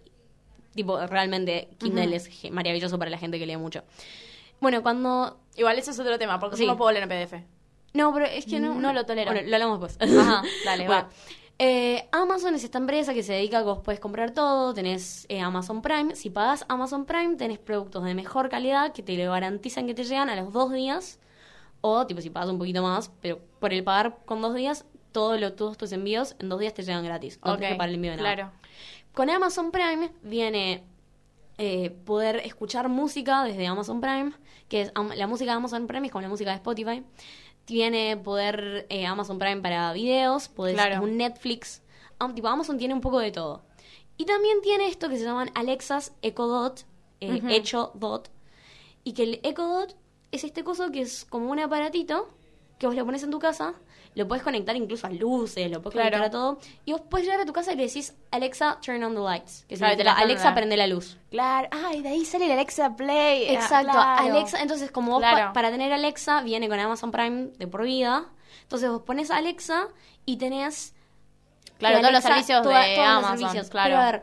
Tipo, 0.74 1.07
realmente 1.07 1.70
Kindle 1.79 2.07
Ujú. 2.09 2.14
es 2.16 2.26
ge- 2.26 2.50
maravilloso 2.50 2.98
para 2.98 3.11
la 3.11 3.16
gente 3.16 3.38
que 3.38 3.46
lee 3.46 3.57
mucho. 3.57 3.83
Bueno, 4.61 4.83
cuando... 4.83 5.40
Igual 5.57 5.79
eso 5.79 5.90
es 5.90 5.98
otro 5.98 6.18
tema, 6.18 6.38
porque 6.38 6.57
Sí. 6.59 6.64
yo 6.64 6.68
no 6.72 6.76
puedo 6.76 6.92
leer 6.92 7.05
en 7.05 7.09
PDF. 7.09 7.42
No, 7.94 8.12
pero 8.12 8.26
es 8.26 8.44
que 8.44 8.61
no... 8.61 8.74
No 8.74 8.92
lo 8.92 9.07
tolero. 9.07 9.33
Bueno, 9.33 9.48
lo 9.48 9.57
hablamos 9.57 9.81
después. 9.81 10.18
Ajá, 10.18 10.42
dale, 10.66 10.85
Bueno, 10.87 11.03
va. 11.05 11.11
Eh, 11.62 12.08
Amazon 12.10 12.54
es 12.54 12.64
esta 12.64 12.78
empresa 12.78 13.12
que 13.12 13.22
se 13.22 13.34
dedica 13.34 13.58
a 13.58 13.60
que 13.60 13.66
vos 13.66 13.80
puedes 13.84 14.00
comprar 14.00 14.30
todo, 14.30 14.72
tenés 14.72 15.26
eh, 15.28 15.40
Amazon 15.40 15.82
Prime. 15.82 16.16
Si 16.16 16.30
pagás 16.30 16.64
Amazon 16.68 17.04
Prime, 17.04 17.36
tenés 17.36 17.58
productos 17.58 18.02
de 18.02 18.14
mejor 18.14 18.48
calidad 18.48 18.94
que 18.94 19.02
te 19.02 19.14
lo 19.22 19.30
garantizan 19.30 19.86
que 19.86 19.92
te 19.92 20.04
llegan 20.04 20.30
a 20.30 20.36
los 20.36 20.54
dos 20.54 20.72
días. 20.72 21.18
O, 21.82 22.06
tipo, 22.06 22.22
si 22.22 22.30
pagas 22.30 22.48
un 22.48 22.56
poquito 22.56 22.82
más, 22.82 23.12
pero 23.20 23.40
por 23.58 23.74
el 23.74 23.84
pagar 23.84 24.16
con 24.24 24.40
dos 24.40 24.54
días, 24.54 24.86
todo 25.12 25.36
lo, 25.36 25.52
todos 25.52 25.76
tus 25.76 25.92
envíos 25.92 26.34
en 26.38 26.48
dos 26.48 26.60
días 26.60 26.72
te 26.72 26.82
llegan 26.82 27.04
gratis. 27.04 27.38
No 27.44 27.52
Ok, 27.52 27.58
tenés 27.58 27.72
que 27.72 27.76
pagar 27.76 27.88
el 27.90 27.94
envío 27.96 28.10
de 28.12 28.16
nada. 28.16 28.34
Claro. 28.34 28.52
Con 29.12 29.28
Amazon 29.28 29.70
Prime 29.70 30.12
viene 30.22 30.82
eh, 31.58 31.90
poder 31.90 32.36
escuchar 32.36 32.88
música 32.88 33.44
desde 33.44 33.66
Amazon 33.66 34.00
Prime, 34.00 34.32
que 34.70 34.80
es 34.80 34.92
la 35.14 35.26
música 35.26 35.50
de 35.50 35.58
Amazon 35.58 35.86
Prime 35.86 36.06
es 36.06 36.10
como 36.10 36.22
la 36.22 36.30
música 36.30 36.52
de 36.52 36.56
Spotify. 36.56 37.04
Tiene 37.70 38.16
poder 38.16 38.85
eh, 38.88 39.06
Amazon 39.06 39.38
Prime 39.38 39.61
para 39.62 39.92
videos, 39.92 40.48
podés, 40.48 40.74
Claro. 40.74 41.04
un 41.04 41.16
Netflix. 41.16 41.83
Tipo, 42.35 42.48
Amazon 42.48 42.78
tiene 42.78 42.94
un 42.94 43.00
poco 43.00 43.20
de 43.20 43.30
todo. 43.30 43.62
Y 44.16 44.24
también 44.24 44.61
tiene 44.61 44.88
esto 44.88 45.09
que 45.09 45.16
se 45.16 45.22
llaman 45.22 45.52
Alexas 45.54 46.12
Echo 46.20 46.48
Dot, 46.48 46.85
eh. 47.20 47.40
Echo 47.48 47.92
Dot. 47.94 48.28
Y 49.04 49.12
que 49.12 49.22
el 49.22 49.40
Echo 49.44 49.68
Dot 49.68 49.94
es 50.33 50.42
este 50.42 50.64
coso 50.64 50.90
que 50.90 51.02
es 51.02 51.24
como 51.24 51.48
un 51.48 51.61
aparatito 51.61 52.28
que 52.80 52.88
vos 52.88 52.96
lo 52.96 53.04
pones 53.04 53.22
en 53.22 53.30
tu 53.30 53.38
casa, 53.38 53.74
lo 54.14 54.26
puedes 54.26 54.42
conectar 54.42 54.74
incluso 54.76 55.06
a 55.06 55.10
luces, 55.10 55.70
lo 55.70 55.80
puedes 55.82 55.94
Claro. 55.94 56.10
conectar 56.10 56.24
a 56.24 56.30
todo, 56.30 56.58
y 56.84 56.92
vos 56.92 57.02
puedes 57.08 57.26
llegar 57.26 57.40
a 57.40 57.46
tu 57.46 57.52
casa 57.52 57.72
y 57.72 57.76
le 57.76 57.84
decís, 57.86 58.14
Alexa, 58.30 58.78
turn 58.84 59.02
on 59.04 59.14
the 59.14 59.20
lights. 59.20 59.64
Que 59.68 59.76
Claro, 59.76 59.92
te 59.92 59.98
significa, 60.02 60.14
la 60.18 60.24
Alexa, 60.24 60.54
prende 60.54 60.76
la 60.76 60.86
luz. 60.88 61.16
Claro. 61.30 61.68
Ay, 61.70 62.02
de 62.02 62.08
ahí 62.10 62.24
sale 62.24 62.46
el 62.46 62.52
Alexa 62.52 62.96
Play. 62.96 63.46
Ah, 63.48 63.52
Exacto, 63.52 63.92
claro. 63.92 64.30
Alexa, 64.34 64.60
entonces 64.62 64.90
como 64.90 65.12
vos 65.12 65.22
pa- 65.22 65.52
para 65.52 65.70
tener 65.70 65.92
Alexa 65.92 66.42
viene 66.42 66.68
con 66.68 66.78
Amazon 66.80 67.10
Prime 67.12 67.50
de 67.58 67.66
por 67.66 67.84
vida, 67.84 68.26
entonces 68.62 68.90
vos 68.90 69.02
pones 69.02 69.30
Alexa 69.30 69.88
y 70.26 70.36
tenés 70.38 70.94
Claro, 71.78 72.00
todos 72.00 72.12
los 72.12 72.22
servicios 72.22 72.62
toda- 72.62 72.80
de 72.82 72.94
todos 72.96 73.06
los 73.08 73.16
Amazon, 73.18 73.38
servicios. 73.38 73.70
claro. 73.70 73.88
Pero 73.90 74.00
a 74.02 74.12
ver, 74.12 74.22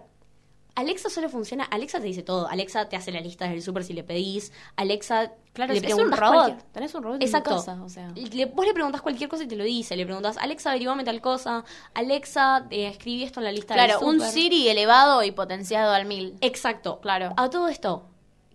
Alexa 0.78 1.10
solo 1.10 1.28
funciona, 1.28 1.64
Alexa 1.64 2.00
te 2.00 2.06
dice 2.06 2.22
todo, 2.22 2.48
Alexa 2.48 2.88
te 2.88 2.96
hace 2.96 3.12
la 3.12 3.20
lista 3.20 3.50
del 3.50 3.64
súper 3.64 3.84
si 3.84 3.94
le 3.94 4.04
pedís, 4.04 4.54
Alexa 4.76 5.34
Claro, 5.54 5.74
le 5.74 5.80
es 5.80 5.94
un 5.96 6.12
robot. 6.12 6.72
Tenés 6.72 6.94
un 6.94 7.02
robot 7.02 7.24
Exacto. 7.24 7.50
en 7.50 7.56
tu 7.58 7.66
casa, 7.66 7.84
o 7.84 7.90
sea. 7.90 8.10
Le- 8.16 8.46
vos 8.46 8.64
le 8.64 8.74
preguntás 8.76 9.02
cualquier 9.02 9.28
cosa 9.28 9.44
y 9.44 9.48
te 9.48 9.56
lo 9.56 9.64
dice. 9.64 9.96
Le 9.98 10.06
preguntás, 10.06 10.38
Alexa, 10.38 10.70
averiguame 10.70 11.04
tal 11.04 11.20
cosa. 11.20 11.66
Alexa, 11.96 12.68
eh, 12.70 12.88
escribí 12.90 13.24
esto 13.24 13.40
en 13.40 13.46
la 13.46 13.52
lista 13.52 13.74
Claro, 13.74 13.98
del 14.00 14.08
un. 14.08 14.22
Siri 14.22 14.68
elevado 14.70 15.24
y 15.24 15.32
potenciado 15.32 15.94
al 15.94 16.06
mil. 16.06 16.36
Exacto. 16.42 17.00
Claro. 17.02 17.34
A 17.38 17.50
todo 17.50 17.70
esto, 17.70 18.08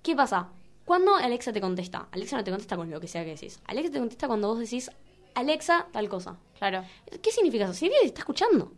¿qué 0.04 0.14
pasa? 0.14 0.50
Cuando 0.84 1.16
Alexa 1.16 1.52
te 1.52 1.60
contesta, 1.60 2.06
Alexa 2.12 2.36
no 2.36 2.44
te 2.44 2.52
contesta 2.52 2.76
con 2.76 2.88
lo 2.88 3.00
que 3.00 3.08
sea 3.08 3.24
que 3.24 3.30
decís. 3.30 3.58
Alexa 3.66 3.90
te 3.90 3.98
contesta 3.98 4.28
cuando 4.28 4.46
vos 4.46 4.60
decís, 4.60 4.88
Alexa, 5.34 5.86
tal 5.90 6.08
cosa. 6.08 6.36
Claro. 6.58 6.84
¿Qué 7.20 7.32
significa 7.32 7.64
eso? 7.64 7.74
Significa 7.74 7.98
que 8.02 8.06
te 8.06 8.08
está 8.08 8.20
escuchando. 8.20 8.72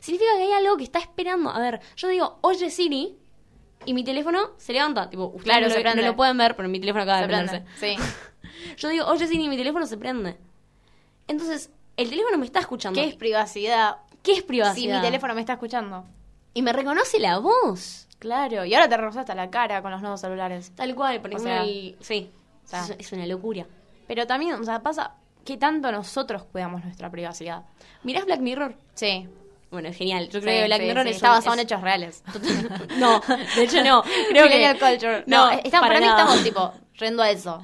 Significa 0.00 0.30
que 0.36 0.42
hay 0.44 0.52
algo 0.52 0.76
que 0.76 0.84
está 0.84 0.98
esperando. 0.98 1.50
A 1.50 1.58
ver, 1.58 1.80
yo 1.96 2.08
digo, 2.08 2.38
oye 2.42 2.70
Siri, 2.70 3.16
y 3.84 3.94
mi 3.94 4.04
teléfono 4.04 4.50
se 4.58 4.72
levanta. 4.72 5.08
Tipo, 5.10 5.24
ustedes 5.26 5.44
Claro, 5.44 5.68
no, 5.68 5.74
se 5.74 5.82
lo, 5.82 5.94
no 5.94 6.02
lo 6.02 6.16
pueden 6.16 6.38
ver, 6.38 6.54
pero 6.56 6.68
mi 6.68 6.78
teléfono 6.80 7.02
acaba 7.02 7.18
Se 7.18 7.22
de 7.22 7.28
prenderse. 7.28 7.60
prende. 7.78 8.00
Sí. 8.00 8.76
Yo 8.76 8.88
digo, 8.88 9.06
oye 9.06 9.26
Siri, 9.26 9.48
mi 9.48 9.56
teléfono 9.56 9.86
se 9.86 9.96
prende. 9.96 10.36
Entonces, 11.28 11.70
el 11.96 12.08
teléfono 12.10 12.38
me 12.38 12.46
está 12.46 12.60
escuchando. 12.60 13.00
¿Qué 13.00 13.08
es 13.08 13.14
privacidad? 13.14 13.96
¿Qué 14.22 14.32
es 14.32 14.42
privacidad? 14.42 14.94
Si 14.94 14.98
mi 15.00 15.00
teléfono 15.04 15.34
me 15.34 15.40
está 15.40 15.54
escuchando. 15.54 16.04
Y 16.54 16.62
me 16.62 16.72
reconoce 16.72 17.18
la 17.18 17.38
voz. 17.38 18.06
Claro, 18.18 18.64
y 18.64 18.74
ahora 18.74 18.88
te 18.88 18.96
reconoce 18.96 19.20
hasta 19.20 19.34
la 19.34 19.50
cara 19.50 19.82
con 19.82 19.90
los 19.90 20.00
nuevos 20.00 20.20
celulares. 20.20 20.70
Tal 20.76 20.94
cual, 20.94 21.20
por 21.20 21.30
O 21.30 21.36
ejemplo, 21.36 21.52
sea, 21.52 21.62
el- 21.64 21.96
sí. 22.00 22.30
o 22.64 22.68
sea. 22.68 22.82
es, 22.84 22.90
es 22.98 23.12
una 23.12 23.26
locura. 23.26 23.66
Pero 24.06 24.26
también, 24.26 24.54
o 24.54 24.62
sea, 24.64 24.80
pasa 24.80 25.14
que 25.44 25.56
tanto 25.56 25.90
nosotros 25.90 26.44
cuidamos 26.44 26.84
nuestra 26.84 27.10
privacidad. 27.10 27.64
¿Mirás 28.04 28.24
Black 28.26 28.40
Mirror? 28.40 28.76
Sí. 28.94 29.28
Bueno, 29.72 29.88
es 29.88 29.96
genial. 29.96 30.28
Yo 30.28 30.38
Sí, 30.38 30.44
creo 30.46 30.60
que 30.60 30.66
Black 30.66 30.80
sí, 30.82 30.86
Mirror 30.86 31.02
sí. 31.04 31.10
es 31.10 31.16
está 31.16 31.30
basado 31.30 31.54
en 31.54 31.60
hechos 31.60 31.80
reales. 31.80 32.22
No, 32.98 33.20
de 33.56 33.64
hecho 33.64 33.82
no. 33.82 34.02
Creo 34.28 34.46
que 34.48 34.78
culture. 34.78 35.24
No, 35.26 35.50
No, 35.50 35.58
para 35.70 35.80
para, 35.80 35.98
mí 36.00 36.06
estamos 36.06 36.42
tipo 36.44 36.72
yendo 37.00 37.22
a 37.22 37.30
eso. 37.30 37.60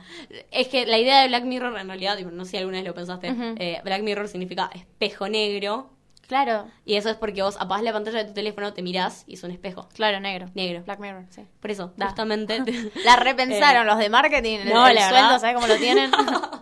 Es 0.50 0.68
que 0.68 0.86
la 0.86 0.98
idea 0.98 1.20
de 1.22 1.28
Black 1.28 1.44
Mirror, 1.44 1.78
en 1.78 1.86
realidad, 1.86 2.16
tipo, 2.16 2.30
no 2.30 2.44
sé 2.44 2.52
si 2.52 2.56
alguna 2.56 2.78
vez 2.78 2.86
lo 2.86 2.94
pensaste, 2.94 3.32
eh, 3.58 3.80
Black 3.84 4.02
Mirror 4.02 4.26
significa 4.26 4.70
espejo 4.74 5.28
negro. 5.28 5.90
Claro, 6.26 6.66
Y 6.84 6.96
eso 6.96 7.08
es 7.08 7.16
porque 7.16 7.40
vos 7.42 7.56
apagás 7.58 7.82
la 7.82 7.92
pantalla 7.94 8.18
de 8.18 8.24
tu 8.26 8.34
teléfono, 8.34 8.74
te 8.74 8.82
mirás 8.82 9.24
y 9.26 9.34
es 9.34 9.42
un 9.44 9.50
espejo 9.50 9.88
claro, 9.94 10.20
negro. 10.20 10.46
negro. 10.54 10.82
Black 10.84 10.98
Mirror, 11.00 11.24
sí. 11.30 11.42
Por 11.60 11.70
eso, 11.70 11.94
Da. 11.96 12.06
justamente. 12.08 12.62
La 13.04 13.16
repensaron 13.16 13.84
Eh, 13.84 13.90
los 13.90 13.98
de 13.98 14.10
marketing. 14.10 14.58
no, 14.66 14.86
el 14.88 14.94
la 14.96 15.08
sueldo. 15.08 15.38
¿sabes 15.38 15.54
cómo 15.54 15.66
lo 15.66 15.76
tienen? 15.76 16.10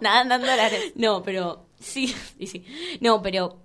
Nada, 0.01 0.21
en 0.23 0.29
dólares. 0.29 0.93
No, 0.95 1.21
pero 1.23 1.67
sí, 1.81 2.07
sí, 2.39 2.47
sí. 2.47 2.65
No, 3.01 3.21
pero 3.23 3.57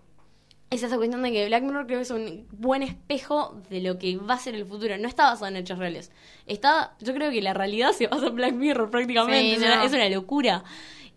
esa 0.71 0.95
cuestión 0.95 1.21
de 1.21 1.31
que 1.31 1.45
Black 1.47 1.63
Mirror 1.63 1.85
creo 1.85 1.99
que 1.99 2.03
es 2.03 2.11
un 2.11 2.47
buen 2.51 2.81
espejo 2.81 3.61
de 3.69 3.81
lo 3.81 3.99
que 3.99 4.17
va 4.17 4.35
a 4.35 4.39
ser 4.39 4.55
el 4.55 4.65
futuro. 4.65 4.97
No 4.97 5.07
está 5.07 5.25
basado 5.25 5.47
en 5.47 5.57
hechos 5.57 5.77
reales. 5.77 6.11
Está, 6.47 6.95
yo 7.01 7.13
creo 7.13 7.29
que 7.29 7.41
la 7.41 7.53
realidad 7.53 7.91
se 7.91 8.07
basa 8.07 8.27
en 8.27 8.35
Black 8.35 8.53
Mirror 8.53 8.89
prácticamente. 8.89 9.57
Sí, 9.57 9.63
es, 9.63 9.69
una, 9.69 9.83
es 9.83 9.93
una 9.93 10.09
locura. 10.09 10.63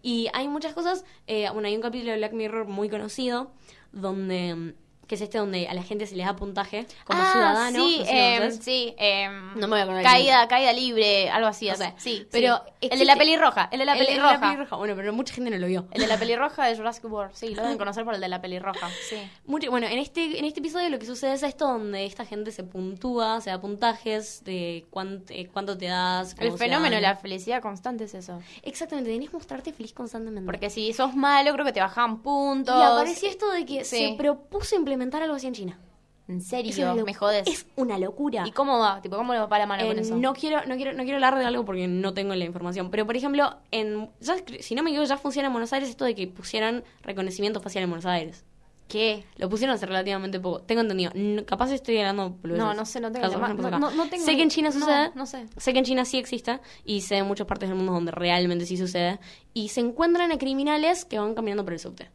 Y 0.03 0.29
hay 0.35 0.49
muchas 0.49 0.75
cosas. 0.75 1.05
eh, 1.27 1.49
bueno, 1.53 1.69
hay 1.69 1.77
un 1.77 1.83
capítulo 1.83 2.11
de 2.11 2.19
Black 2.19 2.33
Mirror 2.33 2.67
muy 2.67 2.89
conocido 2.89 3.53
donde 3.93 4.75
que 5.07 5.15
es 5.17 5.21
este 5.21 5.39
donde 5.39 5.69
a 5.69 5.75
la 5.75 5.83
gente 5.83 6.07
se 6.07 6.17
les 6.17 6.27
da 6.27 6.35
puntaje 6.37 6.87
como 7.05 7.21
ah, 7.23 7.33
ciudadano. 7.33 7.79
Sí, 7.79 7.99
no 8.01 8.05
sé 8.07 8.37
em, 8.45 8.53
sí. 8.61 8.95
em, 8.99 9.55
No 9.59 9.69
me 9.69 9.75
voy 9.75 9.81
a 9.81 9.83
acordar 9.85 10.01
el 10.01 10.07
Caída, 10.11 10.49
caída 10.49 10.73
libre, 10.73 11.31
algo 11.31 11.49
así. 11.49 11.69
O 11.71 11.75
sea, 11.77 11.95
sí, 11.99 12.27
Pero 12.31 12.63
sí. 12.81 12.89
El 12.91 12.99
de 12.99 13.05
la 13.05 13.17
pelirroja. 13.17 13.69
El 13.73 13.79
de 13.81 13.85
la 13.85 13.93
El 13.93 13.99
de 14.01 14.05
pelirroja. 14.07 14.41
pelirroja. 14.41 14.77
Bueno, 14.77 14.95
pero 14.97 15.13
mucha 15.13 15.35
gente 15.35 15.51
no 15.51 15.59
lo 15.59 15.67
vio. 15.67 15.87
El 15.91 16.01
de 16.03 16.07
la 16.07 16.19
pelirroja 16.19 16.67
de 16.67 16.77
Jurassic 16.77 17.05
World. 17.05 17.33
Sí, 17.35 17.55
lo 17.55 17.63
deben 17.63 17.79
conocer 17.79 18.05
por 18.05 18.15
el 18.15 18.21
de 18.21 18.29
la 18.29 18.41
pelirroja. 18.41 18.89
Sí. 19.09 19.17
Mucho- 19.47 19.71
bueno, 19.71 19.87
en 19.87 19.99
este, 19.99 20.39
en 20.39 20.45
este 20.45 20.61
episodio 20.61 20.89
lo 20.91 20.99
que 20.99 21.07
sucede 21.07 21.35
es 21.35 21.43
esto 21.43 21.67
donde 21.69 22.05
esta 22.07 22.25
gente 22.25 22.51
se 22.53 22.63
puntúa, 22.65 23.41
se 23.41 23.51
da 23.51 23.61
puntajes 23.61 24.43
de 24.45 24.85
cuánt- 24.91 25.31
eh, 25.31 25.49
cuánto 25.53 25.77
te 25.77 25.87
das. 25.87 26.35
El 26.39 26.53
fenómeno 26.57 26.97
de 26.97 27.03
la 27.03 27.17
felicidad 27.17 27.61
constante 27.63 28.05
es 28.05 28.15
eso. 28.15 28.41
Exactamente, 28.63 29.11
tenés 29.11 29.31
que 29.31 29.37
mostrarte 29.37 29.73
feliz 29.73 29.93
constantemente. 29.93 30.47
Porque 30.47 30.71
si 30.71 30.93
sos 30.93 31.15
malo, 31.15 31.53
creo 31.53 31.65
que 31.65 31.73
te 31.73 31.81
bajan 31.81 32.23
puntos. 32.23 32.75
y 32.79 32.83
apareció 32.83 33.29
esto 33.29 33.51
de 33.51 33.65
que 33.67 33.85
Sí. 33.85 33.97
se 34.11 34.15
propuso 34.17 34.75
implementar 34.77 34.94
algo 35.23 35.35
así 35.37 35.47
en 35.47 35.55
China. 35.55 35.79
En 36.27 36.41
serio, 36.41 37.05
me 37.05 37.13
jodes. 37.13 37.47
Es 37.47 37.67
una 37.77 37.99
locura. 37.99 38.45
¿Y 38.47 38.53
cómo 38.53 38.79
va? 38.79 39.03
Tipo, 39.03 39.17
¿cómo 39.17 39.35
le 39.35 39.41
va 39.41 39.49
para 39.49 39.65
la 39.65 39.67
mano 39.67 39.83
Eh, 39.83 39.89
con 39.89 39.99
eso? 39.99 40.17
no 40.17 40.33
quiero 40.33 40.65
no 40.67 40.75
quiero 40.77 40.93
no 40.95 41.03
quiero 41.03 41.17
hablar 41.17 41.39
de 41.39 41.45
algo 41.45 41.67
porque 41.67 41.87
no 41.87 42.15
tengo 42.15 42.35
la 42.35 42.45
información 42.47 42.91
pero 42.91 43.05
por 43.05 43.15
ejemplo 43.15 43.59
en 43.73 44.09
ya, 44.21 44.37
si 44.61 44.75
no 44.75 44.83
me 44.83 44.89
equivoco 44.91 45.07
ya 45.07 45.19
funciona 45.19 45.49
en 45.49 45.53
Buenos 45.53 45.75
Aires 45.75 45.91
esto 45.91 46.07
de 46.07 46.15
que 46.15 46.27
pusieran 46.27 46.83
reconocimiento 47.03 47.61
facial 47.61 47.85
en 47.85 47.91
Buenos 47.91 48.07
Aires 48.07 48.45
¿Qué? 48.89 49.25
Lo 49.39 49.49
pusieron 49.49 49.75
hace 49.75 49.87
relativamente 49.87 50.39
poco. 50.39 50.61
Tengo 50.61 50.83
entendido. 50.83 51.11
Capaz 51.47 51.73
estoy 51.73 51.97
hablando. 51.99 52.37
No, 52.43 52.75
no 52.75 52.85
sé, 52.85 53.01
no 53.01 53.11
tengo 53.11 53.27
Caso, 53.27 53.39
No, 53.39 53.79
no- 53.79 53.91
no 53.91 54.07
tengo- 54.11 54.25
Sé 54.27 54.37
que 54.37 54.43
en 54.43 54.51
China 54.51 54.71
sucede. 54.71 55.11
no 55.15 55.25
sé. 55.25 55.47
Sé 55.57 55.73
que 55.73 55.79
en 55.79 55.87
China 55.87 56.05
sí 56.05 56.19
existe. 56.19 56.61
Y 56.85 57.01
sé 57.01 57.15
de 57.15 57.23
muchas 57.23 57.47
partes 57.47 57.71
del 57.71 57.77
mundo 57.79 57.93
donde 57.95 58.13
realmente 58.13 58.67
sí 58.67 58.77
sucede. 58.77 59.19
Y 59.55 59.69
se 59.71 59.81
encuentran 59.81 60.31
a 60.33 60.39
criminales 60.39 61.07
que 61.07 61.19
van 61.19 61.35
caminando 61.35 61.65
por 61.65 61.73
el 61.73 61.79
subte. 61.81 62.11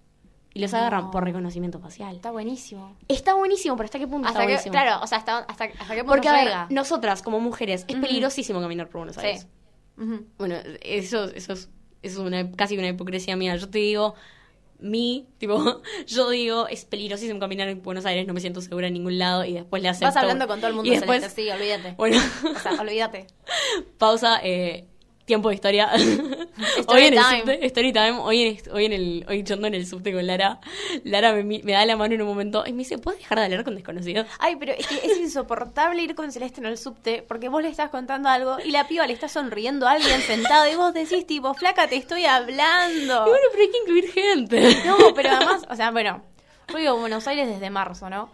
Y 0.53 0.59
los 0.59 0.71
No. 0.71 0.79
agarran 0.79 1.11
por 1.11 1.23
reconocimiento 1.23 1.79
facial. 1.79 2.15
Está 2.15 2.31
buenísimo. 2.31 2.95
Está 3.07 3.33
buenísimo, 3.35 3.75
pero 3.77 3.85
¿hasta 3.85 3.99
qué 3.99 4.07
punto 4.07 4.27
Hasta 4.27 4.39
está 4.39 4.47
que, 4.47 4.53
buenísimo? 4.53 4.71
claro, 4.71 5.03
o 5.03 5.07
sea, 5.07 5.19
hasta, 5.19 5.37
hasta, 5.39 5.65
hasta 5.65 5.93
qué 5.95 5.99
punto 6.03 6.05
Porque, 6.13 6.27
a 6.27 6.33
ver, 6.33 6.43
llega. 6.45 6.67
nosotras 6.71 7.21
como 7.21 7.39
mujeres, 7.39 7.85
es 7.87 7.95
peligrosísimo 7.97 8.59
caminar 8.59 8.87
por 8.89 8.99
Buenos 9.01 9.17
Aires. 9.19 9.47
Sí. 9.97 10.05
Bueno, 10.37 10.55
eso, 10.81 11.25
eso 11.25 11.53
es, 11.53 11.69
es 12.01 12.17
una, 12.17 12.51
casi 12.53 12.77
una 12.77 12.87
hipocresía 12.87 13.35
mía. 13.35 13.55
Yo 13.57 13.69
te 13.69 13.77
digo, 13.79 14.15
mi, 14.79 15.27
tipo, 15.37 15.81
yo 16.07 16.29
digo, 16.29 16.67
es 16.67 16.85
peligrosísimo 16.85 17.39
caminar 17.39 17.67
en 17.67 17.81
Buenos 17.83 18.05
Aires, 18.05 18.25
no 18.25 18.33
me 18.33 18.39
siento 18.39 18.61
segura 18.61 18.87
en 18.87 18.93
ningún 18.93 19.19
lado 19.19 19.43
y 19.45 19.53
después 19.53 19.83
le 19.83 19.89
acepto. 19.89 20.07
Vas 20.07 20.15
hablando 20.17 20.47
con 20.47 20.59
todo 20.59 20.69
el 20.69 20.75
mundo 20.75 20.89
Y 20.91 20.95
después, 20.95 21.23
sí, 21.31 21.49
olvídate. 21.49 21.91
bueno, 21.97 22.17
O 22.55 22.59
sea, 22.59 22.71
olvídate. 22.81 23.27
pausa, 23.99 24.39
eh, 24.41 24.87
tiempo 25.29 25.49
de 25.49 25.55
historia. 25.55 25.91
Hoy 26.87 27.03
en 27.03 27.13
el 27.13 27.23
subte, 27.23 27.65
story 27.67 27.93
time, 27.93 28.17
hoy 28.19 28.41
en, 28.41 28.73
hoy 28.73 28.85
en 28.85 28.93
el, 28.93 29.25
hoy 29.29 29.45
en 29.47 29.73
el 29.75 29.85
subte 29.85 30.11
con 30.11 30.25
Lara, 30.25 30.59
Lara 31.03 31.33
me, 31.33 31.61
da 31.61 31.85
la 31.85 31.95
mano 31.95 32.15
en 32.15 32.21
un 32.21 32.27
momento 32.27 32.63
y 32.65 32.73
me 32.73 32.79
dice, 32.79 32.97
¿puedes 32.97 33.21
dejar 33.21 33.37
de 33.37 33.45
hablar 33.45 33.63
con 33.63 33.75
desconocidos? 33.75 34.25
Ay, 34.39 34.55
pero 34.55 34.73
es 34.73 34.87
que 34.87 34.95
es 34.95 35.17
insoportable 35.19 36.01
ir 36.01 36.15
con 36.15 36.31
Celeste 36.31 36.61
en 36.61 36.65
el 36.65 36.77
subte 36.77 37.23
porque 37.27 37.47
vos 37.47 37.61
le 37.61 37.69
estás 37.69 37.91
contando 37.91 38.27
algo 38.27 38.57
y 38.65 38.71
la 38.71 38.87
piba 38.87 39.05
le 39.05 39.13
está 39.13 39.29
sonriendo 39.29 39.87
a 39.87 39.91
alguien 39.91 40.19
sentado 40.21 40.67
y 40.67 40.75
vos 40.75 40.93
decís 40.95 41.27
tipo, 41.27 41.53
flaca, 41.53 41.87
te 41.87 41.95
estoy 41.95 42.25
hablando. 42.25 43.27
Y 43.27 43.29
bueno, 43.29 43.45
pero 43.51 43.63
hay 43.63 43.69
que 43.69 43.77
incluir 43.77 44.11
gente. 44.11 44.77
No, 44.85 45.13
pero 45.13 45.29
además, 45.29 45.61
o 45.69 45.75
sea, 45.75 45.91
bueno, 45.91 46.23
yo 46.69 46.77
vivo 46.77 46.95
en 46.95 47.01
Buenos 47.01 47.27
Aires 47.27 47.47
desde 47.47 47.69
marzo, 47.69 48.09
¿no? 48.09 48.29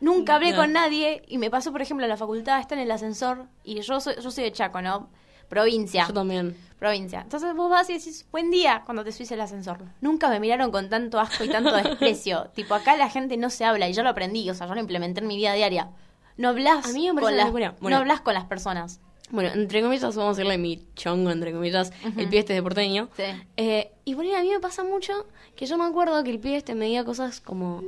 Nunca 0.00 0.36
hablé 0.36 0.52
No. 0.52 0.56
con 0.56 0.72
nadie 0.72 1.22
y 1.28 1.36
me 1.36 1.50
pasó, 1.50 1.72
por 1.72 1.82
ejemplo, 1.82 2.06
en 2.06 2.10
la 2.10 2.16
facultad, 2.16 2.58
está 2.58 2.74
en 2.74 2.80
el 2.80 2.90
ascensor 2.90 3.44
y 3.64 3.80
yo 3.82 4.00
soy, 4.00 4.14
yo 4.20 4.30
soy 4.30 4.44
de 4.44 4.52
Chaco, 4.52 4.80
¿no? 4.80 5.10
Provincia. 5.50 6.06
Yo 6.06 6.14
también. 6.14 6.56
Provincia. 6.78 7.20
Entonces 7.20 7.54
vos 7.54 7.68
vas 7.68 7.90
y 7.90 7.94
decís, 7.94 8.24
buen 8.30 8.50
día, 8.50 8.82
cuando 8.86 9.04
te 9.04 9.12
subís 9.12 9.32
el 9.32 9.40
ascensor. 9.40 9.80
Nunca 10.00 10.30
me 10.30 10.40
miraron 10.40 10.70
con 10.70 10.88
tanto 10.88 11.18
asco 11.18 11.44
y 11.44 11.48
tanto 11.48 11.74
desprecio. 11.74 12.48
tipo, 12.54 12.72
acá 12.72 12.96
la 12.96 13.10
gente 13.10 13.36
no 13.36 13.50
se 13.50 13.64
habla 13.64 13.88
y 13.88 13.92
yo 13.92 14.02
lo 14.04 14.10
aprendí, 14.10 14.48
o 14.48 14.54
sea, 14.54 14.68
yo 14.68 14.74
lo 14.74 14.80
implementé 14.80 15.20
en 15.20 15.26
mi 15.26 15.36
vida 15.36 15.52
diaria. 15.52 15.90
No 16.36 16.50
hablas 16.50 16.86
A 16.86 16.92
mí 16.92 17.06
me 17.08 17.20
parece 17.20 17.50
con 17.50 17.60
las, 17.60 17.72
no 17.72 17.76
Bueno. 17.80 17.96
hablas 17.98 18.20
con 18.20 18.32
las 18.32 18.44
personas. 18.44 19.00
Bueno, 19.30 19.50
entre 19.52 19.82
comillas, 19.82 20.16
vamos 20.16 20.36
a 20.36 20.38
decirle 20.38 20.56
mi 20.56 20.80
chongo, 20.94 21.30
entre 21.30 21.52
comillas, 21.52 21.92
el 22.04 22.28
pibe 22.28 22.38
este 22.38 22.54
de 22.54 22.62
porteño. 22.62 23.08
Sí. 23.16 23.24
Eh, 23.56 23.92
y 24.04 24.14
por 24.14 24.24
ahí 24.24 24.34
a 24.34 24.40
mí 24.40 24.50
me 24.50 24.60
pasa 24.60 24.84
mucho 24.84 25.26
que 25.56 25.66
yo 25.66 25.76
me 25.76 25.84
acuerdo 25.84 26.22
que 26.24 26.30
el 26.30 26.38
pibe 26.38 26.56
este 26.56 26.74
me 26.74 26.86
diga 26.86 27.04
cosas 27.04 27.40
como, 27.40 27.82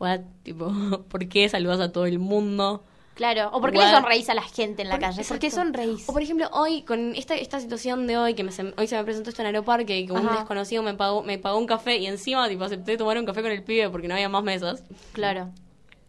what, 0.00 0.20
tipo, 0.42 0.70
¿por 1.08 1.28
qué 1.28 1.48
saludas 1.48 1.80
a 1.80 1.92
todo 1.92 2.06
el 2.06 2.18
mundo? 2.18 2.82
Claro, 3.18 3.50
o 3.52 3.60
por 3.60 3.72
qué 3.72 3.78
What? 3.78 3.86
le 3.86 3.90
sonreís 3.96 4.30
a 4.30 4.34
la 4.34 4.42
gente 4.42 4.82
en 4.82 4.88
la 4.88 4.94
Por- 4.94 5.00
calle. 5.00 5.24
¿Por 5.24 5.38
qué 5.40 5.48
exacto. 5.48 5.66
sonreís? 5.72 6.08
O 6.08 6.12
por 6.12 6.22
ejemplo, 6.22 6.48
hoy, 6.52 6.82
con 6.82 7.16
esta, 7.16 7.34
esta 7.34 7.58
situación 7.58 8.06
de 8.06 8.16
hoy, 8.16 8.34
que 8.34 8.44
me 8.44 8.52
hoy 8.76 8.86
se 8.86 8.96
me 8.96 9.02
presentó 9.04 9.30
esto 9.30 9.42
en 9.42 9.46
Aeroparque, 9.46 10.06
que 10.06 10.12
un 10.12 10.18
Ajá. 10.26 10.36
desconocido 10.36 10.84
me 10.84 10.94
pagó, 10.94 11.24
me 11.24 11.36
pagó 11.36 11.58
un 11.58 11.66
café 11.66 11.96
y 11.96 12.06
encima 12.06 12.48
tipo 12.48 12.62
acepté 12.62 12.96
tomar 12.96 13.18
un 13.18 13.26
café 13.26 13.42
con 13.42 13.50
el 13.50 13.64
pibe 13.64 13.90
porque 13.90 14.06
no 14.06 14.14
había 14.14 14.28
más 14.28 14.44
mesas. 14.44 14.84
Claro. 15.12 15.50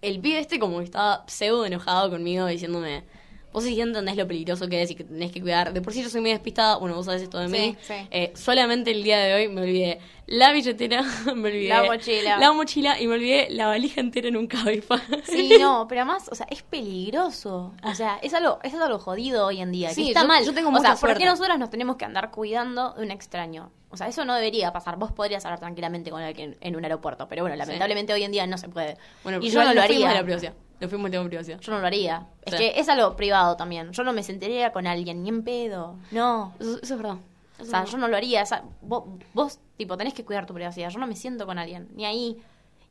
El 0.04 0.20
pibe 0.22 0.40
este 0.40 0.60
como 0.60 0.78
que 0.78 0.84
estaba 0.86 1.26
pseudo 1.28 1.66
enojado 1.66 2.12
conmigo 2.12 2.46
diciéndome, 2.46 3.04
vos 3.52 3.64
sí 3.64 3.80
entendés 3.80 4.16
lo 4.16 4.28
peligroso 4.28 4.68
que 4.68 4.82
es 4.82 4.92
y 4.92 4.96
que 4.96 5.04
tenés 5.04 5.32
que 5.32 5.42
cuidar. 5.42 5.74
De 5.74 5.82
por 5.82 5.94
sí 5.94 6.02
yo 6.04 6.10
soy 6.10 6.22
muy 6.22 6.30
despistada, 6.32 6.78
bueno, 6.78 6.96
vos 6.96 7.06
sabés 7.06 7.22
esto 7.24 7.40
de 7.40 7.48
mí. 7.48 7.76
Sí, 7.82 7.94
sí. 7.94 8.08
Eh, 8.12 8.32
solamente 8.36 8.92
el 8.92 9.04
día 9.04 9.18
de 9.20 9.34
hoy 9.34 9.48
me 9.48 9.62
olvidé 9.62 10.00
la 10.28 10.52
billetera, 10.52 11.02
me 11.36 11.50
olvidé 11.50 11.70
La 11.70 11.84
mochila. 11.84 12.38
la 12.38 12.52
mochila 12.52 13.00
y 13.02 13.08
me 13.08 13.16
olvidé 13.16 13.48
la 13.50 13.66
valija 13.68 14.00
entera 14.02 14.28
en 14.28 14.38
un 14.38 14.46
Cabify. 14.48 15.00
Sí, 15.24 15.54
no, 15.60 15.88
pero 15.90 16.02
además, 16.02 16.30
o 16.32 16.36
sea, 16.36 16.46
es 16.52 16.62
peligroso. 16.62 17.74
O 17.84 17.96
sea, 17.96 18.20
es 18.22 18.34
algo, 18.34 18.60
es 18.64 18.74
algo 18.74 19.00
jodido 19.00 19.46
hoy 19.48 19.62
en 19.62 19.72
día. 19.72 19.90
que 19.90 19.96
Sí, 19.96 20.08
está 20.10 20.22
yo- 20.22 20.28
mal. 20.28 20.46
yo 20.46 20.54
tengo 20.54 20.70
o 20.70 20.72
mucha 20.72 20.96
sea, 20.96 21.08
¿por 21.10 21.18
qué 21.18 21.26
nosotras 21.26 21.58
nos 21.58 21.70
tenemos 21.70 21.96
que 21.96 22.06
andar 22.06 22.32
cuidando 22.32 22.94
de 22.94 23.04
un 23.04 23.12
extraño? 23.12 23.72
O 23.92 23.98
sea, 23.98 24.08
eso 24.08 24.24
no 24.24 24.36
debería 24.36 24.72
pasar. 24.72 24.98
Vos 24.98 25.12
podrías 25.12 25.44
hablar 25.46 25.60
tranquilamente 25.60 26.12
con 26.12 26.22
alguien 26.22 26.56
en 26.62 26.76
un 26.76 26.84
aeropuerto, 26.84 27.28
pero 27.28 27.42
bueno, 27.42 27.56
lamentablemente 27.56 28.14
hoy 28.14 28.24
en 28.24 28.32
día 28.32 28.46
no 28.46 28.60
se 28.60 28.70
puede. 28.70 28.98
Bueno, 29.24 29.40
y 29.42 29.50
yo 29.50 29.64
no 29.64 29.74
lo 29.74 29.82
haría. 29.82 30.14
la. 30.22 30.54
Nos 30.80 30.90
fuimos 30.90 31.12
de 31.12 31.18
la 31.18 31.26
privacidad. 31.26 31.60
Yo 31.60 31.72
no 31.74 31.80
lo 31.80 31.88
haría. 31.88 32.26
Es 32.44 32.54
Sí. 32.54 32.58
que 32.60 32.80
es 32.80 32.88
algo 32.90 33.16
privado 33.16 33.56
también. 33.58 33.92
Yo 33.92 34.04
no 34.04 34.14
me 34.14 34.24
sentiría 34.24 34.72
con 34.72 34.88
alguien, 34.88 35.24
ni 35.24 35.30
en 35.30 35.44
pedo. 35.44 35.96
No. 36.12 36.54
Eso, 36.60 36.80
eso 36.82 36.94
es 36.96 37.02
verdad. 37.02 37.18
Eso 37.56 37.64
O 37.64 37.66
sea, 37.66 37.80
verdad. 37.80 37.92
yo 37.92 37.98
no 37.98 38.08
lo 38.08 38.16
haría. 38.18 38.44
O 38.44 38.46
sea, 38.46 38.64
vos, 38.82 39.04
vos, 39.34 39.60
tipo, 39.78 39.98
tenés 39.98 40.14
que 40.14 40.24
cuidar 40.24 40.46
tu 40.46 40.54
privacidad. 40.54 40.90
Yo 40.90 41.00
no 41.00 41.08
me 41.08 41.16
siento 41.16 41.46
con 41.46 41.58
alguien, 41.60 41.90
ni 41.96 42.06
ahí. 42.06 42.38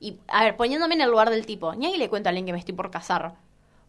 Y, 0.01 0.18
a 0.29 0.44
ver, 0.44 0.57
poniéndome 0.57 0.94
en 0.94 1.01
el 1.01 1.11
lugar 1.11 1.31
del 1.31 1.46
tipo, 1.46 1.74
ni 1.74 1.87
ahí 1.87 1.96
le 1.96 2.09
cuento 2.11 2.29
a 2.29 2.31
alguien 2.31 2.44
que 2.46 2.53
me 2.53 2.59
estoy 2.59 2.74
por 2.74 2.90
casar. 2.90 3.35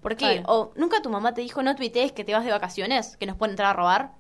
¿Por 0.02 0.16
qué? 0.16 0.44
O 0.48 0.72
nunca 0.76 1.02
tu 1.02 1.10
mamá 1.10 1.34
te 1.34 1.42
dijo, 1.42 1.62
no 1.62 1.76
tuitees 1.76 2.14
que 2.14 2.24
te 2.24 2.34
vas 2.34 2.46
de 2.46 2.52
vacaciones, 2.52 3.18
que 3.18 3.26
nos 3.26 3.36
pueden 3.36 3.52
entrar 3.52 3.72
a 3.72 3.74
robar. 3.74 4.12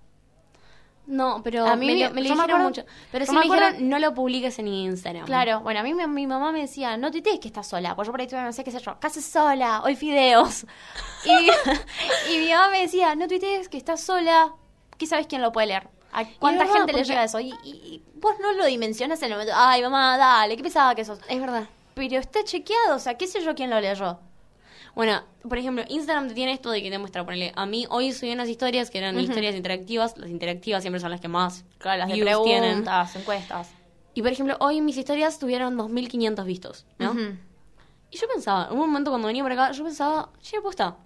No, 1.12 1.42
pero 1.44 1.66
A 1.66 1.76
mí 1.76 1.88
me, 1.88 1.94
lo- 2.08 2.12
me 2.14 2.22
lo 2.22 2.28
yo 2.30 2.36
me 2.36 2.44
dijeron 2.44 2.62
acuerdo- 2.62 2.64
mucho. 2.66 2.86
Pero 3.12 3.26
sí 3.26 3.32
me 3.32 3.40
me 3.40 3.46
dijeron, 3.46 3.64
acuerdo- 3.70 3.86
no 3.88 3.98
lo 4.00 4.14
publiques 4.14 4.60
en 4.60 4.68
Instagram. 4.68 5.26
Claro, 5.26 5.62
bueno, 5.62 5.80
a 5.80 5.84
mí 5.84 5.94
me- 5.96 6.06
mi 6.08 6.28
mamá 6.28 6.52
me 6.52 6.62
decía, 6.62 6.98
no 6.98 7.10
tuitees 7.10 7.40
que 7.40 7.48
estás 7.48 7.66
sola. 7.68 7.96
Pues 7.96 8.06
yo 8.08 8.12
por 8.12 8.22
ahí 8.22 8.28
tuve, 8.28 8.42
no 8.44 8.54
sé 8.54 8.64
qué 8.64 8.70
sé 8.72 8.80
yo, 8.80 9.00
casa 9.00 9.20
sola, 9.20 9.82
hoy 9.84 9.96
fideos. 9.96 10.66
Y, 11.26 12.34
y 12.34 12.38
mi 12.40 12.50
mamá 12.52 12.70
me 12.70 12.82
decía, 12.82 13.16
no 13.16 13.28
tuitees 13.28 13.68
que 13.70 13.78
estás 13.78 14.02
sola. 14.02 14.54
¿Qué 14.98 15.06
sabes 15.08 15.26
quién 15.28 15.42
lo 15.42 15.52
puede 15.52 15.68
leer? 15.68 15.90
¿A 16.12 16.24
cuánta 16.40 16.64
verdad, 16.64 16.78
gente 16.80 16.94
le 16.94 17.00
porque- 17.00 17.10
llega 17.10 17.24
eso? 17.24 17.40
Y, 17.40 17.54
y- 17.64 17.72
y 17.72 18.04
vos 18.16 18.36
no 18.42 18.52
lo 18.54 18.66
dimensionas 18.66 19.20
en 19.22 19.26
el 19.26 19.32
momento. 19.34 19.54
Ay, 19.56 19.82
mamá, 19.82 20.18
dale, 20.18 20.56
qué 20.58 20.64
pesada 20.64 20.94
que 20.96 21.06
sos. 21.06 21.20
Es 21.28 21.40
verdad. 21.42 21.66
Pero 21.96 22.18
está 22.20 22.44
chequeado, 22.44 22.96
o 22.96 23.00
sea, 23.00 23.16
qué 23.16 23.28
sé 23.28 23.42
yo 23.44 23.56
quién 23.56 23.70
lo 23.70 23.80
leyó. 23.82 24.20
Bueno, 24.96 25.22
por 25.48 25.58
ejemplo, 25.58 25.84
Instagram 25.88 26.28
te 26.28 26.34
tiene 26.34 26.52
esto 26.54 26.70
de 26.72 26.82
que 26.82 26.90
te 26.90 26.98
muestra, 26.98 27.24
ponele, 27.24 27.52
a 27.56 27.66
mí 27.66 27.86
hoy 27.90 28.12
subí 28.12 28.32
unas 28.32 28.50
historias 28.50 28.90
que 28.90 28.98
eran 28.98 29.20
historias 29.20 29.56
interactivas. 29.56 30.18
Las 30.18 30.30
interactivas 30.30 30.82
siempre 30.84 31.00
son 31.00 31.12
las 31.12 31.22
que 31.22 31.28
más 31.28 31.64
Claro, 31.78 32.00
las 32.00 32.10
de 32.10 32.16
views 32.16 32.44
tienen. 32.44 32.64
preguntas, 32.84 33.16
encuestas. 33.16 33.72
Y 34.14 34.22
por 34.22 34.32
ejemplo, 34.32 34.58
hoy 34.60 34.82
mis 34.82 34.98
historias 34.98 35.40
tuvieron 35.40 35.78
2.500 35.78 36.46
vistos, 36.46 36.86
¿no? 36.98 37.14
Y 38.12 38.18
yo 38.18 38.28
pensaba, 38.28 38.66
en 38.68 38.74
un 38.74 38.80
momento 38.80 39.12
cuando 39.12 39.28
venía 39.28 39.44
por 39.44 39.52
acá, 39.52 39.72
yo 39.72 39.84
pensaba, 39.84 40.32
che, 40.42 40.60
posta, 40.62 40.98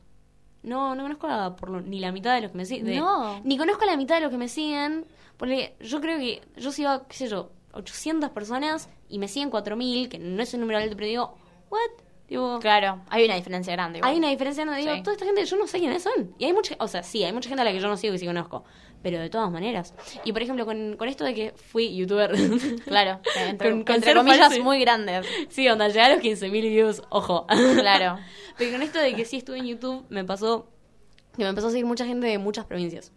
no, 0.64 0.96
no 0.96 1.04
conozco 1.04 1.28
a 1.28 1.56
por 1.56 1.70
lo- 1.70 1.82
ni 1.82 2.00
la 2.00 2.12
mitad 2.14 2.34
de 2.36 2.42
los 2.42 2.52
que 2.52 2.58
me 2.58 2.66
siguen. 2.66 2.98
No. 3.00 3.42
Ni 3.44 3.58
conozco 3.58 3.84
la 3.86 3.98
mitad 3.98 4.16
de 4.16 4.22
los 4.22 4.32
que 4.32 4.38
me 4.38 4.48
siguen. 4.48 5.06
Porque 5.38 5.76
yo 5.82 6.00
creo 6.00 6.18
que 6.18 6.42
yo 6.56 6.72
sigo, 6.72 7.06
qué 7.10 7.16
sé 7.16 7.28
yo, 7.28 7.52
800 7.74 8.30
personas 8.30 8.88
y 9.10 9.20
me 9.20 9.28
siguen 9.28 9.50
4.000, 9.52 10.08
que 10.08 10.18
no 10.20 10.42
es 10.42 10.54
un 10.54 10.62
número 10.62 10.80
alto, 10.80 10.96
pero 10.96 11.08
digo, 11.08 11.36
¿what? 11.70 11.80
Digo, 12.34 12.60
Claro, 12.60 13.00
hay 13.10 13.26
una 13.26 13.36
diferencia 13.36 13.74
grande. 13.74 14.00
igual. 14.00 14.12
hay 14.12 14.18
una 14.18 14.30
diferencia, 14.30 14.66
no 14.66 14.74
digo, 14.74 14.92
Sí. 14.92 15.04
toda 15.04 15.14
esta 15.14 15.26
gente 15.26 15.46
yo 15.46 15.56
no 15.56 15.68
sé 15.68 15.78
quiénes 15.80 16.02
son. 16.02 16.34
Y 16.40 16.46
hay 16.46 16.54
mucha, 16.54 16.76
o 16.80 16.88
sea, 16.88 17.04
sí, 17.04 17.24
hay 17.24 17.32
mucha 17.32 17.48
gente 17.48 17.62
a 17.62 17.66
la 17.66 17.72
que 17.72 17.80
yo 17.80 17.88
no 17.88 17.96
sigo 17.96 18.16
y 18.16 18.18
sí 18.18 18.26
conozco. 18.26 18.64
Pero 19.04 19.20
de 19.20 19.30
todas 19.30 19.52
maneras. 19.52 19.94
Y 20.24 20.32
por 20.32 20.42
ejemplo, 20.42 20.66
con, 20.66 20.96
con 20.98 21.08
esto 21.10 21.26
de 21.26 21.34
que 21.36 21.54
fui 21.56 21.96
youtuber. 21.96 22.32
Claro, 22.88 23.20
entre, 23.48 23.70
Con- 23.70 23.84
con 23.84 23.96
entre 23.98 24.16
comillas 24.16 24.40
falso. 24.48 24.64
muy 24.64 24.80
grandes. 24.80 25.28
sí, 25.50 25.68
onda, 25.70 25.88
llegué 25.90 26.02
a 26.02 26.10
los 26.16 26.24
15.000 26.24 26.70
views, 26.70 27.04
ojo. 27.10 27.46
Claro. 27.78 28.18
Pero 28.58 28.72
con 28.72 28.82
esto 28.82 28.98
de 29.00 29.14
que 29.14 29.26
sí 29.26 29.38
estuve 29.38 29.60
en 29.60 29.66
YouTube, 29.68 30.06
me 30.10 30.24
pasó 30.24 30.70
que 31.36 31.44
me 31.44 31.50
empezó 31.50 31.68
a 31.68 31.72
seguir 31.72 31.86
mucha 31.86 32.06
gente 32.06 32.28
de 32.28 32.38
muchas 32.38 32.66
provincias. 32.66 33.12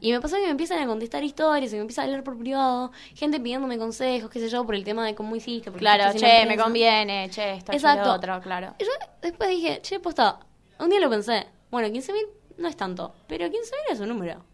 Y 0.00 0.12
me 0.12 0.20
pasó 0.20 0.36
que 0.36 0.42
me 0.42 0.50
empiezan 0.50 0.80
a 0.80 0.86
contestar 0.86 1.22
historias 1.22 1.72
y 1.72 1.76
me 1.76 1.82
empiezan 1.82 2.04
a 2.04 2.06
hablar 2.08 2.24
por 2.24 2.36
privado, 2.38 2.90
gente 3.14 3.38
pidiéndome 3.38 3.78
consejos, 3.78 4.28
qué 4.30 4.40
sé 4.40 4.48
yo, 4.48 4.64
por 4.66 4.74
el 4.74 4.84
tema 4.84 5.06
de 5.06 5.14
cómo 5.14 5.36
hiciste. 5.36 5.70
Claro, 5.72 6.12
che, 6.18 6.46
me 6.46 6.56
conviene, 6.56 7.28
che, 7.30 7.54
esto, 7.54 7.72
Exacto. 7.72 8.08
lo 8.08 8.14
otro, 8.14 8.40
claro. 8.40 8.74
Y 8.78 8.84
yo 8.84 8.90
después 9.22 9.50
dije, 9.50 9.80
che, 9.82 10.00
posta, 10.00 10.40
un 10.80 10.90
día 10.90 11.00
lo 11.00 11.08
pensé, 11.10 11.46
bueno, 11.70 11.88
15.000 11.88 12.14
no 12.58 12.68
es 12.68 12.76
tanto, 12.76 13.14
pero 13.28 13.46
15.000 13.46 13.52
es 13.92 14.00
un 14.00 14.08
número. 14.08 14.44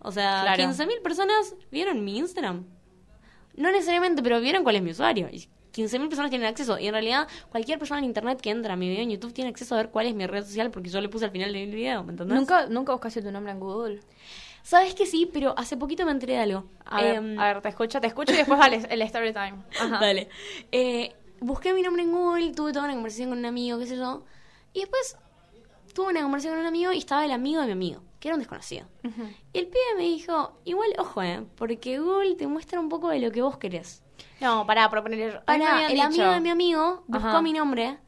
O 0.00 0.10
sea, 0.10 0.40
Claro. 0.42 0.62
15.000 0.64 1.02
personas 1.02 1.54
vieron 1.70 2.04
mi 2.04 2.18
Instagram. 2.18 2.64
No 3.54 3.70
necesariamente, 3.70 4.22
pero 4.22 4.40
vieron 4.40 4.62
cuál 4.64 4.76
es 4.76 4.82
mi 4.82 4.90
usuario. 4.92 5.28
Y 5.30 5.48
15.000 5.72 6.08
personas 6.08 6.30
tienen 6.30 6.48
acceso. 6.48 6.78
Y 6.78 6.86
en 6.86 6.92
realidad, 6.92 7.28
cualquier 7.50 7.78
persona 7.78 7.98
en 7.98 8.04
internet 8.04 8.40
que 8.40 8.50
entra 8.50 8.74
a 8.74 8.76
mi 8.76 8.88
video 8.88 9.02
en 9.02 9.10
YouTube 9.10 9.32
tiene 9.32 9.50
acceso 9.50 9.74
a 9.74 9.78
ver 9.78 9.90
cuál 9.90 10.06
es 10.06 10.14
mi 10.14 10.26
red 10.26 10.44
social 10.44 10.70
porque 10.70 10.90
yo 10.90 11.00
le 11.00 11.08
puse 11.08 11.24
al 11.24 11.30
final 11.30 11.52
del 11.52 11.70
video, 11.70 12.04
¿me 12.04 12.12
entendés? 12.12 12.36
¿Nunca, 12.36 12.66
¿Nunca 12.66 12.92
buscaste 12.92 13.22
tu 13.22 13.30
nombre 13.30 13.52
en 13.52 13.60
Google? 13.60 14.00
Sabes 14.62 14.94
que 14.94 15.06
sí, 15.06 15.28
pero 15.32 15.54
hace 15.56 15.76
poquito 15.76 16.04
me 16.04 16.12
enteré 16.12 16.34
de 16.34 16.38
algo. 16.38 16.64
A, 16.84 17.02
ver, 17.02 17.16
Em, 17.16 17.38
a 17.38 17.46
ver, 17.46 17.62
te 17.62 17.68
escucho, 17.68 18.00
te 18.00 18.06
escucho 18.06 18.32
y 18.32 18.36
después 18.36 18.58
dale 18.58 18.82
el 18.88 19.02
story 19.02 19.32
time. 19.32 19.54
Ajá. 19.80 19.98
Dale. 19.98 20.28
Eh, 20.70 21.14
busqué 21.40 21.72
mi 21.74 21.82
nombre 21.82 22.02
en 22.02 22.12
Google, 22.12 22.52
tuve 22.52 22.72
toda 22.72 22.84
una 22.84 22.94
conversación 22.94 23.30
con 23.30 23.38
un 23.38 23.46
amigo, 23.46 23.78
qué 23.78 23.86
sé 23.86 23.96
yo. 23.96 24.24
Y 24.72 24.80
después 24.80 25.16
tuve 25.94 26.10
una 26.10 26.22
conversación 26.22 26.54
con 26.54 26.60
un 26.60 26.66
amigo 26.66 26.92
y 26.92 26.98
estaba 26.98 27.24
el 27.24 27.32
amigo 27.32 27.60
de 27.60 27.66
mi 27.66 27.72
amigo, 27.72 28.02
que 28.20 28.28
era 28.28 28.36
un 28.36 28.40
desconocido. 28.40 28.86
Ujú. 29.04 29.22
Y 29.52 29.58
el 29.58 29.66
pibe 29.66 29.96
me 29.96 30.04
dijo, 30.04 30.52
igual, 30.64 30.90
ojo, 30.98 31.22
eh, 31.22 31.44
porque 31.56 31.98
Google 31.98 32.36
te 32.36 32.46
muestra 32.46 32.78
un 32.78 32.88
poco 32.88 33.08
de 33.08 33.18
lo 33.18 33.32
que 33.32 33.42
vos 33.42 33.58
querés. 33.58 34.02
No, 34.40 34.66
pará, 34.66 34.90
proponer. 34.90 35.42
me 35.46 35.52
habían 35.66 35.90
el 35.90 35.92
dicho- 35.96 36.04
amigo 36.06 36.30
de 36.32 36.40
mi 36.40 36.50
amigo 36.50 37.04
buscó 37.06 37.28
Ajá. 37.28 37.42
mi 37.42 37.52
nombre 37.52 37.98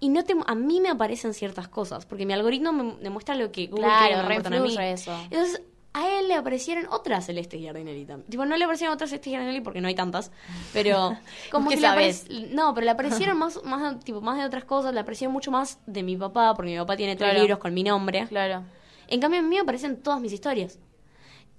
y 0.00 0.10
no 0.10 0.22
te, 0.24 0.34
a 0.46 0.54
mí 0.54 0.80
me 0.80 0.90
aparecen 0.90 1.34
ciertas 1.34 1.66
cosas, 1.68 2.06
porque 2.06 2.24
mi 2.26 2.32
algoritmo 2.32 2.72
me 2.72 2.94
demuestra 3.00 3.34
lo 3.34 3.50
que 3.50 3.66
Google 3.66 3.86
quiere 3.86 3.98
que 3.98 4.08
Claro, 4.08 4.22
me 4.22 4.28
re 4.28 4.34
muestren 4.34 4.60
a 4.60 4.64
mí. 4.64 4.76
eso. 4.92 5.18
Entonces, 5.30 5.62
a 5.94 6.08
él 6.18 6.28
le 6.28 6.34
aparecieron 6.34 6.86
otras 6.90 7.26
Celeste 7.26 7.58
Giardinelli 7.58 8.04
también. 8.04 8.30
Tipo, 8.30 8.44
no 8.44 8.56
le 8.56 8.62
aparecieron 8.64 8.94
otras 8.94 9.10
Celeste 9.10 9.30
Giardinelli 9.30 9.60
porque 9.62 9.80
no 9.80 9.88
hay 9.88 9.94
tantas, 9.96 10.30
pero 10.72 11.16
como 11.50 11.68
¿Qué 11.70 11.74
que 11.76 11.80
le 11.80 11.86
sabes? 11.88 12.26
No, 12.50 12.74
pero 12.74 12.84
le 12.84 12.90
aparecieron 12.90 13.36
más, 13.38 13.60
más, 13.64 13.98
tipo, 14.04 14.20
más 14.20 14.38
de 14.38 14.44
otras 14.44 14.64
cosas, 14.64 14.92
le 14.94 15.00
aparecieron 15.00 15.32
mucho 15.32 15.50
más 15.50 15.80
de 15.86 16.02
mi 16.04 16.16
papá, 16.16 16.54
porque 16.54 16.70
mi 16.72 16.78
papá 16.78 16.96
tiene 16.96 17.16
tres 17.16 17.30
Claro. 17.30 17.40
libros 17.40 17.58
con 17.58 17.74
mi 17.74 17.82
nombre. 17.82 18.26
Claro. 18.28 18.62
En 19.08 19.20
cambio, 19.20 19.40
a 19.40 19.42
mí 19.42 19.48
me 19.48 19.60
aparecen 19.60 20.00
todas 20.02 20.20
mis 20.20 20.32
historias. 20.32 20.78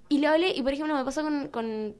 Y 0.08 0.18
lo 0.18 0.28
hablé, 0.30 0.52
y 0.56 0.62
por 0.62 0.72
ejemplo, 0.72 0.94
me 0.94 1.04
pasó 1.04 1.22
con, 1.22 1.48
con 1.48 1.94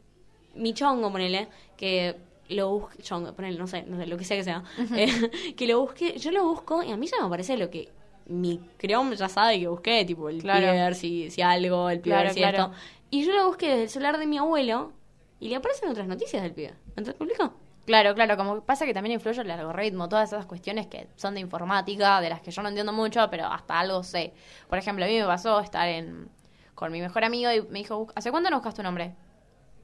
mi 0.55 0.75
chongo, 0.75 1.11
ponele, 1.13 1.49
que 1.77 2.17
lo 2.49 2.69
busque, 2.71 3.03
chongo, 3.03 3.33
ponele, 3.35 3.59
no 3.59 3.67
sé, 3.67 3.83
no 3.83 3.97
sé, 3.99 4.07
lo 4.07 4.17
que 4.17 4.25
sea 4.25 4.37
que 4.37 4.45
sea, 4.45 4.65
eh, 4.97 5.55
que 5.57 5.67
lo 5.67 5.81
busque, 5.81 6.19
yo 6.19 6.31
lo 6.33 6.45
busco 6.45 6.83
y 6.83 6.91
a 6.91 6.97
mí 6.97 7.07
ya 7.07 7.19
me 7.21 7.27
aparece 7.27 7.57
lo 7.57 7.71
que 7.71 7.89
mi 8.27 8.61
Chrome 8.79 9.17
ya 9.17 9.29
sabe 9.29 9.59
que 9.59 9.69
busqué, 9.69 10.05
tipo 10.05 10.29
el 10.29 10.41
Claro. 10.41 10.95
si, 10.95 11.31
si 11.31 11.43
algo, 11.43 11.91
el 11.91 12.01
piber, 12.01 12.19
Claro, 12.21 12.35
si 12.35 12.41
claro. 12.41 12.59
esto. 12.59 12.73
Y 13.11 13.25
yo 13.25 13.33
lo 13.33 13.47
busqué 13.49 13.69
desde 13.69 13.83
el 13.85 13.89
celular 13.91 14.19
de 14.19 14.27
mi 14.27 14.39
abuelo 14.39 14.93
y 15.41 15.49
le 15.49 15.57
aparecen 15.57 15.89
otras 15.89 16.07
noticias 16.07 16.43
del 16.43 16.53
pibe. 16.53 16.75
¿Me 16.97 17.03
explico? 17.03 17.55
Claro, 17.87 18.15
claro, 18.15 18.37
como 18.37 18.61
pasa 18.61 18.87
que 18.87 18.95
también 18.95 19.15
influye 19.15 19.41
el 19.41 19.51
algoritmo, 19.51 20.09
todas 20.09 20.33
esas 20.33 20.47
cuestiones 20.47 20.87
que 20.87 21.09
son 21.17 21.35
de 21.35 21.41
informática, 21.41 22.21
de 22.21 22.29
las 22.29 22.41
que 22.41 22.53
yo 22.53 22.63
no 22.63 22.69
entiendo 22.69 22.93
mucho, 22.93 23.27
pero 23.31 23.47
hasta 23.47 23.81
algo 23.81 24.05
sé. 24.05 24.33
Por 24.69 24.79
ejemplo, 24.79 25.05
a 25.05 25.09
mí 25.09 25.19
me 25.19 25.25
pasó 25.27 25.59
estar 25.59 25.89
en 25.89 26.29
con 26.77 26.93
mi 26.93 27.01
mejor 27.01 27.25
amigo 27.25 27.51
y 27.51 27.63
me 27.63 27.81
dijo, 27.81 28.07
¿hace 28.15 28.31
cuándo 28.31 28.49
no 28.49 28.57
buscas 28.57 28.75
tu 28.75 28.83
nombre? 28.83 29.15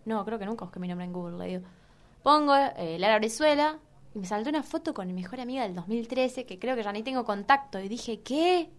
No, 0.06 0.24
creo 0.24 0.38
que 0.38 0.46
nunca 0.46 0.64
busqué 0.64 0.80
mi 0.80 0.88
nombre 0.88 1.04
en 1.04 1.12
Google, 1.12 1.36
le 1.36 1.46
digo. 1.46 1.68
Pongo 2.22 2.54
eh, 2.56 2.96
Lara 2.98 3.18
Brizuela 3.18 3.78
y 4.14 4.18
me 4.18 4.26
saltó 4.26 4.48
una 4.48 4.62
foto 4.62 4.94
con 4.94 5.06
mi 5.06 5.12
mejor 5.12 5.40
amiga 5.40 5.64
del 5.64 5.74
2013, 5.74 6.46
que 6.46 6.58
creo 6.58 6.74
que 6.74 6.82
ya 6.82 6.92
ni 6.92 7.02
tengo 7.02 7.24
contacto, 7.24 7.78
y 7.78 7.88
dije, 7.88 8.20
¿qué? 8.20 8.70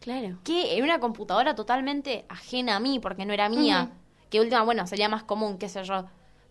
Claro. 0.00 0.38
que 0.44 0.76
en 0.76 0.84
una 0.84 1.00
computadora 1.00 1.54
totalmente 1.54 2.26
ajena 2.28 2.76
a 2.76 2.80
mí, 2.80 3.00
porque 3.00 3.26
no 3.26 3.32
era 3.32 3.48
mía, 3.48 3.90
que 4.30 4.40
última, 4.40 4.62
bueno, 4.62 4.86
sería 4.86 5.08
más 5.08 5.24
común, 5.24 5.58
qué 5.58 5.68
sé 5.68 5.82
yo, 5.84 6.06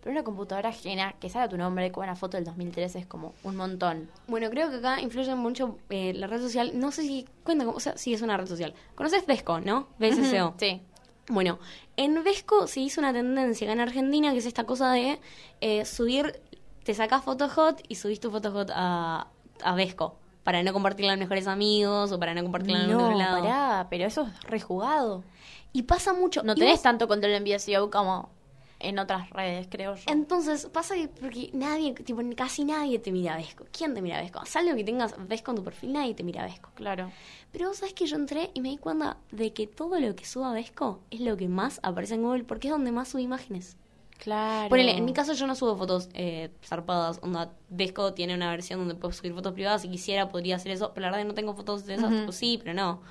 pero 0.06 0.12
una 0.12 0.24
computadora 0.24 0.68
ajena, 0.68 1.14
que 1.18 1.28
salga 1.28 1.48
tu 1.48 1.56
nombre 1.56 1.90
con 1.90 2.04
una 2.04 2.14
foto 2.14 2.36
del 2.36 2.44
2013 2.44 3.00
es 3.00 3.06
como 3.06 3.34
un 3.42 3.56
montón. 3.56 4.08
Bueno, 4.28 4.50
creo 4.50 4.70
que 4.70 4.76
acá 4.76 5.00
influye 5.00 5.34
mucho 5.34 5.78
eh, 5.90 6.12
la 6.14 6.28
red 6.28 6.40
social. 6.40 6.78
No 6.78 6.92
sé 6.92 7.02
si 7.02 7.26
cuenta, 7.42 7.66
o 7.66 7.80
sea, 7.80 7.96
sí 7.96 8.14
es 8.14 8.22
una 8.22 8.36
red 8.36 8.46
social. 8.46 8.72
¿Conoces 8.94 9.26
Vesco, 9.26 9.58
no? 9.60 9.88
BSCO. 9.98 10.54
Sí. 10.58 10.80
Bueno, 11.28 11.58
en 11.96 12.22
Vesco 12.22 12.66
se 12.66 12.80
hizo 12.80 13.00
una 13.00 13.12
tendencia 13.12 13.70
en 13.72 13.80
Argentina 13.80 14.32
que 14.32 14.38
es 14.38 14.46
esta 14.46 14.64
cosa 14.64 14.92
de 14.92 15.18
eh, 15.60 15.84
subir, 15.84 16.40
te 16.84 16.94
sacás 16.94 17.24
foto 17.24 17.48
hot 17.48 17.82
y 17.88 17.96
subís 17.96 18.20
tu 18.20 18.30
foto 18.30 18.52
hot 18.52 18.70
a, 18.74 19.26
a 19.62 19.74
Vesco. 19.74 20.16
para 20.44 20.62
no 20.62 20.72
compartirla 20.72 21.14
a 21.14 21.16
mejores 21.16 21.48
amigos 21.48 22.12
o 22.12 22.20
para 22.20 22.32
no 22.32 22.42
compartirla 22.44 22.84
en 22.84 22.94
otro 22.94 23.10
No, 23.10 23.18
lado. 23.18 23.42
pará, 23.42 23.86
pero 23.90 24.04
eso 24.06 24.22
es 24.22 24.42
rejugado. 24.44 25.24
Y 25.72 25.82
pasa 25.82 26.12
mucho. 26.12 26.44
No 26.44 26.54
tenés 26.54 26.74
vos- 26.74 26.82
tanto 26.82 27.08
control 27.08 27.32
en 27.32 27.42
VSO 27.44 27.90
como 27.90 28.30
en 28.78 28.98
otras 28.98 29.30
redes, 29.30 29.66
creo 29.70 29.94
yo. 29.94 30.02
Entonces, 30.06 30.66
pasa 30.66 30.94
que 30.94 31.08
porque 31.08 31.50
nadie, 31.52 31.94
tipo, 31.94 32.20
casi 32.36 32.64
nadie 32.64 32.98
te 32.98 33.10
mira 33.10 33.36
Vesco. 33.36 33.64
¿Quién 33.72 33.94
te 33.94 34.02
mira 34.02 34.20
Vesco? 34.20 34.44
Salvo 34.44 34.74
que 34.76 34.84
tengas 34.84 35.14
Vesco 35.28 35.52
en 35.52 35.56
tu 35.56 35.64
perfil, 35.64 35.92
nadie 35.92 36.14
te 36.14 36.22
mira 36.22 36.44
Vesco. 36.44 36.70
Claro. 36.74 37.10
Pero 37.52 37.68
vos 37.68 37.78
sabés 37.78 37.94
que 37.94 38.06
yo 38.06 38.16
entré 38.16 38.50
y 38.54 38.60
me 38.60 38.68
di 38.68 38.76
cuenta 38.76 39.16
de 39.30 39.52
que 39.52 39.66
todo 39.66 39.98
lo 39.98 40.14
que 40.14 40.26
suba 40.26 40.52
Vesco 40.52 41.00
es 41.10 41.20
lo 41.20 41.36
que 41.36 41.48
más 41.48 41.80
aparece 41.82 42.14
en 42.14 42.22
Google 42.22 42.44
porque 42.44 42.68
es 42.68 42.72
donde 42.72 42.92
más 42.92 43.08
sube 43.08 43.22
imágenes. 43.22 43.76
Claro. 44.18 44.70
Ponele, 44.70 44.96
en 44.96 45.04
mi 45.04 45.12
caso 45.12 45.34
yo 45.34 45.46
no 45.46 45.54
subo 45.54 45.76
fotos 45.76 46.08
eh, 46.14 46.50
zarpadas. 46.64 47.18
Onda, 47.22 47.52
Vesco 47.68 48.14
tiene 48.14 48.34
una 48.34 48.50
versión 48.50 48.78
donde 48.78 48.94
puedo 48.94 49.12
subir 49.12 49.34
fotos 49.34 49.52
privadas. 49.52 49.82
Si 49.82 49.88
quisiera, 49.88 50.28
podría 50.28 50.56
hacer 50.56 50.72
eso. 50.72 50.92
Pero 50.94 51.02
la 51.02 51.08
verdad 51.08 51.22
que 51.22 51.28
no 51.28 51.34
tengo 51.34 51.54
fotos 51.54 51.86
de 51.86 51.94
esas. 51.94 52.10
Tipo, 52.10 52.32
sí, 52.32 52.58
pero 52.58 52.74
no. 52.74 53.02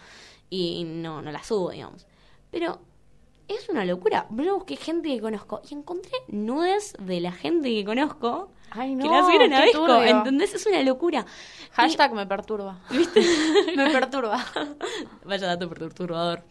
Y 0.50 0.84
no, 0.84 1.22
no 1.22 1.32
las 1.32 1.48
subo, 1.48 1.72
digamos. 1.72 2.08
Pero 2.52 2.80
es 3.48 3.70
una 3.70 3.86
locura. 3.86 4.28
Yo 4.32 4.56
busqué 4.56 4.76
gente 4.76 5.10
que 5.10 5.22
conozco 5.22 5.62
y 5.70 5.74
encontré 5.74 6.12
nudes 6.28 6.94
de 7.00 7.20
la 7.22 7.32
gente 7.32 7.70
que 7.70 7.86
conozco 7.86 8.50
Ay, 8.72 8.96
no, 8.96 9.04
que 9.04 9.10
la 9.10 9.24
subieron 9.24 9.54
a 9.54 9.62
Vesco. 9.62 10.02
¿Entendés? 10.02 10.54
Es 10.54 10.66
una 10.66 10.82
locura. 10.84 11.26
Hashtag 11.72 12.14
me 12.14 12.26
perturba. 12.26 12.80
¿Viste? 12.90 13.22
me 13.76 13.90
perturba. 13.92 14.46
Vaya 15.26 15.48
dato 15.48 15.70
perturbador. 15.70 16.44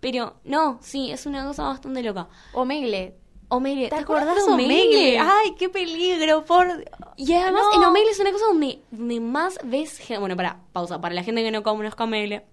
Pero 0.00 0.36
no, 0.44 0.78
sí, 0.80 1.10
es 1.10 1.26
una 1.26 1.46
cosa 1.46 1.64
bastante 1.64 2.02
loca. 2.02 2.28
Omegle. 2.54 3.16
Omegle, 3.48 3.88
¿te, 3.88 3.96
¿Te 3.96 4.02
acordás 4.02 4.36
de 4.36 4.42
Omegle? 4.42 4.82
Omegle? 4.82 5.18
Ay, 5.18 5.54
qué 5.58 5.68
peligro, 5.68 6.44
por... 6.44 6.68
Y 7.16 7.32
además 7.34 7.64
No. 7.72 7.82
en 7.82 7.88
Omegle 7.88 8.10
es 8.12 8.20
una 8.20 8.30
cosa 8.30 8.46
donde, 8.46 8.80
donde 8.92 9.20
más 9.20 9.58
ves... 9.64 10.00
Bueno, 10.20 10.36
para, 10.36 10.60
pausa. 10.72 11.00
Para 11.00 11.14
la 11.16 11.24
gente 11.24 11.42
que 11.42 11.50
no 11.50 11.62
conozca 11.64 12.04
Omegle, 12.04 12.46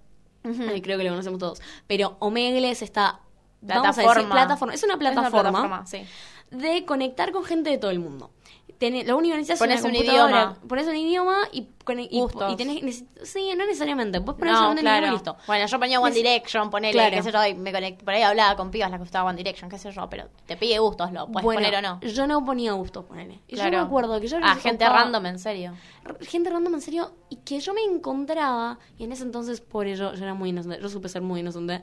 eh, 0.43 0.81
creo 0.81 0.97
que 0.97 1.03
lo 1.03 1.11
conocemos 1.11 1.39
todos. 1.39 1.61
Pero 1.85 2.17
Omegle 2.19 2.71
es 2.71 2.81
esta... 2.81 3.21
vamos 3.61 3.85
a 3.85 3.87
decir, 3.89 4.03
Plataforma. 4.03 4.35
plataforma. 4.35 4.73
Es 4.73 4.83
una 4.83 4.97
plataforma, 4.97 5.85
sí. 5.85 6.05
de 6.51 6.85
conectar 6.85 7.31
con 7.31 7.43
gente 7.43 7.69
de 7.69 7.77
todo 7.77 7.91
el 7.91 7.99
mundo. 7.99 8.31
Tené- 8.79 9.05
lo 9.05 9.17
único 9.17 9.31
que 9.33 9.37
necesitas 9.37 9.57
Pones 9.57 9.79
es 9.79 9.85
una 9.85 9.97
un 9.97 10.05
idioma. 10.05 10.55
Pones 10.67 10.85
un 10.85 10.95
idioma 10.95 11.37
y, 11.51 11.67
cone- 11.83 12.07
y, 12.11 12.21
y 12.51 12.55
tenés... 12.57 13.03
Sí, 13.23 13.49
no 13.57 13.65
necesariamente. 13.65 14.21
Puedes 14.21 14.37
poner 14.37 14.53
No, 14.53 14.69
un 14.69 14.77
idioma 14.77 15.07
y 15.07 15.11
listo. 15.11 15.35
Bueno, 15.47 15.65
yo 15.65 15.79
ponía 15.79 15.99
One 15.99 16.13
Direction, 16.13 16.69
ponele, 16.69 16.93
Claro. 16.93 17.15
qué 17.15 17.23
sé 17.23 17.31
yo, 17.31 17.43
y 17.47 17.55
me 17.55 17.71
conecté, 17.71 18.05
por 18.05 18.13
ahí 18.13 18.21
hablaba 18.21 18.55
con 18.55 18.69
pibas 18.69 18.91
las 18.91 18.99
que 18.99 19.03
gustaba 19.03 19.27
One 19.29 19.37
Direction, 19.37 19.67
qué 19.67 19.79
sé 19.79 19.91
yo, 19.91 20.07
pero 20.11 20.25
te 20.45 20.57
pide 20.57 20.77
gustos, 20.77 21.11
lo 21.11 21.25
puedes 21.25 21.43
Bueno, 21.43 21.59
poner 21.61 21.75
o 21.75 21.81
no. 21.81 21.99
Yo 22.01 22.27
no 22.27 22.45
ponía 22.45 22.73
gustos, 22.73 23.03
ponele. 23.05 23.39
Y 23.47 23.55
Claro. 23.55 23.71
Yo 23.71 23.77
me 23.79 23.83
acuerdo 23.85 24.21
que 24.21 24.27
yo... 24.27 24.37
Ah, 24.43 24.55
gente 24.57 24.87
random, 24.87 25.25
en 25.25 25.39
serio. 25.39 25.73
gente 26.21 26.51
random 26.51 26.75
en 26.75 26.81
serio 26.81 27.13
y 27.29 27.37
que 27.37 27.59
yo 27.59 27.73
me 27.73 27.81
encontraba 27.83 28.77
y 28.99 29.05
en 29.05 29.11
ese 29.11 29.23
entonces 29.23 29.59
por 29.59 29.87
ello 29.87 30.13
yo 30.13 30.23
era 30.23 30.35
muy 30.35 30.49
inocente 30.49 30.79
yo 30.81 30.87
supe 30.89 31.09
ser 31.09 31.21
muy 31.23 31.39
inocente 31.39 31.81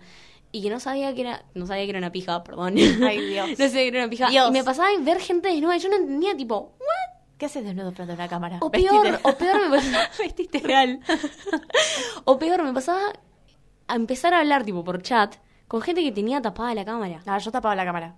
y 0.56 0.62
que 0.62 0.70
no 0.70 0.78
sabía 0.78 1.12
que 1.14 1.22
era 1.22 1.44
no 1.54 1.66
sabía 1.66 1.82
que 1.84 1.90
era 1.90 1.98
una 1.98 2.12
pija 2.12 2.44
perdón 2.44 2.76
Ay, 2.78 3.20
Dios. 3.32 3.48
no 3.50 3.56
sabía 3.56 3.70
que 3.82 3.88
era 3.88 3.98
una 4.04 4.10
pija 4.10 4.28
Dios. 4.30 4.48
y 4.48 4.52
me 4.52 4.62
pasaba 4.62 4.92
en 4.92 5.04
ver 5.04 5.18
gente 5.20 5.48
desnuda 5.48 5.76
y 5.76 5.80
yo 5.80 5.88
no 5.88 5.96
entendía 5.96 6.36
tipo 6.36 6.76
¿what? 6.78 7.14
¿Qué 7.38 7.46
haces 7.46 7.64
desnudo 7.64 7.90
frente 7.90 8.12
a 8.12 8.14
una 8.14 8.28
cámara? 8.28 8.58
o 8.60 8.70
peor 8.70 9.18
o 9.22 9.32
peor 9.36 9.68
me 9.68 9.76
pasaba 9.76 10.08
Vestiste. 10.18 10.58
real 10.60 11.00
o 12.24 12.38
peor 12.38 12.62
me 12.62 12.72
pasaba 12.72 13.00
a 13.88 13.94
empezar 13.96 14.32
a 14.32 14.38
hablar 14.40 14.64
tipo 14.64 14.84
por 14.84 15.02
chat 15.02 15.34
con 15.66 15.82
gente 15.82 16.02
que 16.02 16.12
tenía 16.12 16.40
tapada 16.40 16.72
la 16.74 16.84
cámara 16.84 17.20
No, 17.26 17.38
yo 17.38 17.50
tapaba 17.50 17.74
la 17.74 17.84
cámara. 17.84 18.14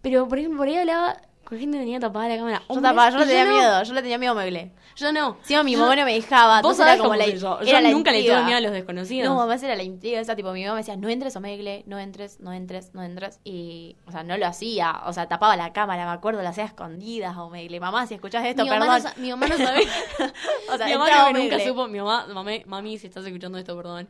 pero 0.00 0.26
por 0.28 0.38
ejemplo 0.38 0.58
por 0.58 0.68
ahí 0.68 0.76
hablaba 0.76 1.20
con 1.48 1.58
gente 1.58 1.78
que 1.78 1.84
tenía 1.84 1.98
tapada 1.98 2.28
la 2.28 2.36
cámara 2.36 2.62
Yo 2.68 2.74
tapaba, 2.74 3.08
yo 3.08 3.18
le 3.20 3.24
tenía 3.26 3.46
miedo, 3.46 3.82
yo 3.82 3.94
le 3.94 4.02
tenía 4.02 4.18
miedo 4.18 4.32
a 4.32 4.36
Omegle. 4.36 4.70
yo 4.94 5.12
no 5.12 5.38
Encima 5.40 5.62
mi 5.62 5.76
mamá 5.76 5.96
no 5.96 6.04
me 6.04 6.12
dejaba, 6.12 6.60
Vos 6.60 6.76
era 6.78 6.88
sabés 6.88 7.00
como 7.00 7.12
cómo 7.14 7.18
la, 7.18 7.24
soy 7.24 7.38
yo. 7.38 7.58
era 7.62 7.64
Yo 7.72 7.80
la 7.80 7.90
nunca 7.90 8.12
le 8.12 8.22
tuve 8.22 8.42
miedo 8.42 8.58
a 8.58 8.60
los 8.60 8.72
desconocidos. 8.72 9.30
No, 9.32 9.40
además 9.40 9.62
era 9.62 9.74
la 9.74 9.82
intriga 9.82 10.20
esa, 10.20 10.36
tipo, 10.36 10.52
mi 10.52 10.62
mamá 10.62 10.74
me 10.74 10.80
decía, 10.80 10.96
no 10.96 11.08
entres 11.08 11.34
Omegle, 11.36 11.84
no 11.86 11.98
entres, 11.98 12.38
no 12.40 12.52
entres, 12.52 12.92
no 12.92 13.02
entres. 13.02 13.40
Y, 13.44 13.96
o 14.06 14.12
sea, 14.12 14.24
no 14.24 14.36
lo 14.36 14.46
hacía, 14.46 15.00
o 15.06 15.12
sea, 15.14 15.26
tapaba 15.26 15.56
la 15.56 15.72
cámara, 15.72 16.04
me 16.04 16.12
acuerdo, 16.12 16.42
la 16.42 16.50
hacía 16.50 16.64
a 16.64 16.66
escondidas 16.66 17.34
a 17.34 17.42
Omegle. 17.44 17.80
Mamá, 17.80 18.06
si 18.06 18.12
escuchás 18.12 18.44
esto, 18.44 18.64
mi, 18.64 18.68
mamá 18.68 18.84
perdón. 18.84 19.02
no, 19.02 19.08
sa- 19.08 19.14
mi 19.18 19.30
mamá 19.30 19.46
no 19.46 19.56
sabía. 19.56 19.88
o 20.70 20.76
sea, 20.76 20.86
mi 20.86 20.98
mamá 20.98 21.32
nunca 21.32 21.60
supo. 21.60 21.88
Mi 21.88 21.98
mamá, 21.98 22.26
mami, 22.34 22.62
mami, 22.66 22.98
si 22.98 23.06
estás 23.06 23.24
escuchando 23.24 23.56
esto, 23.56 23.74
perdón. 23.74 24.06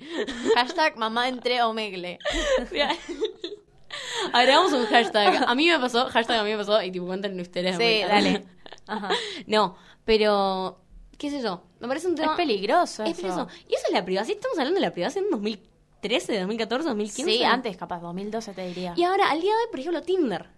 Hashtag 0.56 0.96
mamá 0.96 1.28
entré 1.28 1.60
a 1.60 1.68
Omegle. 1.68 2.18
Agregamos 4.32 4.72
un 4.72 4.86
hashtag. 4.86 5.44
A 5.46 5.54
mí 5.54 5.68
me 5.68 5.78
pasó, 5.78 6.06
hashtag 6.06 6.40
a 6.40 6.44
mí 6.44 6.50
me 6.50 6.56
pasó, 6.58 6.82
y 6.82 6.90
tipo 6.90 7.06
cuenten 7.06 7.38
ustedes. 7.40 7.76
Sí, 7.76 8.00
dale. 8.06 8.44
Ajá. 8.86 9.10
No, 9.46 9.76
pero, 10.04 10.80
qué 11.16 11.30
sé 11.30 11.40
yo, 11.42 11.62
me 11.80 11.88
parece 11.88 12.08
un 12.08 12.14
tema... 12.14 12.32
Es 12.32 12.36
peligroso 12.36 13.04
Es 13.04 13.10
eso. 13.18 13.22
peligroso. 13.22 13.48
Y 13.68 13.74
eso 13.74 13.84
es 13.86 13.92
la 13.92 14.04
privacidad, 14.04 14.36
estamos 14.36 14.58
hablando 14.58 14.80
de 14.80 14.86
la 14.86 14.92
privacidad 14.92 15.24
en 15.24 15.30
2013, 15.30 16.38
2014, 16.40 16.88
2015. 16.88 17.30
Sí, 17.30 17.44
antes 17.44 17.76
capaz, 17.76 18.00
2012 18.00 18.52
te 18.52 18.66
diría. 18.68 18.94
Y 18.96 19.04
ahora, 19.04 19.30
al 19.30 19.40
día 19.40 19.52
de 19.52 19.56
hoy, 19.58 19.70
por 19.70 19.80
ejemplo, 19.80 20.02
Tinder. 20.02 20.48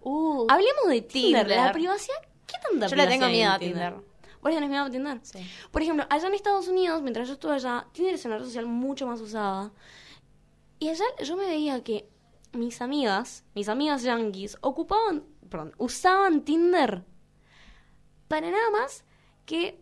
Uh, 0.00 0.46
Hablemos 0.48 0.88
de 0.88 1.02
Tinder, 1.02 1.46
Tinder. 1.46 1.64
la 1.66 1.72
privacidad. 1.72 2.16
¿Qué 2.46 2.54
tanta 2.62 2.86
Yo 2.86 2.96
le 2.96 3.06
tengo 3.06 3.26
miedo 3.28 3.52
a 3.52 3.58
Tinder. 3.58 3.94
¿Vos 3.94 4.50
le 4.50 4.54
tenés 4.54 4.70
miedo 4.70 4.84
a 4.84 4.90
Tinder? 4.90 5.18
Sí. 5.22 5.38
Por 5.70 5.82
ejemplo, 5.82 6.06
allá 6.08 6.28
en 6.28 6.34
Estados 6.34 6.68
Unidos, 6.68 7.02
mientras 7.02 7.26
yo 7.26 7.34
estuve 7.34 7.54
allá, 7.54 7.86
Tinder 7.92 8.14
es 8.14 8.24
una 8.24 8.38
red 8.38 8.44
social 8.44 8.66
mucho 8.66 9.06
más 9.06 9.20
usada. 9.20 9.72
Y 10.78 10.88
allá 10.88 11.04
yo 11.22 11.36
me 11.36 11.46
veía 11.46 11.82
que 11.82 12.08
mis 12.52 12.80
amigas, 12.80 13.44
mis 13.54 13.68
amigas 13.68 14.02
yankees, 14.02 14.56
ocupaban, 14.60 15.24
perdón, 15.48 15.74
usaban 15.78 16.44
Tinder 16.44 17.04
para 18.28 18.50
nada 18.50 18.70
más 18.70 19.04
que 19.46 19.80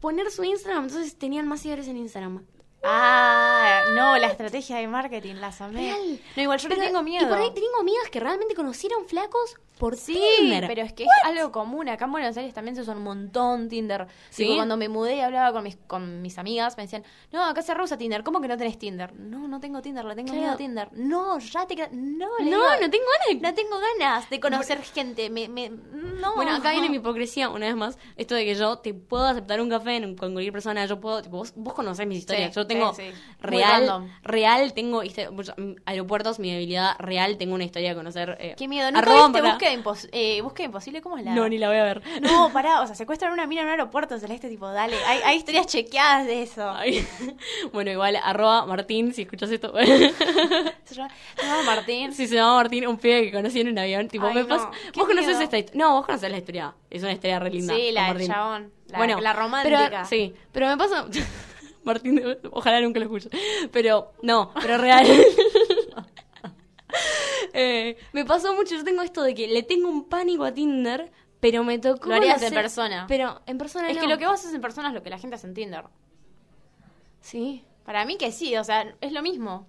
poner 0.00 0.30
su 0.30 0.44
Instagram. 0.44 0.84
Entonces 0.84 1.16
tenían 1.16 1.46
más 1.46 1.60
seguidores 1.60 1.88
en 1.88 1.96
Instagram. 1.96 2.46
Ah, 2.84 3.82
no, 3.94 4.16
la 4.18 4.26
estrategia 4.28 4.76
de 4.76 4.88
marketing, 4.88 5.34
las 5.36 5.60
amé. 5.60 5.80
Real. 5.94 6.20
No, 6.36 6.42
igual 6.42 6.58
yo 6.58 6.68
Pero- 6.68 6.82
tengo 6.82 7.02
miedo. 7.02 7.24
Y 7.24 7.28
por 7.28 7.38
ahí 7.38 7.50
tengo 7.54 7.78
amigas 7.80 8.10
que 8.10 8.20
realmente 8.20 8.54
conocieron 8.54 9.06
flacos 9.06 9.56
por 9.78 9.96
Sí, 9.96 10.16
Tinder. 10.38 10.66
pero 10.68 10.82
es 10.82 10.92
que 10.92 11.04
es 11.04 11.08
algo 11.24 11.50
común. 11.50 11.88
Acá 11.88 12.04
en 12.04 12.12
Buenos 12.12 12.36
Aires 12.36 12.54
también 12.54 12.76
se 12.76 12.82
usa 12.82 12.94
un 12.94 13.02
montón 13.02 13.68
Tinder. 13.68 14.06
¿Sí? 14.30 14.44
Tipo, 14.44 14.56
cuando 14.56 14.76
me 14.76 14.88
mudé 14.88 15.16
y 15.16 15.20
hablaba 15.20 15.52
con 15.52 15.64
mis, 15.64 15.76
con 15.86 16.22
mis 16.22 16.38
amigas, 16.38 16.76
me 16.76 16.84
decían, 16.84 17.02
no, 17.32 17.44
acá 17.44 17.62
se 17.62 17.74
reusa 17.74 17.96
Tinder. 17.98 18.22
¿Cómo 18.22 18.40
que 18.40 18.46
no 18.48 18.56
tenés 18.56 18.78
Tinder? 18.78 19.12
No, 19.14 19.48
no 19.48 19.58
tengo 19.60 19.82
Tinder, 19.82 20.04
le 20.04 20.14
tengo 20.14 20.26
Claro. 20.28 20.40
miedo 20.40 20.52
a 20.52 20.56
Tinder. 20.56 20.88
No, 20.92 21.38
ya 21.38 21.66
te... 21.66 21.74
No, 21.90 22.28
le 22.38 22.44
no, 22.50 22.58
digo, 22.58 22.62
no 22.80 22.90
tengo 22.90 23.04
ganas. 23.28 23.42
no 23.42 23.54
tengo 23.54 23.76
ganas 23.98 24.30
de 24.30 24.40
conocer 24.40 24.82
gente. 24.82 25.30
Me, 25.30 25.48
me, 25.48 25.70
no. 25.70 26.34
Bueno, 26.36 26.54
acá 26.54 26.70
viene 26.72 26.88
mi 26.88 26.96
hipocresía, 26.96 27.48
una 27.48 27.66
vez 27.66 27.74
más. 27.76 27.98
Esto 28.16 28.34
de 28.36 28.44
que 28.44 28.54
yo 28.54 28.78
te 28.78 28.94
puedo 28.94 29.24
aceptar 29.26 29.60
un 29.60 29.68
café 29.70 30.00
con 30.16 30.32
cualquier 30.32 30.52
persona. 30.52 30.84
Yo 30.86 31.00
puedo, 31.00 31.22
tipo, 31.22 31.38
vos, 31.38 31.52
vos 31.56 31.74
conocés 31.74 32.06
mis 32.06 32.18
historias. 32.18 32.54
Sí, 32.54 32.60
yo 32.60 32.66
tengo 32.72 32.94
sí, 32.94 33.02
sí. 33.12 33.18
Real, 33.40 34.08
real, 34.22 34.72
tengo 34.72 35.02
mm, 35.02 35.72
aeropuertos, 35.84 36.38
mi 36.38 36.52
habilidad 36.54 36.94
real, 36.98 37.36
tengo 37.38 37.54
una 37.56 37.64
historia 37.64 37.88
de 37.90 37.94
conocer. 37.96 38.36
eh, 38.40 38.54
Qué 38.56 38.68
miedo. 38.68 38.88
¿Nunca 38.92 39.00
arroba 39.00 39.26
viste 39.28 39.42
búsqueda, 39.42 39.72
impos- 39.72 40.08
eh, 40.12 40.40
búsqueda 40.42 40.66
imposible? 40.66 41.02
¿Cómo 41.02 41.18
es 41.18 41.24
la...? 41.24 41.34
No, 41.34 41.48
ni 41.48 41.58
la 41.58 41.68
voy 41.68 41.78
a 41.78 41.84
ver. 41.84 42.02
No, 42.20 42.52
pará, 42.52 42.80
o 42.82 42.86
sea, 42.86 42.94
secuestran 42.94 43.32
una 43.32 43.46
mina 43.48 43.62
en 43.62 43.66
un 43.66 43.70
aeropuerto 43.72 44.16
celeste, 44.20 44.48
tipo, 44.48 44.68
dale. 44.70 44.96
Hay, 45.06 45.18
hay 45.24 45.36
historias 45.38 45.66
chequeadas 45.66 46.26
de 46.26 46.42
eso. 46.42 46.70
Ay. 46.76 47.04
Bueno, 47.72 47.90
igual, 47.90 48.16
arroba 48.22 48.64
Martín, 48.66 49.12
si 49.12 49.22
escuchas 49.22 49.50
esto. 49.50 49.72
Se 50.84 50.94
llama, 50.96 51.10
se 51.36 51.46
llama 51.46 51.62
Martín. 51.64 52.12
si 52.12 52.26
se 52.28 52.34
llama 52.36 52.56
Martín, 52.56 52.86
un 52.86 52.98
pibe 52.98 53.22
que 53.22 53.32
conocí 53.32 53.60
en 53.60 53.68
un 53.68 53.78
avión. 53.78 54.08
Tipo, 54.08 54.26
Ay, 54.26 54.34
me 54.34 54.42
no, 54.42 54.48
pas- 54.48 54.68
Vos 54.94 55.06
conocés 55.06 55.28
miedo. 55.28 55.40
esta 55.40 55.58
historia. 55.58 55.84
No, 55.84 55.94
vos 55.94 56.06
conocés 56.06 56.30
la 56.30 56.36
historia. 56.38 56.74
Es 56.90 57.02
una 57.02 57.12
historia 57.12 57.38
re 57.38 57.50
linda. 57.50 57.74
Sí, 57.74 57.90
la 57.92 58.12
del 58.12 58.26
chabón. 58.26 58.72
La, 58.88 58.98
bueno, 58.98 59.20
la 59.20 59.32
romántica. 59.32 59.88
Pero, 59.90 60.04
sí, 60.06 60.34
pero 60.52 60.66
me 60.68 60.76
pasa. 60.76 61.06
Martín, 61.84 62.22
ojalá 62.52 62.80
nunca 62.80 62.98
lo 63.00 63.06
escuche. 63.06 63.30
Pero, 63.70 64.12
no, 64.22 64.52
pero 64.60 64.78
real. 64.78 65.06
Eh, 67.54 67.96
me 68.12 68.24
pasó 68.24 68.54
mucho. 68.54 68.74
Yo 68.74 68.84
tengo 68.84 69.02
esto 69.02 69.22
de 69.22 69.34
que 69.34 69.46
le 69.48 69.62
tengo 69.62 69.88
un 69.88 70.04
pánico 70.08 70.44
a 70.44 70.52
Tinder, 70.52 71.10
pero 71.40 71.64
me 71.64 71.78
tocó. 71.78 72.08
Lo 72.08 72.14
harías 72.16 72.42
en 72.42 72.54
persona. 72.54 73.06
Pero 73.08 73.40
en 73.46 73.58
persona 73.58 73.88
Es 73.90 73.96
no. 73.96 74.02
que 74.02 74.08
lo 74.08 74.18
que 74.18 74.26
vos 74.26 74.34
haces 74.40 74.54
en 74.54 74.60
persona 74.60 74.88
es 74.88 74.94
lo 74.94 75.02
que 75.02 75.10
la 75.10 75.18
gente 75.18 75.36
hace 75.36 75.46
en 75.46 75.54
Tinder. 75.54 75.84
Sí. 77.20 77.64
Para 77.84 78.04
mí 78.04 78.16
que 78.16 78.30
sí, 78.32 78.56
o 78.56 78.64
sea, 78.64 78.94
es 79.00 79.12
lo 79.12 79.22
mismo. 79.22 79.66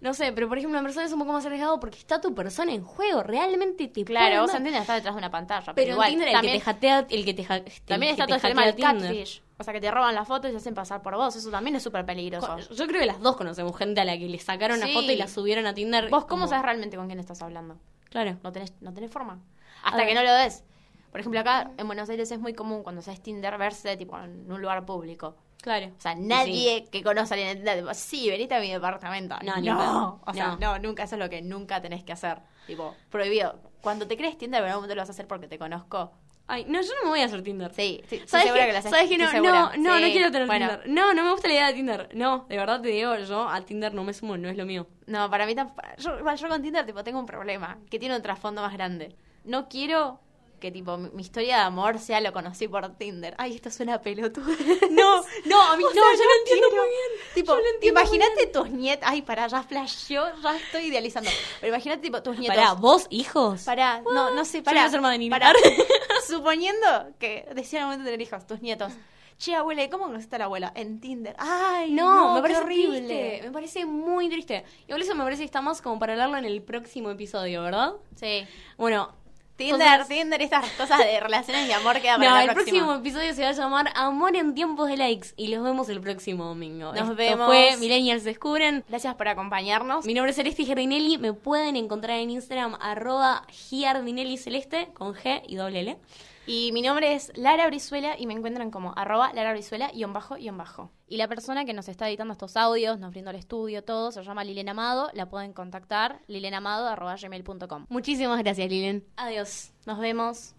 No 0.00 0.14
sé, 0.14 0.32
pero 0.32 0.48
por 0.48 0.56
ejemplo, 0.56 0.78
en 0.78 0.84
persona 0.84 1.04
es 1.06 1.12
un 1.12 1.18
poco 1.18 1.32
más 1.32 1.44
arriesgado 1.44 1.78
porque 1.78 1.98
está 1.98 2.20
tu 2.20 2.34
persona 2.34 2.72
en 2.72 2.82
juego. 2.82 3.22
Realmente 3.22 3.86
te 3.88 4.04
Claro, 4.04 4.42
vos 4.42 4.54
en 4.54 4.64
Tinder 4.64 4.80
estás 4.80 4.96
detrás 4.96 5.14
de 5.14 5.18
una 5.18 5.30
pantalla. 5.30 5.60
Pero, 5.66 5.74
Pero 5.74 5.90
igual, 5.92 6.08
en 6.08 6.12
Tinder 6.14 6.28
el 6.28 6.32
también, 6.34 6.52
que 6.54 6.58
te 6.58 6.64
jatea, 6.64 7.06
el 7.10 7.24
que 7.24 7.34
te 7.34 7.44
ja- 7.44 7.62
también 7.84 8.16
que 8.16 8.22
está 8.22 8.26
todo 8.26 8.36
el 8.36 8.42
tema 8.42 8.64
del 8.64 8.76
catfish. 8.76 9.42
O 9.58 9.62
sea, 9.62 9.74
que 9.74 9.80
te 9.82 9.90
roban 9.90 10.14
la 10.14 10.24
foto 10.24 10.48
y 10.48 10.52
se 10.52 10.56
hacen 10.56 10.74
pasar 10.74 11.02
por 11.02 11.16
vos. 11.16 11.36
Eso 11.36 11.50
también 11.50 11.76
es 11.76 11.82
súper 11.82 12.06
peligroso. 12.06 12.56
Yo 12.74 12.86
creo 12.86 13.00
que 13.00 13.06
las 13.06 13.20
dos 13.20 13.36
conocemos 13.36 13.76
gente 13.76 14.00
a 14.00 14.06
la 14.06 14.16
que 14.16 14.26
le 14.26 14.38
sacaron 14.38 14.78
una 14.78 14.86
foto 14.88 15.12
y 15.12 15.16
la 15.16 15.28
subieron 15.28 15.66
a 15.66 15.74
Tinder. 15.74 16.04
¿Vos 16.08 16.24
cómo 16.24 16.28
como- 16.44 16.46
sabes 16.48 16.64
realmente 16.64 16.96
con 16.96 17.06
quién 17.06 17.20
estás 17.20 17.42
hablando? 17.42 17.76
Claro. 18.08 18.38
No 18.42 18.52
tenés, 18.52 18.72
no 18.80 18.94
tenés 18.94 19.10
forma. 19.10 19.38
Hasta 19.84 20.06
que 20.06 20.14
no 20.14 20.22
lo 20.22 20.32
ves. 20.32 20.64
Por 21.10 21.20
ejemplo, 21.20 21.40
acá 21.40 21.72
en 21.76 21.86
Buenos 21.86 22.08
Aires 22.08 22.30
es 22.30 22.38
muy 22.38 22.54
común 22.54 22.82
cuando 22.82 23.00
haces 23.00 23.20
Tinder 23.20 23.58
verse 23.58 23.96
tipo 23.98 24.18
en 24.18 24.50
un 24.50 24.62
lugar 24.62 24.86
público. 24.86 25.36
Claro. 25.62 25.86
O 25.96 26.00
sea, 26.00 26.14
nadie 26.14 26.86
que 26.90 27.02
conoce 27.02 27.34
a 27.34 27.36
alguien 27.36 27.50
en 27.50 27.56
Tinder, 27.58 27.78
tipo, 27.78 27.94
sí, 27.94 28.28
venite 28.30 28.54
a 28.54 28.60
mi 28.60 28.70
departamento. 28.72 29.36
No, 29.42 29.56
No. 29.60 30.20
O 30.26 30.32
sea, 30.34 30.56
No. 30.56 30.56
no. 30.58 30.78
nunca, 30.78 31.02
eso 31.04 31.16
es 31.16 31.18
lo 31.20 31.28
que 31.28 31.42
nunca 31.42 31.80
tenés 31.82 32.02
que 32.04 32.12
hacer. 32.12 32.38
Tipo, 32.66 32.94
prohibido. 33.10 33.60
Cuando 33.80 34.06
te 34.06 34.16
crees 34.16 34.38
Tinder, 34.38 34.60
en 34.62 34.68
algún 34.68 34.82
momento 34.82 34.94
lo 34.94 35.02
vas 35.02 35.08
a 35.08 35.12
hacer 35.12 35.26
porque 35.26 35.48
te 35.48 35.58
conozco. 35.58 36.12
Ay, 36.46 36.64
no, 36.66 36.80
yo 36.82 36.88
no 36.96 37.04
me 37.04 37.08
voy 37.10 37.20
a 37.20 37.26
hacer 37.26 37.42
Tinder. 37.42 37.72
Sí, 37.72 38.02
sí, 38.08 38.16
estoy 38.16 38.28
¿Sabes 38.28 38.46
segura 38.46 38.64
qué? 38.66 38.70
que 38.72 38.76
haces. 38.78 38.90
¿Sabes? 38.90 39.10
Estoy 39.10 39.18
No, 39.18 39.42
no, 39.42 39.70
no, 39.76 39.98
no 40.00 40.06
Sí. 40.06 40.12
quiero 40.12 40.32
tener 40.32 40.46
Bueno, 40.48 40.68
Tinder. 40.68 40.88
No, 40.88 41.14
no 41.14 41.24
me 41.24 41.30
gusta 41.30 41.46
la 41.46 41.54
idea 41.54 41.66
de 41.68 41.74
Tinder. 41.74 42.08
No, 42.14 42.46
de 42.48 42.56
verdad 42.56 42.80
te 42.80 42.88
digo, 42.88 43.16
yo 43.18 43.48
a 43.48 43.60
Tinder 43.60 43.94
no 43.94 44.02
me 44.02 44.12
sumo, 44.12 44.36
no 44.36 44.48
es 44.48 44.56
lo 44.56 44.66
mío. 44.66 44.86
No, 45.06 45.30
para 45.30 45.46
mí 45.46 45.54
tampoco. 45.54 45.82
Yo, 45.98 46.18
yo 46.34 46.48
con 46.48 46.60
Tinder 46.62 46.84
tipo, 46.84 47.04
tengo 47.04 47.20
un 47.20 47.26
problema 47.26 47.78
que 47.88 47.98
tiene 48.00 48.16
un 48.16 48.22
trasfondo 48.22 48.62
más 48.62 48.72
grande. 48.72 49.14
No 49.44 49.68
quiero 49.68 50.20
que 50.60 50.70
tipo 50.70 50.96
mi, 50.96 51.22
historia 51.22 51.56
de 51.56 51.62
amor 51.62 51.98
sea 51.98 52.20
lo 52.20 52.32
conocí 52.32 52.68
por 52.68 52.88
Tinder. 52.96 53.34
Ay, 53.38 53.54
esto 53.56 53.70
suena 53.70 54.00
pelotudo. 54.00 54.46
No, 54.90 55.22
no, 55.46 55.60
a 55.62 55.76
mí 55.76 55.84
O 55.84 55.88
no, 55.88 55.92
sea, 55.94 56.12
yo 56.12 56.24
lo 56.24 56.38
entiendo 56.40 56.66
quiero. 56.68 56.82
muy 56.82 56.90
bien. 56.90 57.34
Tipo, 57.34 57.56
imagínate 57.88 58.46
tus 58.48 58.70
nietos. 58.70 59.08
Ay, 59.10 59.22
pará, 59.22 59.46
ya 59.46 59.62
flasheó, 59.62 60.24
ya 60.42 60.56
estoy 60.56 60.82
idealizando. 60.84 61.30
Pero 61.60 61.72
imagínate 61.74 62.02
tipo 62.02 62.22
tus 62.22 62.38
nietos. 62.38 62.56
Pará, 62.56 62.72
¿vos, 62.74 63.06
hijos? 63.10 63.62
Pará, 63.64 64.02
no, 64.02 64.34
no 64.34 64.44
sé, 64.44 64.58
Yo 64.58 64.64
pará. 64.64 64.80
voy 64.82 64.86
a 64.88 64.90
ser 64.90 65.00
madre 65.00 65.30
pará. 65.30 65.52
Suponiendo 66.26 66.86
que 67.18 67.48
decían 67.54 67.82
al 67.82 67.86
momento 67.88 68.04
de 68.04 68.10
tener 68.12 68.26
hijos, 68.26 68.46
tus 68.46 68.60
nietos. 68.60 68.92
Che, 69.38 69.54
abuela, 69.54 69.82
¿y 69.82 69.88
cómo 69.88 70.04
conociste 70.04 70.36
a 70.36 70.40
la 70.40 70.44
abuela? 70.44 70.70
En 70.74 71.00
Tinder. 71.00 71.34
Ay, 71.38 71.92
No, 71.92 72.14
no, 72.14 72.34
me 72.34 72.42
parece 72.42 72.60
horrible. 72.60 72.98
triste. 72.98 73.40
Me 73.44 73.50
parece 73.50 73.86
muy 73.86 74.28
triste. 74.28 74.64
Igual 74.86 75.00
eso 75.00 75.14
me 75.14 75.24
parece 75.24 75.40
que 75.40 75.46
está 75.46 75.62
más 75.62 75.80
como 75.80 75.98
para 75.98 76.12
hablarlo 76.12 76.36
en 76.36 76.44
el 76.44 76.60
próximo 76.62 77.10
episodio, 77.10 77.62
¿verdad? 77.62 77.94
Sí. 78.16 78.46
Bueno, 78.76 79.14
Tinder, 79.60 80.06
Tinder, 80.06 80.42
estas 80.42 80.70
cosas 80.70 80.98
de 80.98 81.20
relaciones 81.20 81.68
y 81.68 81.72
amor 81.72 82.00
queda 82.00 82.16
para 82.18 82.30
no, 82.30 82.36
la 82.36 82.44
el 82.44 82.50
próxima. 82.52 82.78
próximo 82.78 82.94
episodio 83.00 83.34
se 83.34 83.42
va 83.42 83.48
a 83.48 83.52
llamar 83.52 83.92
Amor 83.94 84.34
en 84.36 84.54
tiempos 84.54 84.88
de 84.88 84.96
likes 84.96 85.28
y 85.36 85.48
los 85.48 85.62
vemos 85.62 85.88
el 85.88 86.00
próximo 86.00 86.44
domingo. 86.44 86.92
Nos 86.92 87.02
Esto 87.02 87.14
vemos. 87.14 87.46
fue 87.46 87.76
Millennials 87.78 88.24
Descubren. 88.24 88.84
Gracias 88.88 89.14
por 89.16 89.28
acompañarnos. 89.28 90.06
Mi 90.06 90.14
nombre 90.14 90.30
es 90.30 90.36
Celeste 90.36 90.64
Giardinelli. 90.64 91.18
Me 91.18 91.32
pueden 91.32 91.76
encontrar 91.76 92.18
en 92.18 92.30
Instagram 92.30 92.76
arroba 92.80 93.44
Giardinelli 93.50 94.38
Celeste 94.38 94.88
con 94.94 95.14
G 95.14 95.42
y 95.46 95.56
doble 95.56 95.80
L. 95.80 95.96
Y 96.46 96.72
mi 96.72 96.82
nombre 96.82 97.14
es 97.14 97.32
Lara 97.36 97.66
Brizuela 97.66 98.16
y 98.18 98.26
me 98.26 98.34
encuentran 98.34 98.70
como 98.70 98.92
arroba 98.96 99.32
Lara 99.32 99.52
Brizuela 99.52 99.90
y 99.92 100.04
bajo 100.04 100.36
y 100.36 100.48
bajo. 100.50 100.90
Y 101.06 101.16
la 101.16 101.28
persona 101.28 101.64
que 101.64 101.74
nos 101.74 101.88
está 101.88 102.08
editando 102.08 102.32
estos 102.32 102.56
audios, 102.56 102.98
nos 102.98 103.10
brindó 103.10 103.30
el 103.30 103.36
estudio, 103.36 103.84
todo, 103.84 104.12
se 104.12 104.22
llama 104.22 104.44
Lilena 104.44 104.72
Amado. 104.72 105.10
La 105.14 105.28
pueden 105.28 105.52
contactar, 105.52 106.20
lilenamado 106.26 106.88
arroba 106.88 107.16
gmail.com. 107.16 107.86
Muchísimas 107.88 108.38
gracias, 108.38 108.68
Lilen. 108.68 109.04
Adiós. 109.16 109.72
Nos 109.86 109.98
vemos. 109.98 110.54